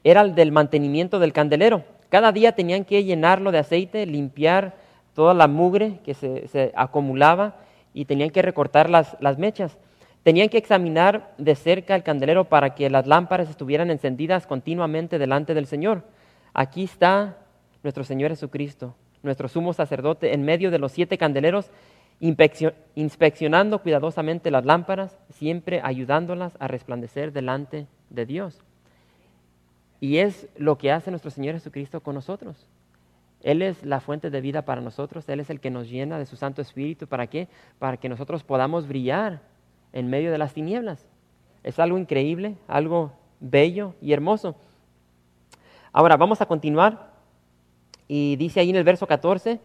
era 0.03 0.21
el 0.21 0.35
del 0.35 0.51
mantenimiento 0.51 1.19
del 1.19 1.33
candelero. 1.33 1.83
Cada 2.09 2.31
día 2.31 2.53
tenían 2.53 2.85
que 2.85 3.03
llenarlo 3.03 3.51
de 3.51 3.57
aceite, 3.57 4.05
limpiar 4.05 4.75
toda 5.17 5.33
la 5.33 5.47
mugre 5.47 5.99
que 6.05 6.13
se, 6.13 6.71
acumulaba 6.75 7.55
y 7.91 8.05
tenían 8.05 8.29
que 8.29 8.43
recortar 8.43 8.87
las, 8.87 9.17
las 9.19 9.39
mechas. 9.39 9.75
Tenían 10.21 10.47
que 10.47 10.59
examinar 10.59 11.33
de 11.39 11.55
cerca 11.55 11.95
el 11.95 12.03
candelero 12.03 12.43
para 12.45 12.75
que 12.75 12.87
las 12.91 13.07
lámparas 13.07 13.49
estuvieran 13.49 13.89
encendidas 13.89 14.45
continuamente 14.45 15.17
delante 15.17 15.55
del 15.55 15.65
Señor. 15.65 16.03
Aquí 16.53 16.83
está 16.83 17.35
nuestro 17.81 18.03
Señor 18.03 18.29
Jesucristo, 18.29 18.93
nuestro 19.23 19.47
sumo 19.47 19.73
sacerdote, 19.73 20.35
en 20.35 20.43
medio 20.43 20.69
de 20.69 20.77
los 20.77 20.91
siete 20.91 21.17
candeleros, 21.17 21.71
inspeccionando 22.19 23.81
cuidadosamente 23.81 24.51
las 24.51 24.65
lámparas, 24.65 25.17
siempre 25.31 25.81
ayudándolas 25.83 26.55
a 26.59 26.67
resplandecer 26.67 27.33
delante 27.33 27.87
de 28.11 28.27
Dios. 28.27 28.61
Y 29.99 30.17
es 30.17 30.47
lo 30.57 30.77
que 30.77 30.91
hace 30.91 31.09
nuestro 31.09 31.31
Señor 31.31 31.55
Jesucristo 31.55 32.01
con 32.01 32.13
nosotros. 32.13 32.67
Él 33.43 33.61
es 33.61 33.83
la 33.83 33.99
fuente 33.99 34.29
de 34.29 34.41
vida 34.41 34.63
para 34.63 34.81
nosotros, 34.81 35.27
Él 35.29 35.39
es 35.39 35.49
el 35.49 35.59
que 35.59 35.69
nos 35.69 35.89
llena 35.89 36.17
de 36.17 36.25
su 36.25 36.35
Santo 36.35 36.61
Espíritu. 36.61 37.07
¿Para 37.07 37.27
qué? 37.27 37.47
Para 37.79 37.97
que 37.97 38.09
nosotros 38.09 38.43
podamos 38.43 38.87
brillar 38.87 39.41
en 39.93 40.09
medio 40.09 40.31
de 40.31 40.37
las 40.37 40.53
tinieblas. 40.53 41.05
Es 41.63 41.79
algo 41.79 41.97
increíble, 41.97 42.55
algo 42.67 43.11
bello 43.39 43.93
y 44.01 44.13
hermoso. 44.13 44.55
Ahora 45.91 46.17
vamos 46.17 46.41
a 46.41 46.45
continuar 46.45 47.11
y 48.07 48.35
dice 48.37 48.59
ahí 48.59 48.69
en 48.69 48.75
el 48.75 48.83
verso 48.83 49.07
14, 49.07 49.59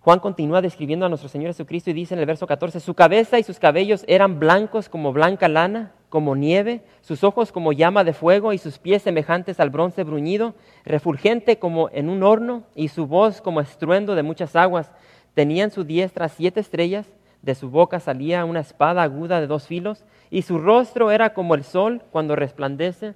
Juan 0.00 0.20
continúa 0.20 0.62
describiendo 0.62 1.04
a 1.04 1.08
nuestro 1.08 1.28
Señor 1.28 1.48
Jesucristo 1.48 1.90
y 1.90 1.92
dice 1.92 2.14
en 2.14 2.20
el 2.20 2.26
verso 2.26 2.46
14, 2.46 2.78
su 2.78 2.94
cabeza 2.94 3.38
y 3.38 3.42
sus 3.42 3.58
cabellos 3.58 4.04
eran 4.06 4.38
blancos 4.38 4.88
como 4.88 5.12
blanca 5.12 5.48
lana, 5.48 5.92
como 6.08 6.36
nieve, 6.36 6.82
sus 7.00 7.24
ojos 7.24 7.52
como 7.52 7.72
llama 7.72 8.04
de 8.04 8.12
fuego 8.12 8.52
y 8.52 8.58
sus 8.58 8.78
pies 8.78 9.02
semejantes 9.02 9.60
al 9.60 9.70
bronce 9.70 10.04
bruñido, 10.04 10.54
refulgente 10.84 11.58
como 11.58 11.90
en 11.90 12.08
un 12.08 12.22
horno 12.22 12.62
y 12.74 12.88
su 12.88 13.06
voz 13.06 13.40
como 13.40 13.60
estruendo 13.60 14.14
de 14.14 14.22
muchas 14.22 14.56
aguas. 14.56 14.92
Tenía 15.34 15.64
en 15.64 15.70
su 15.70 15.84
diestra 15.84 16.28
siete 16.28 16.60
estrellas, 16.60 17.06
de 17.42 17.54
su 17.54 17.70
boca 17.70 18.00
salía 18.00 18.44
una 18.44 18.60
espada 18.60 19.02
aguda 19.02 19.40
de 19.40 19.46
dos 19.46 19.66
filos 19.66 20.04
y 20.30 20.42
su 20.42 20.58
rostro 20.58 21.10
era 21.10 21.34
como 21.34 21.54
el 21.54 21.64
sol 21.64 22.02
cuando 22.10 22.34
resplandece 22.34 23.14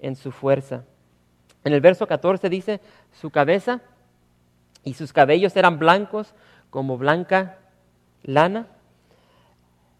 en 0.00 0.16
su 0.16 0.30
fuerza. 0.30 0.84
En 1.64 1.72
el 1.72 1.80
verso 1.80 2.06
14 2.06 2.48
dice, 2.48 2.80
su 3.12 3.30
cabeza 3.30 3.80
y 4.84 4.94
sus 4.94 5.12
cabellos 5.12 5.56
eran 5.56 5.78
blancos 5.78 6.34
como 6.70 6.96
blanca 6.98 7.58
lana. 8.22 8.68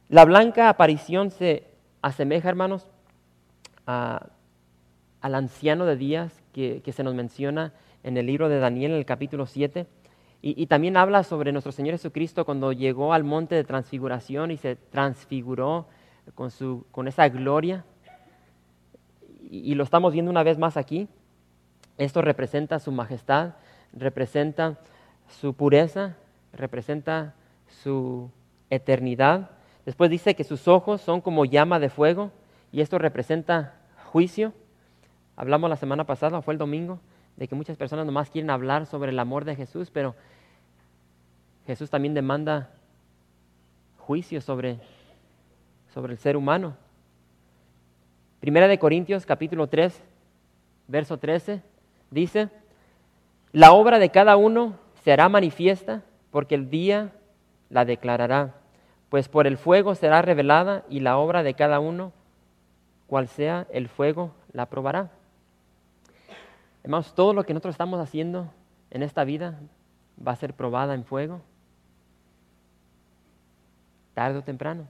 La 0.08 0.24
blanca 0.24 0.68
aparición 0.68 1.30
se 1.30 1.66
asemeja, 2.06 2.48
hermanos, 2.48 2.86
al 3.84 5.34
anciano 5.34 5.86
de 5.86 5.96
días 5.96 6.42
que, 6.52 6.82
se 6.92 7.02
nos 7.02 7.14
menciona 7.14 7.72
en 8.02 8.16
el 8.16 8.26
libro 8.26 8.48
de 8.48 8.58
Daniel, 8.58 8.92
en 8.92 8.98
el 8.98 9.06
capítulo 9.06 9.46
7. 9.46 9.86
Y, 10.42 10.66
también 10.66 10.96
habla 10.96 11.24
sobre 11.24 11.50
nuestro 11.50 11.72
Señor 11.72 11.94
Jesucristo 11.94 12.44
cuando 12.44 12.72
llegó 12.72 13.12
al 13.12 13.24
monte 13.24 13.54
de 13.54 13.64
transfiguración 13.64 14.52
y 14.52 14.56
se 14.56 14.76
transfiguró 14.76 15.86
con, 16.34 16.50
su, 16.50 16.84
con 16.92 17.08
esa 17.08 17.28
gloria. 17.28 17.84
y 19.50 19.74
lo 19.74 19.82
estamos 19.82 20.12
viendo 20.12 20.30
una 20.30 20.42
vez 20.42 20.58
más 20.58 20.76
aquí. 20.76 21.08
Esto 21.98 22.22
representa 22.22 22.78
su 22.78 22.92
majestad, 22.92 23.54
representa 23.92 24.78
su 25.28 25.54
pureza, 25.54 26.16
representa 26.52 27.34
su 27.82 28.30
eternidad. 28.70 29.50
Después 29.86 30.10
dice 30.10 30.34
que 30.34 30.44
sus 30.44 30.66
ojos 30.66 31.00
son 31.00 31.20
como 31.20 31.44
llama 31.44 31.78
de 31.78 31.88
fuego 31.88 32.32
y 32.72 32.80
esto 32.80 32.98
representa 32.98 33.74
juicio. 34.10 34.52
Hablamos 35.36 35.70
la 35.70 35.76
semana 35.76 36.04
pasada, 36.04 36.42
fue 36.42 36.54
el 36.54 36.58
domingo, 36.58 36.98
de 37.36 37.46
que 37.46 37.54
muchas 37.54 37.76
personas 37.76 38.04
nomás 38.04 38.28
quieren 38.28 38.50
hablar 38.50 38.86
sobre 38.86 39.12
el 39.12 39.18
amor 39.18 39.44
de 39.44 39.54
Jesús, 39.54 39.90
pero 39.92 40.16
Jesús 41.66 41.88
también 41.88 42.14
demanda 42.14 42.70
juicio 43.98 44.40
sobre, 44.40 44.80
sobre 45.94 46.12
el 46.12 46.18
ser 46.18 46.36
humano. 46.36 46.76
Primera 48.40 48.66
de 48.66 48.78
Corintios 48.78 49.24
capítulo 49.24 49.68
3, 49.68 50.02
verso 50.88 51.18
13, 51.18 51.62
dice, 52.10 52.48
la 53.52 53.72
obra 53.72 54.00
de 54.00 54.10
cada 54.10 54.36
uno 54.36 54.74
será 55.04 55.28
manifiesta 55.28 56.02
porque 56.32 56.56
el 56.56 56.70
día 56.70 57.12
la 57.70 57.84
declarará, 57.84 58.54
pues 59.08 59.28
por 59.28 59.46
el 59.46 59.56
fuego 59.56 59.94
será 59.94 60.22
revelada 60.22 60.84
y 60.88 61.00
la 61.00 61.18
obra 61.18 61.42
de 61.42 61.54
cada 61.54 61.80
uno, 61.80 62.12
cual 63.06 63.28
sea 63.28 63.66
el 63.70 63.88
fuego, 63.88 64.32
la 64.52 64.66
probará. 64.66 65.10
Hermanos, 66.82 67.14
todo 67.14 67.32
lo 67.32 67.44
que 67.44 67.52
nosotros 67.52 67.74
estamos 67.74 68.00
haciendo 68.00 68.52
en 68.90 69.02
esta 69.02 69.24
vida 69.24 69.58
va 70.26 70.32
a 70.32 70.36
ser 70.36 70.54
probada 70.54 70.94
en 70.94 71.04
fuego, 71.04 71.40
tarde 74.14 74.38
o 74.38 74.42
temprano. 74.42 74.88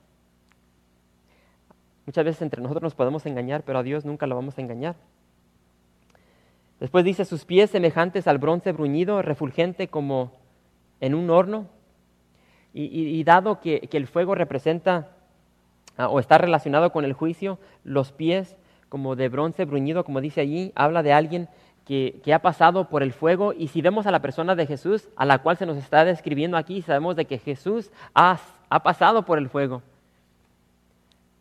Muchas 2.07 2.25
veces 2.25 2.43
entre 2.43 2.63
nosotros 2.63 2.85
nos 2.85 2.95
podemos 2.95 3.27
engañar, 3.27 3.65
pero 3.65 3.81
a 3.81 3.83
Dios 3.83 4.05
nunca 4.05 4.27
lo 4.27 4.37
vamos 4.37 4.57
a 4.57 4.61
engañar. 4.61 4.95
Después 6.79 7.05
dice, 7.05 7.25
sus 7.25 7.45
pies 7.45 7.71
semejantes 7.71 8.29
al 8.29 8.39
bronce 8.39 8.73
bruñido, 8.73 9.23
refulgente 9.23 9.89
como 9.89 10.33
en 11.01 11.15
un 11.15 11.31
horno. 11.31 11.67
Y, 12.79 13.25
dado 13.25 13.61
que, 13.61 13.89
el 13.91 14.07
fuego 14.07 14.35
representa 14.35 15.09
ah, 15.97 16.09
o 16.09 16.21
está 16.21 16.37
relacionado 16.37 16.93
con 16.93 17.07
el 17.07 17.15
juicio, 17.15 17.59
los 17.85 18.13
pies 18.13 18.55
como 18.91 19.17
de 19.17 19.31
bronce 19.31 19.65
bruñido, 19.65 20.05
como 20.05 20.21
dice 20.21 20.43
allí, 20.43 20.73
habla 20.75 21.03
de 21.03 21.15
alguien 21.15 21.49
que, 21.87 22.21
ha 22.35 22.41
pasado 22.41 22.91
por 22.91 23.03
el 23.03 23.15
fuego. 23.15 23.55
Y 23.55 23.69
si 23.69 23.81
vemos 23.81 24.07
a 24.07 24.11
la 24.11 24.21
persona 24.21 24.55
de 24.55 24.67
Jesús, 24.67 25.09
a 25.17 25.25
la 25.25 25.39
cual 25.39 25.57
se 25.57 25.65
nos 25.65 25.79
está 25.79 26.05
describiendo 26.05 26.59
aquí, 26.59 26.83
sabemos 26.83 27.17
de 27.17 27.25
que 27.25 27.39
Jesús 27.39 27.91
ha, 28.15 28.39
ha 28.69 28.83
pasado 28.83 29.25
por 29.25 29.39
el 29.39 29.49
fuego. 29.49 29.83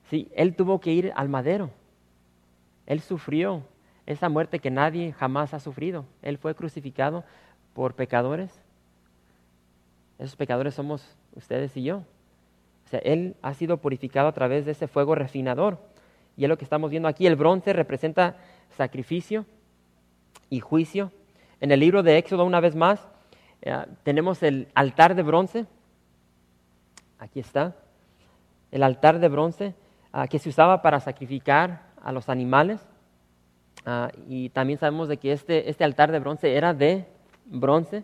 Sí, 0.09 0.31
él 0.35 0.55
tuvo 0.55 0.79
que 0.79 0.93
ir 0.93 1.11
al 1.17 1.27
madero. 1.27 1.69
Él 2.85 3.01
sufrió, 3.01 3.63
esa 4.05 4.29
muerte 4.29 4.59
que 4.59 4.71
nadie 4.71 5.11
jamás 5.11 5.53
ha 5.53 5.59
sufrido. 5.59 6.05
Él 6.21 6.37
fue 6.37 6.55
crucificado 6.55 7.25
por 7.73 7.93
pecadores. 7.93 8.61
Esos 10.19 10.35
pecadores 10.35 10.73
somos 10.73 11.17
ustedes 11.35 11.75
y 11.77 11.83
yo. 11.83 11.97
O 12.85 12.87
sea, 12.89 12.99
Él 12.99 13.35
ha 13.41 13.53
sido 13.53 13.77
purificado 13.77 14.27
a 14.27 14.33
través 14.33 14.65
de 14.65 14.71
ese 14.71 14.87
fuego 14.87 15.15
refinador. 15.15 15.79
Y 16.37 16.43
es 16.43 16.49
lo 16.49 16.57
que 16.57 16.65
estamos 16.65 16.91
viendo 16.91 17.07
aquí. 17.07 17.25
El 17.25 17.35
bronce 17.35 17.73
representa 17.73 18.37
sacrificio 18.69 19.45
y 20.49 20.59
juicio. 20.59 21.11
En 21.61 21.71
el 21.71 21.79
libro 21.79 22.03
de 22.03 22.17
Éxodo, 22.17 22.45
una 22.45 22.59
vez 22.59 22.75
más, 22.75 23.07
eh, 23.61 23.85
tenemos 24.03 24.43
el 24.43 24.67
altar 24.75 25.15
de 25.15 25.23
bronce. 25.23 25.65
Aquí 27.17 27.39
está. 27.39 27.75
El 28.71 28.83
altar 28.83 29.19
de 29.19 29.29
bronce 29.29 29.73
ah, 30.11 30.27
que 30.27 30.39
se 30.39 30.49
usaba 30.49 30.81
para 30.81 30.99
sacrificar 30.99 31.87
a 32.01 32.11
los 32.11 32.29
animales. 32.29 32.85
Ah, 33.85 34.11
y 34.27 34.49
también 34.49 34.77
sabemos 34.77 35.07
de 35.07 35.17
que 35.17 35.31
este, 35.31 35.69
este 35.69 35.83
altar 35.83 36.11
de 36.11 36.19
bronce 36.19 36.55
era 36.55 36.73
de 36.73 37.05
bronce 37.45 38.03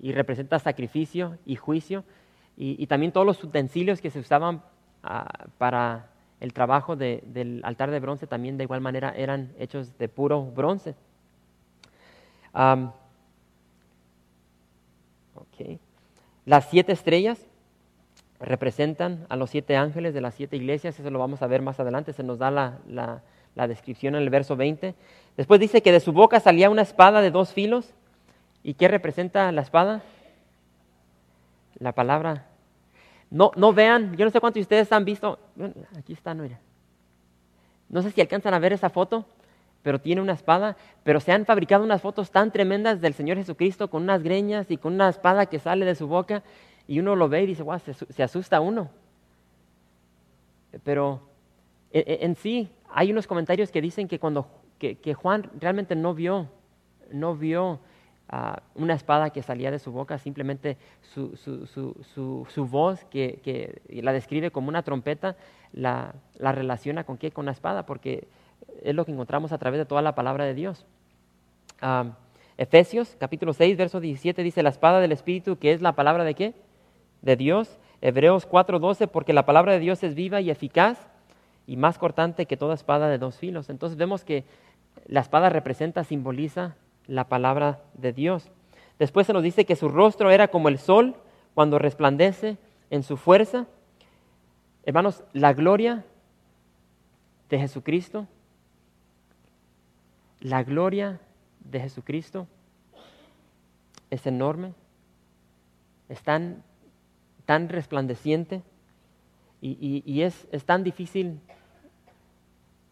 y 0.00 0.12
representa 0.12 0.58
sacrificio 0.58 1.38
y 1.44 1.56
juicio. 1.56 2.04
Y, 2.60 2.88
también 2.88 3.12
todos 3.12 3.24
los 3.24 3.42
utensilios 3.44 4.00
que 4.00 4.10
se 4.10 4.18
usaban 4.18 4.62
ah, 5.04 5.46
para 5.58 6.10
el 6.40 6.52
trabajo 6.52 6.96
del 6.96 7.60
altar 7.62 7.92
de 7.92 8.00
bronce 8.00 8.26
también 8.26 8.56
de 8.56 8.64
igual 8.64 8.80
manera 8.80 9.12
eran 9.16 9.52
hechos 9.60 9.96
de 9.96 10.08
puro 10.08 10.42
bronce. 10.44 10.96
Las 16.44 16.68
siete 16.68 16.92
estrellas 16.92 17.46
representan 18.40 19.24
a 19.28 19.36
los 19.36 19.50
siete 19.50 19.76
ángeles 19.76 20.14
de 20.14 20.20
las 20.20 20.34
siete 20.34 20.56
iglesias, 20.56 20.98
eso 20.98 21.10
lo 21.10 21.18
vamos 21.20 21.42
a 21.42 21.46
ver 21.46 21.62
más 21.62 21.78
adelante, 21.78 22.12
se 22.12 22.24
nos 22.24 22.38
da 22.38 22.50
la 22.50 23.22
la 23.58 23.66
descripción 23.66 24.14
en 24.14 24.22
el 24.22 24.30
verso 24.30 24.56
20. 24.56 24.94
Después 25.36 25.58
dice 25.58 25.82
que 25.82 25.90
de 25.90 25.98
su 25.98 26.12
boca 26.12 26.38
salía 26.38 26.70
una 26.70 26.82
espada 26.82 27.20
de 27.20 27.32
dos 27.32 27.52
filos. 27.52 27.92
¿Y 28.62 28.74
qué 28.74 28.86
representa 28.86 29.50
la 29.50 29.62
espada? 29.62 30.02
La 31.78 31.92
palabra. 31.92 32.46
No, 33.30 33.52
no 33.56 33.72
vean, 33.72 34.16
yo 34.16 34.24
no 34.24 34.30
sé 34.30 34.40
cuántos 34.40 34.56
de 34.56 34.62
ustedes 34.62 34.92
han 34.92 35.04
visto. 35.04 35.38
aquí 35.96 36.12
está, 36.12 36.34
no 36.34 36.44
No 37.88 38.02
sé 38.02 38.10
si 38.10 38.20
alcanzan 38.20 38.54
a 38.54 38.58
ver 38.58 38.72
esa 38.72 38.90
foto, 38.90 39.26
pero 39.82 40.00
tiene 40.00 40.20
una 40.20 40.32
espada. 40.32 40.76
Pero 41.04 41.20
se 41.20 41.32
han 41.32 41.44
fabricado 41.44 41.84
unas 41.84 42.00
fotos 42.00 42.30
tan 42.30 42.50
tremendas 42.50 43.00
del 43.00 43.14
Señor 43.14 43.36
Jesucristo 43.36 43.88
con 43.88 44.02
unas 44.02 44.22
greñas 44.22 44.70
y 44.70 44.76
con 44.76 44.94
una 44.94 45.08
espada 45.08 45.46
que 45.46 45.58
sale 45.58 45.84
de 45.84 45.94
su 45.94 46.06
boca. 46.06 46.42
Y 46.86 47.00
uno 47.00 47.16
lo 47.16 47.28
ve 47.28 47.42
y 47.42 47.46
dice, 47.46 47.62
wow, 47.62 47.78
se, 47.80 47.94
se 47.94 48.22
asusta 48.22 48.60
uno. 48.60 48.90
Pero 50.84 51.20
e, 51.92 52.00
e, 52.00 52.24
en 52.24 52.34
sí, 52.34 52.70
hay 52.90 53.10
unos 53.10 53.26
comentarios 53.26 53.70
que 53.70 53.80
dicen 53.80 54.08
que 54.08 54.18
cuando 54.18 54.48
que, 54.78 55.14
Juan 55.14 55.50
realmente 55.58 55.96
no 55.96 56.14
vio, 56.14 56.48
no 57.10 57.34
vio 57.34 57.80
una 58.74 58.94
espada 58.94 59.30
que 59.30 59.42
salía 59.42 59.70
de 59.70 59.78
su 59.78 59.90
boca, 59.90 60.18
simplemente 60.18 60.76
su, 61.00 61.36
su, 61.36 61.66
su, 61.66 62.46
su 62.48 62.66
voz 62.66 63.04
que, 63.06 63.40
que, 63.42 63.80
la 64.02 64.12
describe 64.12 64.50
como 64.50 64.68
una 64.68 64.82
trompeta, 64.82 65.36
la, 65.72 66.14
la 66.36 66.52
relaciona 66.52 67.04
con 67.04 67.16
qué? 67.16 67.30
Con 67.30 67.46
la 67.46 67.52
espada, 67.52 67.86
porque 67.86 68.28
es 68.82 68.94
lo 68.94 69.04
que 69.04 69.12
encontramos 69.12 69.52
a 69.52 69.58
través 69.58 69.78
de 69.78 69.86
toda 69.86 70.02
la 70.02 70.14
palabra 70.14 70.44
de 70.44 70.54
Dios. 70.54 70.84
Efesios 72.58 73.16
capítulo 73.18 73.52
6, 73.52 73.76
verso 73.76 74.00
17 74.00 74.42
dice, 74.42 74.62
la 74.62 74.70
espada 74.70 75.00
del 75.00 75.12
Espíritu, 75.12 75.58
que 75.58 75.72
es 75.72 75.80
la 75.80 75.92
palabra 75.92 76.24
de 76.24 76.34
qué? 76.34 76.54
De 77.22 77.36
Dios. 77.36 77.78
Hebreos 78.00 78.46
4, 78.46 78.78
12, 78.78 79.08
porque 79.08 79.32
la 79.32 79.44
palabra 79.44 79.72
de 79.72 79.80
Dios 79.80 80.04
es 80.04 80.14
viva 80.14 80.40
y 80.40 80.50
eficaz 80.50 81.08
y 81.66 81.76
más 81.76 81.98
cortante 81.98 82.46
que 82.46 82.56
toda 82.56 82.74
espada 82.74 83.08
de 83.08 83.18
dos 83.18 83.36
filos. 83.36 83.70
Entonces 83.70 83.98
vemos 83.98 84.24
que 84.24 84.44
la 85.06 85.20
espada 85.20 85.48
representa, 85.50 86.04
simboliza 86.04 86.76
la 87.08 87.28
palabra 87.28 87.82
de 87.94 88.12
Dios. 88.12 88.48
Después 88.98 89.26
se 89.26 89.32
nos 89.32 89.42
dice 89.42 89.64
que 89.64 89.74
su 89.74 89.88
rostro 89.88 90.30
era 90.30 90.48
como 90.48 90.68
el 90.68 90.78
sol 90.78 91.16
cuando 91.54 91.78
resplandece 91.78 92.58
en 92.90 93.02
su 93.02 93.16
fuerza. 93.16 93.66
Hermanos, 94.84 95.24
la 95.32 95.52
gloria 95.54 96.04
de 97.48 97.58
Jesucristo, 97.58 98.28
la 100.40 100.62
gloria 100.62 101.18
de 101.60 101.80
Jesucristo 101.80 102.46
es 104.10 104.26
enorme, 104.26 104.74
es 106.08 106.22
tan, 106.22 106.62
tan 107.44 107.68
resplandeciente 107.68 108.62
y, 109.60 110.22
es, 110.22 110.46
es, 110.52 110.64
tan 110.64 110.84
difícil 110.84 111.40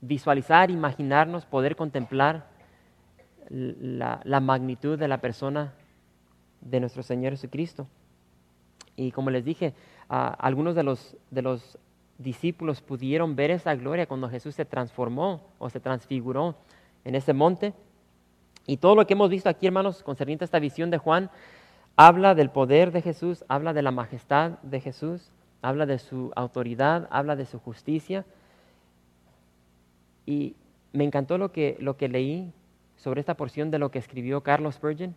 visualizar, 0.00 0.70
imaginarnos, 0.70 1.46
poder 1.46 1.76
contemplar 1.76 2.55
la, 3.50 4.40
magnitud 4.40 4.98
de 4.98 5.08
la 5.08 5.20
persona 5.20 5.72
de 6.60 6.80
nuestro 6.80 7.02
Señor 7.02 7.32
Jesucristo. 7.32 7.86
Y 8.96 9.12
como 9.12 9.30
les 9.30 9.44
dije, 9.44 9.74
algunos 10.08 10.74
de 10.74 10.82
los, 10.82 11.16
de 11.30 11.42
los 11.42 11.78
discípulos 12.18 12.80
pudieron 12.80 13.36
ver 13.36 13.50
esa 13.50 13.74
gloria 13.74 14.06
cuando 14.06 14.28
Jesús 14.28 14.54
se 14.54 14.64
transformó 14.64 15.42
o 15.58 15.68
se 15.70 15.80
transfiguró 15.80 16.56
en 17.04 17.14
ese 17.14 17.32
monte. 17.32 17.74
Y 18.66 18.78
todo 18.78 18.94
lo 18.94 19.06
que 19.06 19.14
hemos 19.14 19.30
visto 19.30 19.48
aquí, 19.48 19.66
hermanos, 19.66 20.02
concerniente 20.02 20.44
a 20.44 20.46
esta 20.46 20.58
visión 20.58 20.90
de 20.90 20.98
Juan, 20.98 21.30
habla 21.96 22.34
del 22.34 22.50
poder 22.50 22.90
de 22.90 23.02
Jesús, 23.02 23.44
habla 23.48 23.72
de 23.72 23.82
la 23.82 23.90
majestad 23.90 24.58
de 24.62 24.80
Jesús, 24.80 25.30
habla 25.62 25.86
de 25.86 25.98
su 25.98 26.32
autoridad, 26.34 27.08
habla 27.10 27.36
de 27.36 27.46
su 27.46 27.58
justicia. 27.60 28.24
Y 30.24 30.56
me 30.92 31.04
encantó 31.04 31.38
lo 31.38 31.52
que, 31.52 31.76
lo 31.78 31.96
que 31.96 32.08
leí 32.08 32.52
sobre 32.96 33.20
esta 33.20 33.34
porción 33.34 33.70
de 33.70 33.78
lo 33.78 33.90
que 33.90 33.98
escribió 33.98 34.42
Carlos 34.42 34.76
Spurgeon. 34.76 35.14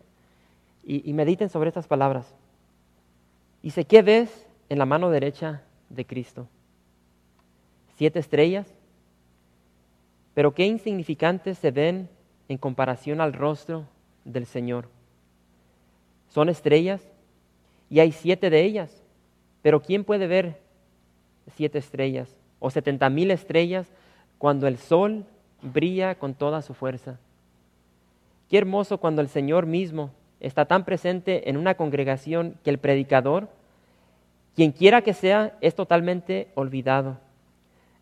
Y, 0.82 1.12
mediten 1.12 1.50
sobre 1.50 1.68
estas 1.68 1.86
palabras. 1.86 2.34
Dice, 3.62 3.84
¿qué 3.84 4.00
ves 4.02 4.46
en 4.68 4.78
la 4.78 4.86
mano 4.86 5.10
derecha 5.10 5.62
de 5.90 6.06
Cristo? 6.06 6.48
Siete 7.96 8.18
estrellas. 8.18 8.66
Pero 10.32 10.54
qué 10.54 10.64
insignificantes 10.64 11.58
se 11.58 11.70
ven 11.70 12.08
en 12.48 12.56
comparación 12.56 13.20
al 13.20 13.34
rostro 13.34 13.86
del 14.24 14.46
Señor. 14.46 14.88
Son 16.28 16.48
estrellas 16.48 17.02
y 17.90 18.00
hay 18.00 18.12
siete 18.12 18.50
de 18.50 18.62
ellas, 18.64 19.02
pero 19.62 19.82
¿quién 19.82 20.04
puede 20.04 20.26
ver 20.26 20.60
siete 21.56 21.78
estrellas 21.78 22.34
o 22.58 22.70
setenta 22.70 23.10
mil 23.10 23.30
estrellas 23.30 23.86
cuando 24.38 24.66
el 24.66 24.78
sol 24.78 25.26
brilla 25.60 26.14
con 26.14 26.34
toda 26.34 26.62
su 26.62 26.72
fuerza? 26.72 27.18
Qué 28.50 28.58
hermoso 28.58 28.98
cuando 28.98 29.22
el 29.22 29.28
Señor 29.28 29.64
mismo 29.64 30.10
está 30.40 30.66
tan 30.66 30.84
presente 30.84 31.48
en 31.48 31.56
una 31.56 31.76
congregación 31.76 32.58
que 32.62 32.68
el 32.68 32.78
predicador, 32.78 33.48
quien 34.54 34.72
quiera 34.72 35.00
que 35.00 35.14
sea, 35.14 35.56
es 35.62 35.74
totalmente 35.74 36.50
olvidado. 36.54 37.18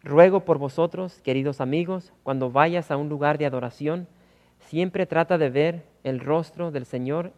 Ruego 0.02 0.44
por 0.44 0.58
vosotros, 0.58 1.20
queridos 1.22 1.60
amigos, 1.60 2.12
cuando 2.24 2.50
vayas 2.50 2.90
a 2.90 2.96
un 2.96 3.08
lugar 3.08 3.38
de 3.38 3.46
adoración, 3.46 4.08
Siempre 4.60 5.06
trata 5.06 5.38
de 5.38 5.50
ver 5.50 5.86
el 6.04 6.20
rostro 6.20 6.70
del 6.70 6.84
Señor 6.84 7.32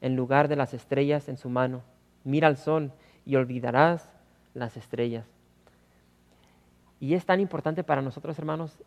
en 0.00 0.16
lugar 0.16 0.48
de 0.48 0.56
las 0.56 0.74
estrellas 0.74 1.28
en 1.28 1.36
su 1.36 1.48
mano. 1.48 1.82
Mira 2.24 2.48
al 2.48 2.56
sol 2.56 2.92
y 3.26 3.36
olvidarás 3.36 4.10
las 4.54 4.76
estrellas. 4.76 5.26
Y 6.98 7.14
es 7.14 7.26
tan 7.26 7.40
importante 7.40 7.84
para 7.84 8.00
nosotros, 8.00 8.38
hermanos, 8.38 8.78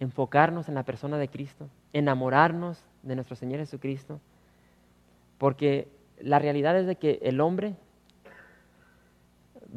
enfocarnos 0.00 0.68
en 0.68 0.74
la 0.74 0.82
persona 0.82 1.18
de 1.18 1.28
Cristo, 1.28 1.68
enamorarnos 1.92 2.84
de 3.02 3.14
nuestro 3.14 3.36
Señor 3.36 3.60
Jesucristo, 3.60 4.20
porque 5.38 5.88
la 6.20 6.38
realidad 6.38 6.78
es 6.78 6.86
de 6.86 6.96
que 6.96 7.18
el 7.22 7.40
hombre 7.40 7.74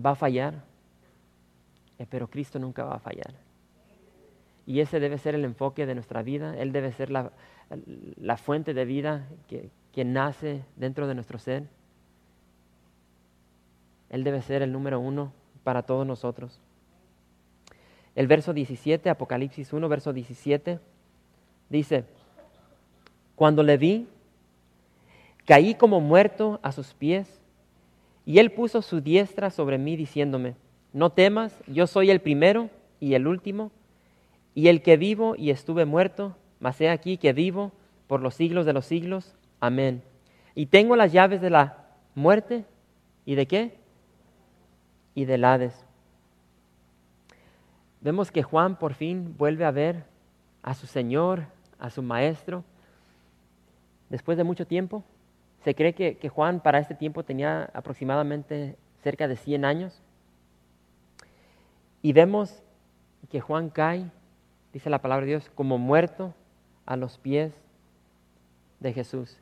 va 0.06 0.12
a 0.12 0.16
fallar, 0.16 0.64
eh, 2.00 2.06
pero 2.10 2.30
Cristo 2.30 2.60
nunca 2.60 2.84
va 2.84 2.96
a 2.96 3.00
fallar. 3.00 3.34
Y 4.66 4.82
ese 4.82 5.00
debe 5.00 5.18
ser 5.18 5.34
el 5.34 5.46
enfoque 5.46 5.86
de 5.86 5.96
nuestra 5.96 6.22
vida, 6.22 6.58
Él 6.58 6.72
debe 6.72 6.92
ser 6.92 7.10
la, 7.10 7.32
la 8.18 8.38
fuente 8.38 8.74
de 8.74 8.86
vida 8.86 9.28
que, 9.48 9.72
nace 10.06 10.64
dentro 10.76 11.08
de 11.08 11.16
nuestro 11.16 11.40
ser. 11.40 11.68
Él 14.10 14.24
debe 14.24 14.44
ser 14.44 14.62
el 14.62 14.72
número 14.72 15.00
uno 15.00 15.34
para 15.64 15.82
todos 15.82 16.06
nosotros. 16.06 16.60
El 18.18 18.26
verso 18.26 18.52
17, 18.52 19.12
Apocalipsis 19.12 19.72
1, 19.72 19.88
verso 19.88 20.12
17, 20.12 20.80
dice, 21.70 22.04
cuando 23.36 23.62
le 23.62 23.78
vi, 23.78 24.08
caí 25.46 25.76
como 25.76 26.02
muerto 26.02 26.60
a 26.64 26.72
sus 26.72 26.96
pies, 26.96 27.40
y 28.26 28.40
él 28.40 28.52
puso 28.52 28.82
su 28.82 29.02
diestra 29.02 29.52
sobre 29.52 29.78
mí 29.78 29.96
diciéndome, 29.96 30.56
no 30.94 31.12
temas, 31.12 31.56
yo 31.68 31.86
soy 31.86 32.10
el 32.10 32.20
primero 32.20 32.72
y 33.00 33.14
el 33.14 33.28
último, 33.28 33.70
y 34.56 34.70
el 34.70 34.82
que 34.82 34.98
vivo 34.98 35.36
y 35.38 35.52
estuve 35.52 35.86
muerto, 35.86 36.36
mas 36.60 36.82
he 36.82 36.90
aquí 36.90 37.18
que 37.18 37.34
vivo 37.34 37.72
por 38.08 38.24
los 38.24 38.34
siglos 38.34 38.66
de 38.66 38.74
los 38.74 38.88
siglos. 38.88 39.36
Amén. 39.60 40.02
Y 40.56 40.66
tengo 40.66 40.96
las 40.96 41.12
llaves 41.12 41.40
de 41.40 41.52
la 41.52 41.86
muerte 42.16 42.66
y 43.28 43.36
de 43.36 43.46
qué? 43.46 43.76
Y 45.14 45.26
del 45.26 45.46
Hades. 45.46 45.87
Vemos 48.08 48.32
que 48.32 48.42
Juan 48.42 48.78
por 48.78 48.94
fin 48.94 49.36
vuelve 49.38 49.66
a 49.66 49.72
ver 49.72 50.06
a 50.64 50.76
su 50.76 50.88
Señor, 50.88 51.44
a 51.78 51.90
su 51.90 52.02
Maestro, 52.02 52.64
después 54.10 54.38
de 54.38 54.46
mucho 54.46 54.66
tiempo. 54.66 55.04
Se 55.66 55.76
cree 55.76 55.92
que, 55.92 56.30
Juan 56.30 56.62
para 56.62 56.80
este 56.80 56.96
tiempo 56.96 57.24
tenía 57.24 57.70
aproximadamente 57.74 58.78
cerca 59.04 59.28
de 59.28 59.36
100 59.36 59.66
años. 59.66 60.02
Y 62.02 62.14
vemos 62.14 62.64
que 63.30 63.42
Juan 63.42 63.70
cae, 63.70 64.10
dice 64.72 64.90
la 64.90 65.02
palabra 65.02 65.26
de 65.26 65.32
Dios, 65.32 65.52
como 65.54 65.78
muerto 65.78 66.34
a 66.86 66.96
los 66.96 67.18
pies 67.18 67.52
de 68.80 68.94
Jesús. 68.94 69.38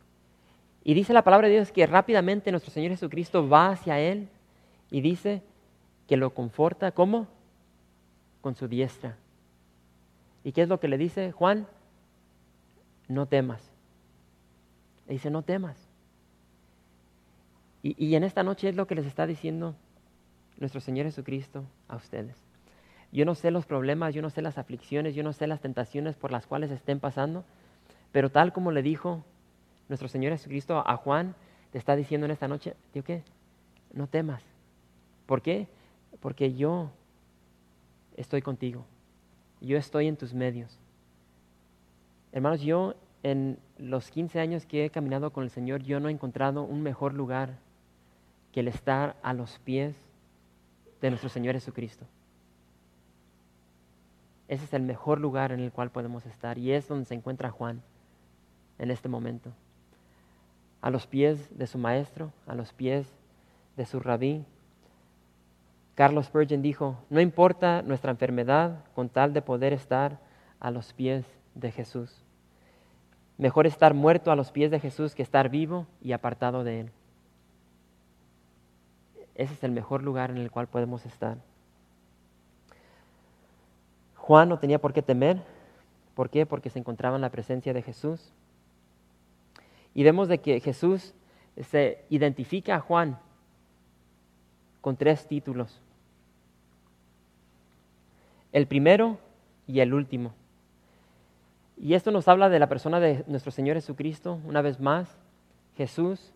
Y 0.84 0.96
dice 0.96 1.14
la 1.14 1.24
palabra 1.24 1.50
de 1.50 1.54
Dios 1.54 1.72
que 1.72 1.86
rápidamente 1.86 2.50
nuestro 2.50 2.72
Señor 2.72 2.90
Jesucristo 2.90 3.48
va 3.48 3.70
hacia 3.70 4.00
Él 4.00 4.28
y 4.90 5.02
dice 5.02 5.44
que 6.08 6.18
lo 6.18 6.34
conforta, 6.34 6.92
¿cómo? 6.92 7.28
Con 8.46 8.54
su 8.54 8.68
diestra. 8.68 9.18
¿Y 10.44 10.52
qué 10.52 10.62
es 10.62 10.70
lo 10.70 10.80
que 10.80 10.88
le 10.88 11.00
dice 11.00 11.32
Juan? 11.32 11.66
No 13.08 13.26
temas. 13.26 13.72
Le 15.08 15.14
dice, 15.14 15.32
no 15.32 15.42
temas. 15.42 15.76
Y, 17.82 17.96
y 17.98 18.14
en 18.14 18.24
esta 18.24 18.44
noche 18.44 18.70
es 18.70 18.76
lo 18.76 18.86
que 18.86 18.94
les 18.94 19.08
está 19.08 19.26
diciendo 19.26 19.74
nuestro 20.60 20.80
Señor 20.80 21.08
Jesucristo 21.08 21.66
a 21.88 21.96
ustedes. 21.96 22.36
Yo 23.12 23.26
no 23.26 23.34
sé 23.34 23.50
los 23.50 23.66
problemas, 23.66 24.14
yo 24.14 24.22
no 24.22 24.30
sé 24.30 24.44
las 24.44 24.60
aflicciones, 24.60 25.16
yo 25.16 25.24
no 25.24 25.34
sé 25.34 25.48
las 25.48 25.62
tentaciones 25.62 26.16
por 26.16 26.32
las 26.32 26.46
cuales 26.46 26.70
estén 26.70 27.00
pasando, 27.00 27.46
pero 28.12 28.30
tal 28.30 28.54
como 28.54 28.70
le 28.70 28.84
dijo 28.84 29.26
nuestro 29.90 30.08
Señor 30.08 30.34
Jesucristo 30.34 30.84
a 30.86 30.98
Juan, 30.98 31.34
te 31.72 31.80
está 31.80 31.96
diciendo 31.96 32.26
en 32.26 32.32
esta 32.32 32.48
noche, 32.48 32.76
tío, 32.94 33.04
¿qué? 33.04 33.24
No 33.92 34.06
temas. 34.06 34.44
¿Por 35.26 35.42
qué? 35.42 35.68
Porque 36.20 36.54
yo 36.54 36.92
estoy 38.16 38.42
contigo. 38.42 38.86
Yo 39.62 39.78
estoy 39.78 40.08
en 40.08 40.18
tus 40.18 40.34
medios. 40.34 40.80
Hermanos, 42.32 42.62
yo 42.62 42.96
en 43.24 43.58
los 43.78 44.12
15 44.12 44.40
años 44.40 44.66
que 44.66 44.86
he 44.86 44.90
caminado 44.90 45.32
con 45.32 45.44
el 45.44 45.50
Señor, 45.50 45.82
yo 45.84 46.00
no 46.00 46.10
he 46.10 46.12
encontrado 46.12 46.64
un 46.64 46.82
mejor 46.84 47.14
lugar 47.14 47.58
que 48.52 48.60
el 48.60 48.68
estar 48.68 49.16
a 49.24 49.34
los 49.34 49.60
pies 49.60 49.96
de 51.02 51.10
nuestro 51.10 51.30
Señor 51.30 51.56
Jesucristo. 51.56 52.06
Ese 54.48 54.66
es 54.66 54.74
el 54.74 54.84
mejor 54.84 55.20
lugar 55.20 55.52
en 55.52 55.60
el 55.60 55.72
cual 55.72 55.90
podemos 55.90 56.26
estar 56.26 56.58
y 56.58 56.72
es 56.72 56.88
donde 56.88 57.06
se 57.06 57.16
encuentra 57.16 57.50
Juan 57.50 57.82
en 58.78 58.92
este 58.92 59.10
momento. 59.10 59.52
A 60.82 60.90
los 60.90 61.08
pies 61.08 61.58
de 61.58 61.66
su 61.66 61.78
maestro, 61.78 62.32
a 62.46 62.54
los 62.54 62.74
pies 62.74 63.08
de 63.76 63.86
su 63.86 64.00
rabí. 64.00 64.46
Carlos 65.96 66.26
Spurgeon 66.26 66.62
dijo, 66.62 66.98
no 67.10 67.22
importa 67.22 67.82
nuestra 67.82 68.12
enfermedad 68.12 68.84
con 68.94 69.08
tal 69.08 69.34
de 69.34 69.42
poder 69.42 69.72
estar 69.72 70.20
a 70.60 70.70
los 70.70 70.94
pies 70.94 71.26
de 71.54 71.72
Jesús. 71.72 72.22
Mejor 73.38 73.66
estar 73.66 73.94
muerto 73.94 74.30
a 74.30 74.36
los 74.36 74.52
pies 74.52 74.72
de 74.72 74.80
Jesús 74.80 75.16
que 75.16 75.24
estar 75.24 75.50
vivo 75.50 75.88
y 76.02 76.12
apartado 76.12 76.66
de 76.66 76.82
Él. 76.82 76.92
Ese 79.36 79.54
es 79.54 79.64
el 79.64 79.72
mejor 79.72 80.04
lugar 80.04 80.32
en 80.32 80.38
el 80.38 80.52
cual 80.52 80.68
podemos 80.68 81.06
estar. 81.06 81.38
Juan 84.16 84.50
no 84.50 84.60
tenía 84.60 84.80
por 84.80 84.92
qué 84.92 85.02
temer. 85.02 85.42
¿Por 86.14 86.30
qué? 86.30 86.46
Porque 86.46 86.70
se 86.70 86.80
encontraba 86.80 87.16
en 87.16 87.22
la 87.22 87.30
presencia 87.30 87.74
de 87.74 87.82
Jesús. 87.82 88.34
Y 89.94 90.04
vemos 90.04 90.28
de 90.28 90.40
que 90.40 90.60
Jesús 90.60 91.14
se 91.70 92.06
identifica 92.10 92.76
a 92.76 92.80
Juan 92.80 93.20
con 94.82 94.98
tres 94.98 95.28
títulos. 95.28 95.82
El 98.56 98.68
primero 98.68 99.18
y 99.68 99.82
el 99.82 99.94
último. 99.94 100.34
Y 101.76 101.94
esto 101.94 102.12
nos 102.12 102.30
habla 102.30 102.48
de 102.48 102.58
la 102.58 102.70
persona 102.70 103.02
de 103.02 103.26
nuestro 103.28 103.52
Señor 103.52 103.76
Jesucristo, 103.76 104.40
una 104.46 104.62
vez 104.62 104.80
más. 104.80 105.14
Jesús 105.76 106.32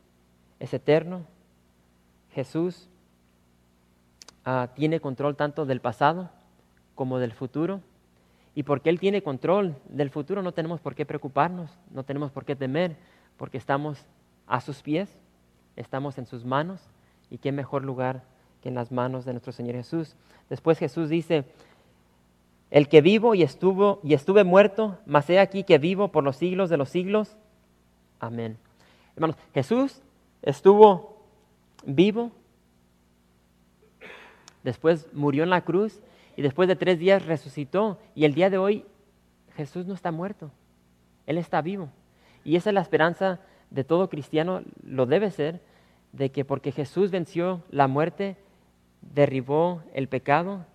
es 0.59 0.73
eterno. 0.73 1.21
Jesús 2.33 2.89
ah, 4.43 4.67
tiene 4.75 4.99
control 4.99 5.37
tanto 5.37 5.65
del 5.65 5.79
pasado 5.79 6.29
como 6.93 7.19
del 7.19 7.31
futuro. 7.31 7.79
Y 8.53 8.63
porque 8.63 8.89
Él 8.89 8.99
tiene 8.99 9.23
control 9.23 9.77
del 9.87 10.09
futuro 10.09 10.41
no 10.41 10.51
tenemos 10.51 10.81
por 10.81 10.95
qué 10.95 11.05
preocuparnos, 11.05 11.79
no 11.89 12.03
tenemos 12.03 12.31
por 12.31 12.43
qué 12.43 12.57
temer, 12.57 12.97
porque 13.37 13.57
estamos 13.57 14.05
a 14.45 14.59
sus 14.59 14.81
pies, 14.81 15.09
estamos 15.77 16.17
en 16.17 16.25
sus 16.25 16.43
manos. 16.43 16.81
Y 17.29 17.37
qué 17.37 17.53
mejor 17.53 17.85
lugar 17.85 18.23
que 18.61 18.67
en 18.67 18.75
las 18.75 18.91
manos 18.91 19.23
de 19.23 19.31
nuestro 19.31 19.53
Señor 19.53 19.75
Jesús. 19.75 20.17
Después 20.49 20.77
Jesús 20.79 21.09
dice, 21.09 21.45
el 22.71 22.87
que 22.87 23.01
vivo 23.01 23.35
y 23.35 23.43
estuvo 23.43 23.99
y 24.03 24.13
estuve 24.13 24.43
muerto, 24.43 24.99
mas 25.05 25.29
he 25.29 25.39
aquí 25.39 25.63
que 25.63 25.77
vivo 25.77 26.09
por 26.09 26.23
los 26.23 26.35
siglos 26.35 26.69
de 26.69 26.77
los 26.77 26.89
siglos. 26.89 27.37
Amén. 28.19 28.57
Hermanos, 29.15 29.37
Jesús 29.53 30.01
estuvo 30.41 31.23
vivo, 31.85 32.31
después 34.63 35.07
murió 35.13 35.43
en 35.43 35.49
la 35.49 35.61
cruz 35.61 35.99
y 36.37 36.41
después 36.41 36.67
de 36.67 36.75
tres 36.75 36.99
días 36.99 37.25
resucitó. 37.25 37.97
Y 38.15 38.25
el 38.25 38.33
día 38.33 38.49
de 38.49 38.57
hoy 38.57 38.85
Jesús 39.55 39.85
no 39.85 39.93
está 39.93 40.11
muerto, 40.11 40.51
Él 41.25 41.37
está 41.37 41.61
vivo. 41.61 41.89
Y 42.43 42.55
esa 42.55 42.69
es 42.69 42.73
la 42.73 42.81
esperanza 42.81 43.39
de 43.69 43.83
todo 43.83 44.09
cristiano, 44.09 44.61
lo 44.83 45.05
debe 45.05 45.31
ser, 45.31 45.61
de 46.11 46.31
que 46.31 46.45
porque 46.45 46.71
Jesús 46.71 47.11
venció 47.11 47.63
la 47.69 47.87
muerte, 47.87 48.37
derribó 49.01 49.83
el 49.93 50.07
pecado 50.07 50.65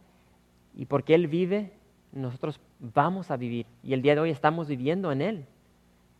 y 0.75 0.87
porque 0.87 1.15
Él 1.15 1.27
vive, 1.27 1.73
nosotros 2.15 2.61
vamos 2.79 3.31
a 3.31 3.37
vivir 3.37 3.67
y 3.83 3.93
el 3.93 4.03
día 4.03 4.15
de 4.15 4.21
hoy 4.21 4.31
estamos 4.31 4.69
viviendo 4.69 5.13
en 5.13 5.21
Él. 5.21 5.47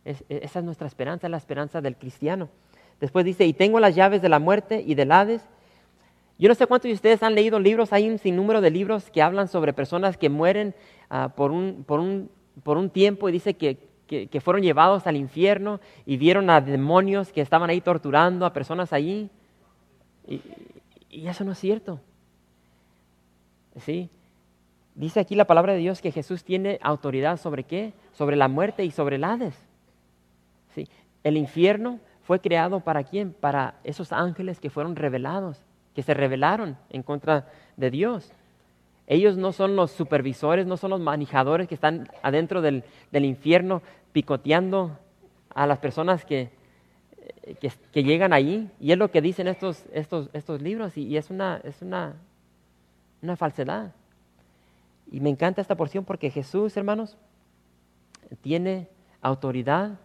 esa 0.03 0.59
es 0.59 0.65
nuestra 0.65 0.87
esperanza, 0.87 1.29
la 1.29 1.37
esperanza 1.37 1.81
del 1.81 1.95
cristiano. 1.95 2.49
Después 2.99 3.25
dice, 3.25 3.45
y 3.45 3.53
tengo 3.53 3.79
las 3.79 3.95
llaves 3.95 4.21
de 4.21 4.29
la 4.29 4.39
muerte 4.39 4.83
y 4.85 4.95
del 4.95 5.11
Hades. 5.11 5.41
Yo 6.37 6.49
no 6.49 6.55
sé 6.55 6.67
cuántos 6.67 6.89
de 6.89 6.93
ustedes 6.93 7.23
han 7.23 7.33
leído 7.33 7.59
libros, 7.59 7.93
hay 7.93 8.09
un 8.09 8.19
sinnúmero 8.19 8.61
de 8.61 8.69
libros 8.69 9.09
que 9.09 9.21
hablan 9.21 9.47
sobre 9.47 9.73
personas 9.73 10.17
que 10.17 10.29
mueren 10.29 10.75
ah, 11.09 11.33
por, 11.35 11.51
un, 11.51 11.83
por, 11.87 11.99
un, 11.99 12.29
por, 12.63 12.77
un, 12.77 12.89
tiempo 12.89 13.29
y 13.29 13.31
dice 13.31 13.53
que, 13.53 13.77
que, 14.07 14.41
fueron 14.41 14.61
llevados 14.61 15.07
al 15.07 15.15
infierno 15.15 15.79
y 16.05 16.17
vieron 16.17 16.49
a 16.49 16.59
demonios 16.59 17.31
que 17.31 17.41
estaban 17.41 17.69
ahí 17.69 17.79
torturando 17.79 18.45
a 18.45 18.53
personas 18.53 18.91
allí. 18.91 19.29
Y, 20.27 20.41
y 21.09 21.27
eso 21.27 21.45
no 21.45 21.53
es 21.53 21.59
cierto. 21.59 22.01
¿Sí? 23.77 24.09
Dice 24.95 25.19
aquí 25.19 25.35
la 25.35 25.45
palabra 25.45 25.73
de 25.73 25.79
Dios 25.79 26.01
que 26.01 26.11
Jesús 26.11 26.45
tiene 26.45 26.79
autoridad 26.81 27.37
sobre 27.37 27.65
qué? 27.65 27.93
Sobre 28.13 28.37
la 28.37 28.47
muerte 28.47 28.85
y 28.85 28.91
sobre 28.91 29.17
el 29.17 29.25
Hades. 29.25 29.55
¿Sí? 30.73 30.87
El 31.23 31.35
infierno 31.35 31.99
fue 32.23 32.39
creado 32.39 32.79
para 32.79 33.03
quién? 33.03 33.33
Para 33.33 33.75
esos 33.83 34.13
ángeles 34.13 34.59
que 34.59 34.69
fueron 34.69 34.95
revelados, 34.95 35.61
que 35.93 36.01
se 36.01 36.13
rebelaron 36.13 36.77
en 36.89 37.03
contra 37.03 37.47
de 37.75 37.91
Dios. 37.91 38.31
Ellos 39.07 39.37
no 39.37 39.51
son 39.51 39.75
los 39.75 39.91
supervisores, 39.91 40.65
no 40.65 40.77
son 40.77 40.91
los 40.91 41.01
manejadores 41.01 41.67
que 41.67 41.75
están 41.75 42.09
adentro 42.23 42.61
del, 42.61 42.83
infierno 43.11 43.81
picoteando 44.13 44.97
a 45.53 45.67
las 45.67 45.77
personas 45.79 46.25
que, 46.25 46.49
que, 47.91 48.03
llegan 48.03 48.33
allí. 48.33 48.69
Y 48.79 48.93
es 48.93 48.97
lo 48.97 49.11
que 49.11 49.21
dicen 49.21 49.47
estos, 49.47 49.83
estos, 49.91 50.29
estos 50.33 50.61
libros 50.61 50.97
y, 50.97 51.17
es, 51.17 51.29
una, 51.29 51.59
es 51.63 51.81
una, 51.81 52.15
una 53.21 53.35
falsedad. 53.35 53.91
Y 55.11 55.19
me 55.19 55.29
encanta 55.29 55.61
esta 55.61 55.75
porción 55.75 56.05
porque 56.05 56.29
Jesús, 56.29 56.75
hermanos, 56.77 57.17
tiene 58.41 58.89
autoridad 59.21 59.99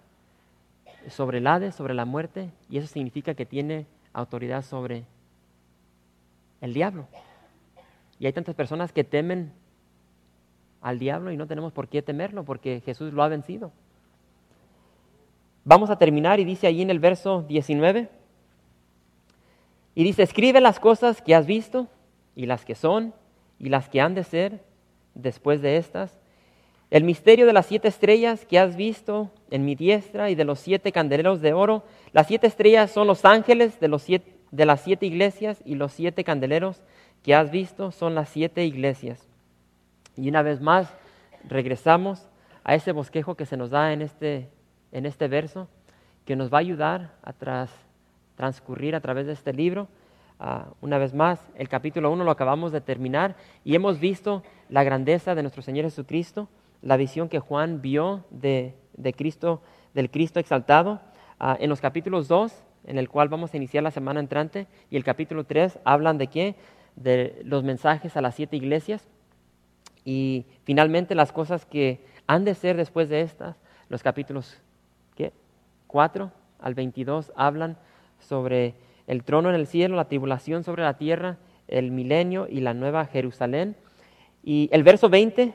sobre 1.08 1.38
el 1.38 1.46
Hades, 1.46 1.74
sobre 1.74 1.94
la 1.94 2.04
muerte, 2.04 2.50
y 2.68 2.78
eso 2.78 2.86
significa 2.86 3.34
que 3.34 3.46
tiene 3.46 3.86
autoridad 4.12 4.62
sobre 4.62 5.04
el 6.60 6.74
diablo. 6.74 7.06
Y 8.18 8.26
hay 8.26 8.32
tantas 8.32 8.54
personas 8.54 8.92
que 8.92 9.04
temen 9.04 9.52
al 10.82 10.98
diablo 10.98 11.32
y 11.32 11.36
no 11.36 11.46
tenemos 11.46 11.72
por 11.72 11.88
qué 11.88 12.02
temerlo 12.02 12.44
porque 12.44 12.82
Jesús 12.84 13.12
lo 13.12 13.22
ha 13.22 13.28
vencido. 13.28 13.72
Vamos 15.64 15.90
a 15.90 15.96
terminar 15.96 16.40
y 16.40 16.44
dice 16.44 16.66
allí 16.66 16.82
en 16.82 16.90
el 16.90 16.98
verso 16.98 17.42
19, 17.42 18.08
y 19.94 20.04
dice, 20.04 20.22
escribe 20.22 20.60
las 20.60 20.78
cosas 20.78 21.20
que 21.20 21.34
has 21.34 21.46
visto 21.46 21.88
y 22.36 22.46
las 22.46 22.64
que 22.64 22.74
son 22.74 23.12
y 23.58 23.68
las 23.68 23.88
que 23.88 24.00
han 24.00 24.14
de 24.14 24.24
ser 24.24 24.64
después 25.14 25.62
de 25.62 25.76
estas. 25.76 26.18
El 26.90 27.04
misterio 27.04 27.46
de 27.46 27.52
las 27.52 27.66
siete 27.66 27.88
estrellas 27.88 28.44
que 28.44 28.58
has 28.58 28.74
visto 28.76 29.30
en 29.50 29.64
mi 29.64 29.76
diestra 29.76 30.30
y 30.30 30.34
de 30.34 30.44
los 30.44 30.58
siete 30.58 30.90
candeleros 30.90 31.40
de 31.40 31.52
oro. 31.52 31.84
Las 32.12 32.26
siete 32.26 32.48
estrellas 32.48 32.90
son 32.90 33.06
los 33.06 33.24
ángeles 33.24 33.78
de, 33.78 33.88
las 34.66 34.80
siete 34.80 35.06
iglesias 35.06 35.62
y 35.64 35.76
los 35.76 35.92
siete 35.92 36.24
candeleros 36.24 36.82
que 37.22 37.34
has 37.34 37.50
visto 37.50 37.92
son 37.92 38.16
las 38.16 38.28
siete 38.28 38.64
iglesias. 38.64 39.24
Y 40.16 40.28
una 40.28 40.42
vez 40.42 40.60
más 40.60 40.92
regresamos 41.48 42.26
a 42.64 42.74
ese 42.74 42.90
bosquejo 42.90 43.36
que 43.36 43.46
se 43.46 43.56
nos 43.56 43.70
da 43.70 43.92
en 43.92 44.02
este, 44.02 44.48
en 44.90 45.06
este 45.06 45.28
verso, 45.28 45.68
que 46.24 46.34
nos 46.34 46.52
va 46.52 46.58
a 46.58 46.60
ayudar 46.60 47.12
a 47.22 47.32
transcurrir 48.36 48.96
a 48.96 49.00
través 49.00 49.26
de 49.26 49.32
este 49.32 49.52
libro 49.52 49.88
Ah, 50.42 50.68
una 50.80 50.96
vez 50.96 51.12
más, 51.12 51.38
el 51.54 51.68
capítulo 51.68 52.10
1 52.10 52.24
lo 52.24 52.30
acabamos 52.30 52.72
de 52.72 52.80
terminar 52.80 53.36
y 53.62 53.74
hemos 53.74 54.00
visto 54.00 54.42
la 54.70 54.82
grandeza 54.82 55.34
de 55.34 55.42
nuestro 55.42 55.60
Señor 55.60 55.84
Jesucristo, 55.84 56.48
la 56.80 56.96
visión 56.96 57.28
que 57.28 57.40
Juan 57.40 57.82
vio 57.82 58.24
de, 58.30 58.74
Cristo, 59.18 59.60
del 59.92 60.10
Cristo 60.10 60.40
exaltado. 60.40 61.02
Ah, 61.38 61.58
en 61.60 61.68
los 61.68 61.82
capítulos 61.82 62.26
2, 62.26 62.54
en 62.86 62.96
el 62.96 63.10
cual 63.10 63.28
vamos 63.28 63.52
a 63.52 63.58
iniciar 63.58 63.82
la 63.82 63.90
semana 63.90 64.18
entrante, 64.18 64.66
y 64.90 64.96
el 64.96 65.04
capítulo 65.04 65.44
3 65.44 65.78
hablan 65.84 66.16
de 66.16 66.28
qué? 66.28 66.54
De 66.96 67.42
los 67.44 67.62
mensajes 67.62 68.16
a 68.16 68.22
las 68.22 68.34
siete 68.34 68.56
iglesias. 68.56 69.06
Y 70.06 70.46
finalmente 70.64 71.14
las 71.14 71.32
cosas 71.32 71.66
que 71.66 72.02
han 72.26 72.46
de 72.46 72.54
ser 72.54 72.78
después 72.78 73.10
de 73.10 73.20
estas, 73.20 73.56
los 73.90 74.02
capítulos 74.02 74.56
¿qué? 75.16 75.34
4 75.86 76.32
al 76.60 76.74
22 76.74 77.30
hablan 77.36 77.76
sobre 78.20 78.74
el 79.10 79.24
trono 79.24 79.48
en 79.48 79.56
el 79.56 79.66
cielo, 79.66 79.96
la 79.96 80.04
tribulación 80.04 80.62
sobre 80.62 80.84
la 80.84 80.96
tierra, 80.96 81.36
el 81.66 81.90
milenio 81.90 82.46
y 82.48 82.60
la 82.60 82.74
nueva 82.74 83.06
Jerusalén. 83.06 83.74
Y 84.44 84.68
el 84.70 84.84
verso 84.84 85.08
20 85.08 85.52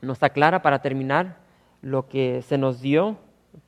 nos 0.00 0.22
aclara 0.22 0.62
para 0.62 0.80
terminar 0.80 1.38
lo 1.82 2.08
que 2.08 2.42
se 2.42 2.56
nos 2.56 2.80
dio 2.80 3.16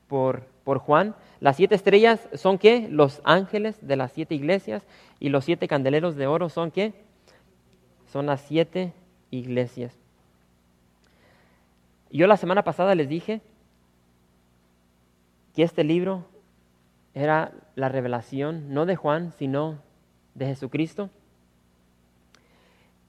por, 0.07 0.45
por 0.63 0.77
Juan. 0.77 1.13
Las 1.41 1.57
siete 1.57 1.75
estrellas 1.75 2.29
son 2.35 2.57
qué? 2.57 2.87
Los 2.89 3.19
ángeles 3.25 3.85
de 3.85 3.97
las 3.97 4.13
siete 4.13 4.33
iglesias 4.33 4.87
y 5.19 5.27
los 5.27 5.43
siete 5.43 5.67
candeleros 5.67 6.15
de 6.15 6.27
oro 6.27 6.47
son 6.47 6.71
qué? 6.71 6.93
Son 8.13 8.27
las 8.27 8.39
siete 8.39 8.93
iglesias. 9.29 9.93
Yo 12.11 12.27
la 12.27 12.37
semana 12.37 12.63
pasada 12.63 12.95
les 12.95 13.09
dije 13.09 13.41
que 15.53 15.63
este 15.63 15.83
libro 15.83 16.23
era 17.13 17.51
la 17.75 17.89
revelación 17.89 18.73
no 18.73 18.85
de 18.85 18.95
Juan, 18.95 19.31
sino 19.31 19.79
de 20.33 20.47
Jesucristo. 20.47 21.09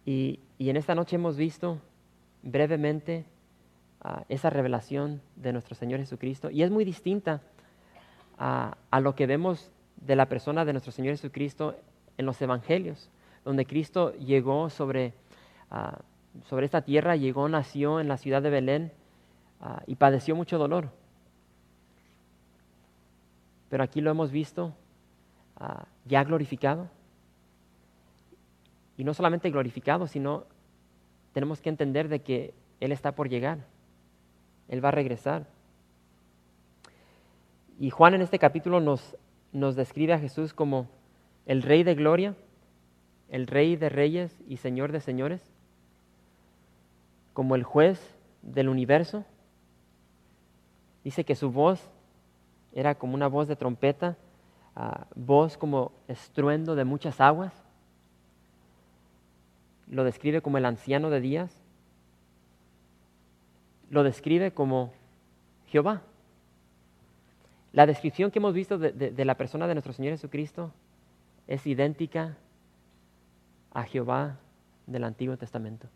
Y, 0.05 0.40
en 0.59 0.76
esta 0.76 0.94
noche 0.94 1.16
hemos 1.16 1.36
visto 1.36 1.78
brevemente 2.42 3.26
ah, 4.00 4.24
esa 4.28 4.50
revelación 4.50 5.20
de 5.36 5.52
nuestro 5.52 5.74
Señor 5.74 6.00
Jesucristo. 6.00 6.50
Y 6.50 6.62
es 6.62 6.70
muy 6.70 6.84
distinta 6.84 7.42
a, 8.38 8.76
lo 9.00 9.14
que 9.14 9.26
vemos 9.26 9.70
de 9.96 10.16
la 10.16 10.26
persona 10.26 10.64
de 10.64 10.72
nuestro 10.72 10.92
Señor 10.92 11.14
Jesucristo 11.14 11.76
en 12.16 12.26
los 12.26 12.40
Evangelios, 12.40 13.11
donde 13.44 13.66
Cristo 13.66 14.14
llegó 14.16 14.70
sobre, 14.70 15.14
ah, 15.70 15.98
sobre 16.48 16.66
esta 16.66 16.82
tierra, 16.82 17.16
llegó, 17.16 17.48
nació 17.48 18.00
en 18.00 18.09
la 18.09 18.16
ciudad 18.16 18.42
de 18.42 18.50
Belén 18.50 18.92
ah, 19.61 19.82
y 19.86 19.96
padeció 19.96 20.34
mucho 20.34 20.59
dolor 20.59 20.90
pero 23.74 23.82
aquí 23.82 24.00
lo 24.00 24.12
hemos 24.12 24.30
visto 24.30 24.72
ah, 25.56 25.88
ya 26.04 26.22
glorificado. 26.22 26.88
Y 28.96 29.02
no 29.02 29.14
solamente 29.14 29.50
glorificado, 29.50 30.06
sino 30.06 30.44
tenemos 31.32 31.60
que 31.60 31.70
entender 31.70 32.08
de 32.08 32.22
que 32.22 32.54
Él 32.78 32.92
está 32.92 33.16
por 33.16 33.28
llegar. 33.28 33.66
Él 34.68 34.84
va 34.84 34.90
a 34.90 34.92
regresar. 34.92 35.48
Y 37.80 37.90
Juan 37.90 38.14
en 38.14 38.22
este 38.22 38.38
capítulo 38.38 38.78
nos, 38.78 39.16
nos 39.50 39.74
describe 39.74 40.12
a 40.12 40.20
Jesús 40.20 40.54
como 40.54 40.88
el 41.44 41.60
Rey 41.60 41.82
de 41.82 41.96
Gloria, 41.96 42.36
el 43.28 43.48
Rey 43.48 43.74
de 43.74 43.88
Reyes 43.88 44.40
y 44.46 44.58
Señor 44.58 44.92
de 44.92 45.00
Señores, 45.00 45.42
como 47.32 47.56
el 47.56 47.64
juez 47.64 48.16
del 48.40 48.68
universo. 48.68 49.24
Dice 51.02 51.24
que 51.24 51.34
su 51.34 51.50
voz 51.50 51.90
era 52.74 52.96
como 52.96 53.14
una 53.14 53.28
voz 53.28 53.46
de 53.46 53.56
trompeta, 53.56 54.16
ah, 54.74 55.06
voz 55.14 55.56
como 55.56 55.92
estruendo 56.08 56.74
de 56.74 56.84
muchas 56.84 57.20
aguas. 57.20 57.54
Lo 59.88 60.02
describe 60.02 60.42
como 60.42 60.58
el 60.58 60.64
anciano 60.64 61.08
de 61.08 61.20
días. 61.20 61.56
Lo 63.90 64.02
describe 64.02 64.50
como 64.50 64.92
Jehová. 65.68 66.02
La 67.72 67.86
descripción 67.86 68.30
que 68.30 68.40
hemos 68.40 68.54
visto 68.54 68.76
de, 68.78 69.24
la 69.24 69.36
persona 69.36 69.66
de 69.68 69.74
nuestro 69.74 69.92
Señor 69.92 70.12
Jesucristo 70.12 70.72
es 71.46 71.66
idéntica 71.66 72.36
a 73.72 73.84
Jehová 73.84 74.38
del 74.86 75.04
Antiguo 75.04 75.36
Testamento. 75.36 75.88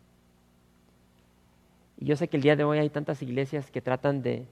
Y 1.97 2.05
yo 2.05 2.15
sé 2.15 2.27
que 2.29 2.37
el 2.37 2.43
día 2.43 2.55
de 2.55 2.63
hoy 2.63 2.77
hay 2.77 2.89
tantas 2.89 3.21
iglesias 3.21 3.71
que 3.71 3.81
tratan 3.81 4.21
de, 4.21 4.45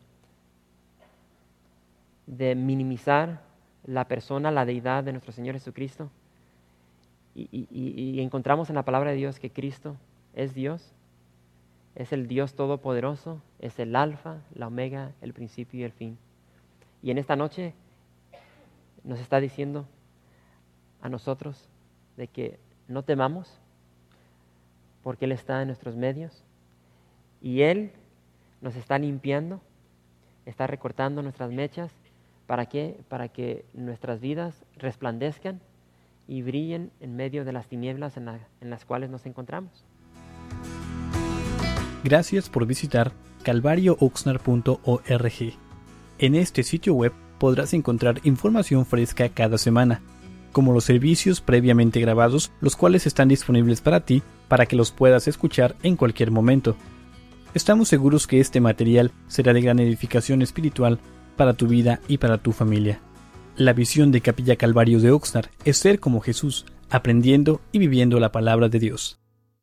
de 2.28 2.56
minimizar 2.56 3.42
la 3.86 4.08
persona, 4.08 4.52
la 4.52 4.66
deidad 4.66 5.04
de 5.04 5.14
nuestro 5.14 5.32
Señor 5.32 5.56
Jesucristo. 5.56 6.10
Y, 7.34 8.20
encontramos 8.20 8.70
en 8.70 8.76
la 8.76 8.84
palabra 8.84 9.12
de 9.12 9.18
Dios 9.18 9.40
que 9.40 9.52
Cristo 9.52 9.96
es 10.34 10.54
Dios, 10.54 10.94
es 11.96 12.12
el 12.12 12.28
Dios 12.28 12.54
todopoderoso, 12.54 13.42
es 13.60 13.80
el 13.80 13.96
alfa, 13.96 14.38
la 14.54 14.68
omega, 14.68 15.12
el 15.22 15.34
principio 15.34 15.80
y 15.80 15.84
el 15.84 15.92
fin. 15.92 16.18
Y 17.02 17.12
en 17.12 17.18
esta 17.18 17.36
noche 17.36 17.74
nos 19.04 19.20
está 19.20 19.40
diciendo 19.40 19.86
a 21.02 21.10
nosotros 21.10 21.70
de 22.18 22.28
que 22.28 22.60
no 22.88 23.04
temamos, 23.04 23.60
porque 25.04 25.26
Él 25.26 25.32
está 25.32 25.62
en 25.62 25.68
nuestros 25.68 25.96
medios 25.96 26.44
y 27.42 27.62
Él 27.62 27.92
nos 28.62 28.76
está 28.76 28.98
limpiando, 28.98 29.62
está 30.46 30.68
recortando 30.68 31.22
nuestras 31.22 31.52
mechas. 31.52 31.94
¿Para 32.48 32.68
qué? 32.68 33.02
Para 33.10 33.28
que 33.28 33.66
nuestras 33.74 34.22
vidas 34.22 34.64
resplandezcan 34.78 35.60
y 36.28 36.42
brillen 36.42 36.92
en 37.00 37.16
medio 37.16 37.46
de 37.46 37.52
las 37.52 37.68
tinieblas 37.68 38.18
en, 38.18 38.30
en 38.30 38.70
las 38.70 38.86
cuales 38.86 39.10
nos 39.10 39.26
encontramos. 39.26 39.86
Gracias 42.04 42.50
por 42.50 42.66
visitar 42.66 43.12
calvariooxnar.org. 43.44 45.54
En 46.20 46.36
este 46.36 46.64
sitio 46.64 46.94
web 46.94 47.14
podrás 47.38 47.74
encontrar 47.74 48.22
información 48.24 48.86
fresca 48.86 49.30
cada 49.30 49.58
semana, 49.58 50.02
como 50.52 50.74
los 50.74 50.86
servicios 50.86 51.42
previamente 51.42 52.00
grabados, 52.00 52.52
los 52.62 52.76
cuales 52.76 53.06
están 53.06 53.28
disponibles 53.28 53.82
para 53.82 54.02
ti 54.02 54.24
para 54.48 54.66
que 54.66 54.76
los 54.76 54.92
puedas 54.92 55.28
escuchar 55.28 55.76
en 55.84 55.98
cualquier 55.98 56.32
momento. 56.32 56.76
Estamos 57.54 57.90
seguros 57.90 58.28
que 58.28 58.40
este 58.40 58.62
material 58.62 59.12
será 59.28 59.54
de 59.54 59.62
gran 59.62 59.80
edificación 59.80 60.42
espiritual 60.42 61.00
para 61.38 61.54
tu 61.54 61.68
vida 61.68 62.02
y 62.10 62.18
para 62.18 62.38
tu 62.38 62.52
familia. 62.52 63.00
La 63.56 63.74
visión 63.74 64.12
de 64.12 64.22
Capilla 64.22 64.58
Calvario 64.58 65.00
de 65.00 65.12
Oxnard 65.12 65.50
es 65.64 65.78
ser 65.78 66.00
como 66.00 66.20
Jesús, 66.20 66.66
aprendiendo 66.90 67.62
y 67.72 67.80
viviendo 67.80 68.20
la 68.20 68.32
palabra 68.32 68.68
de 68.70 68.80
Dios. 68.80 69.20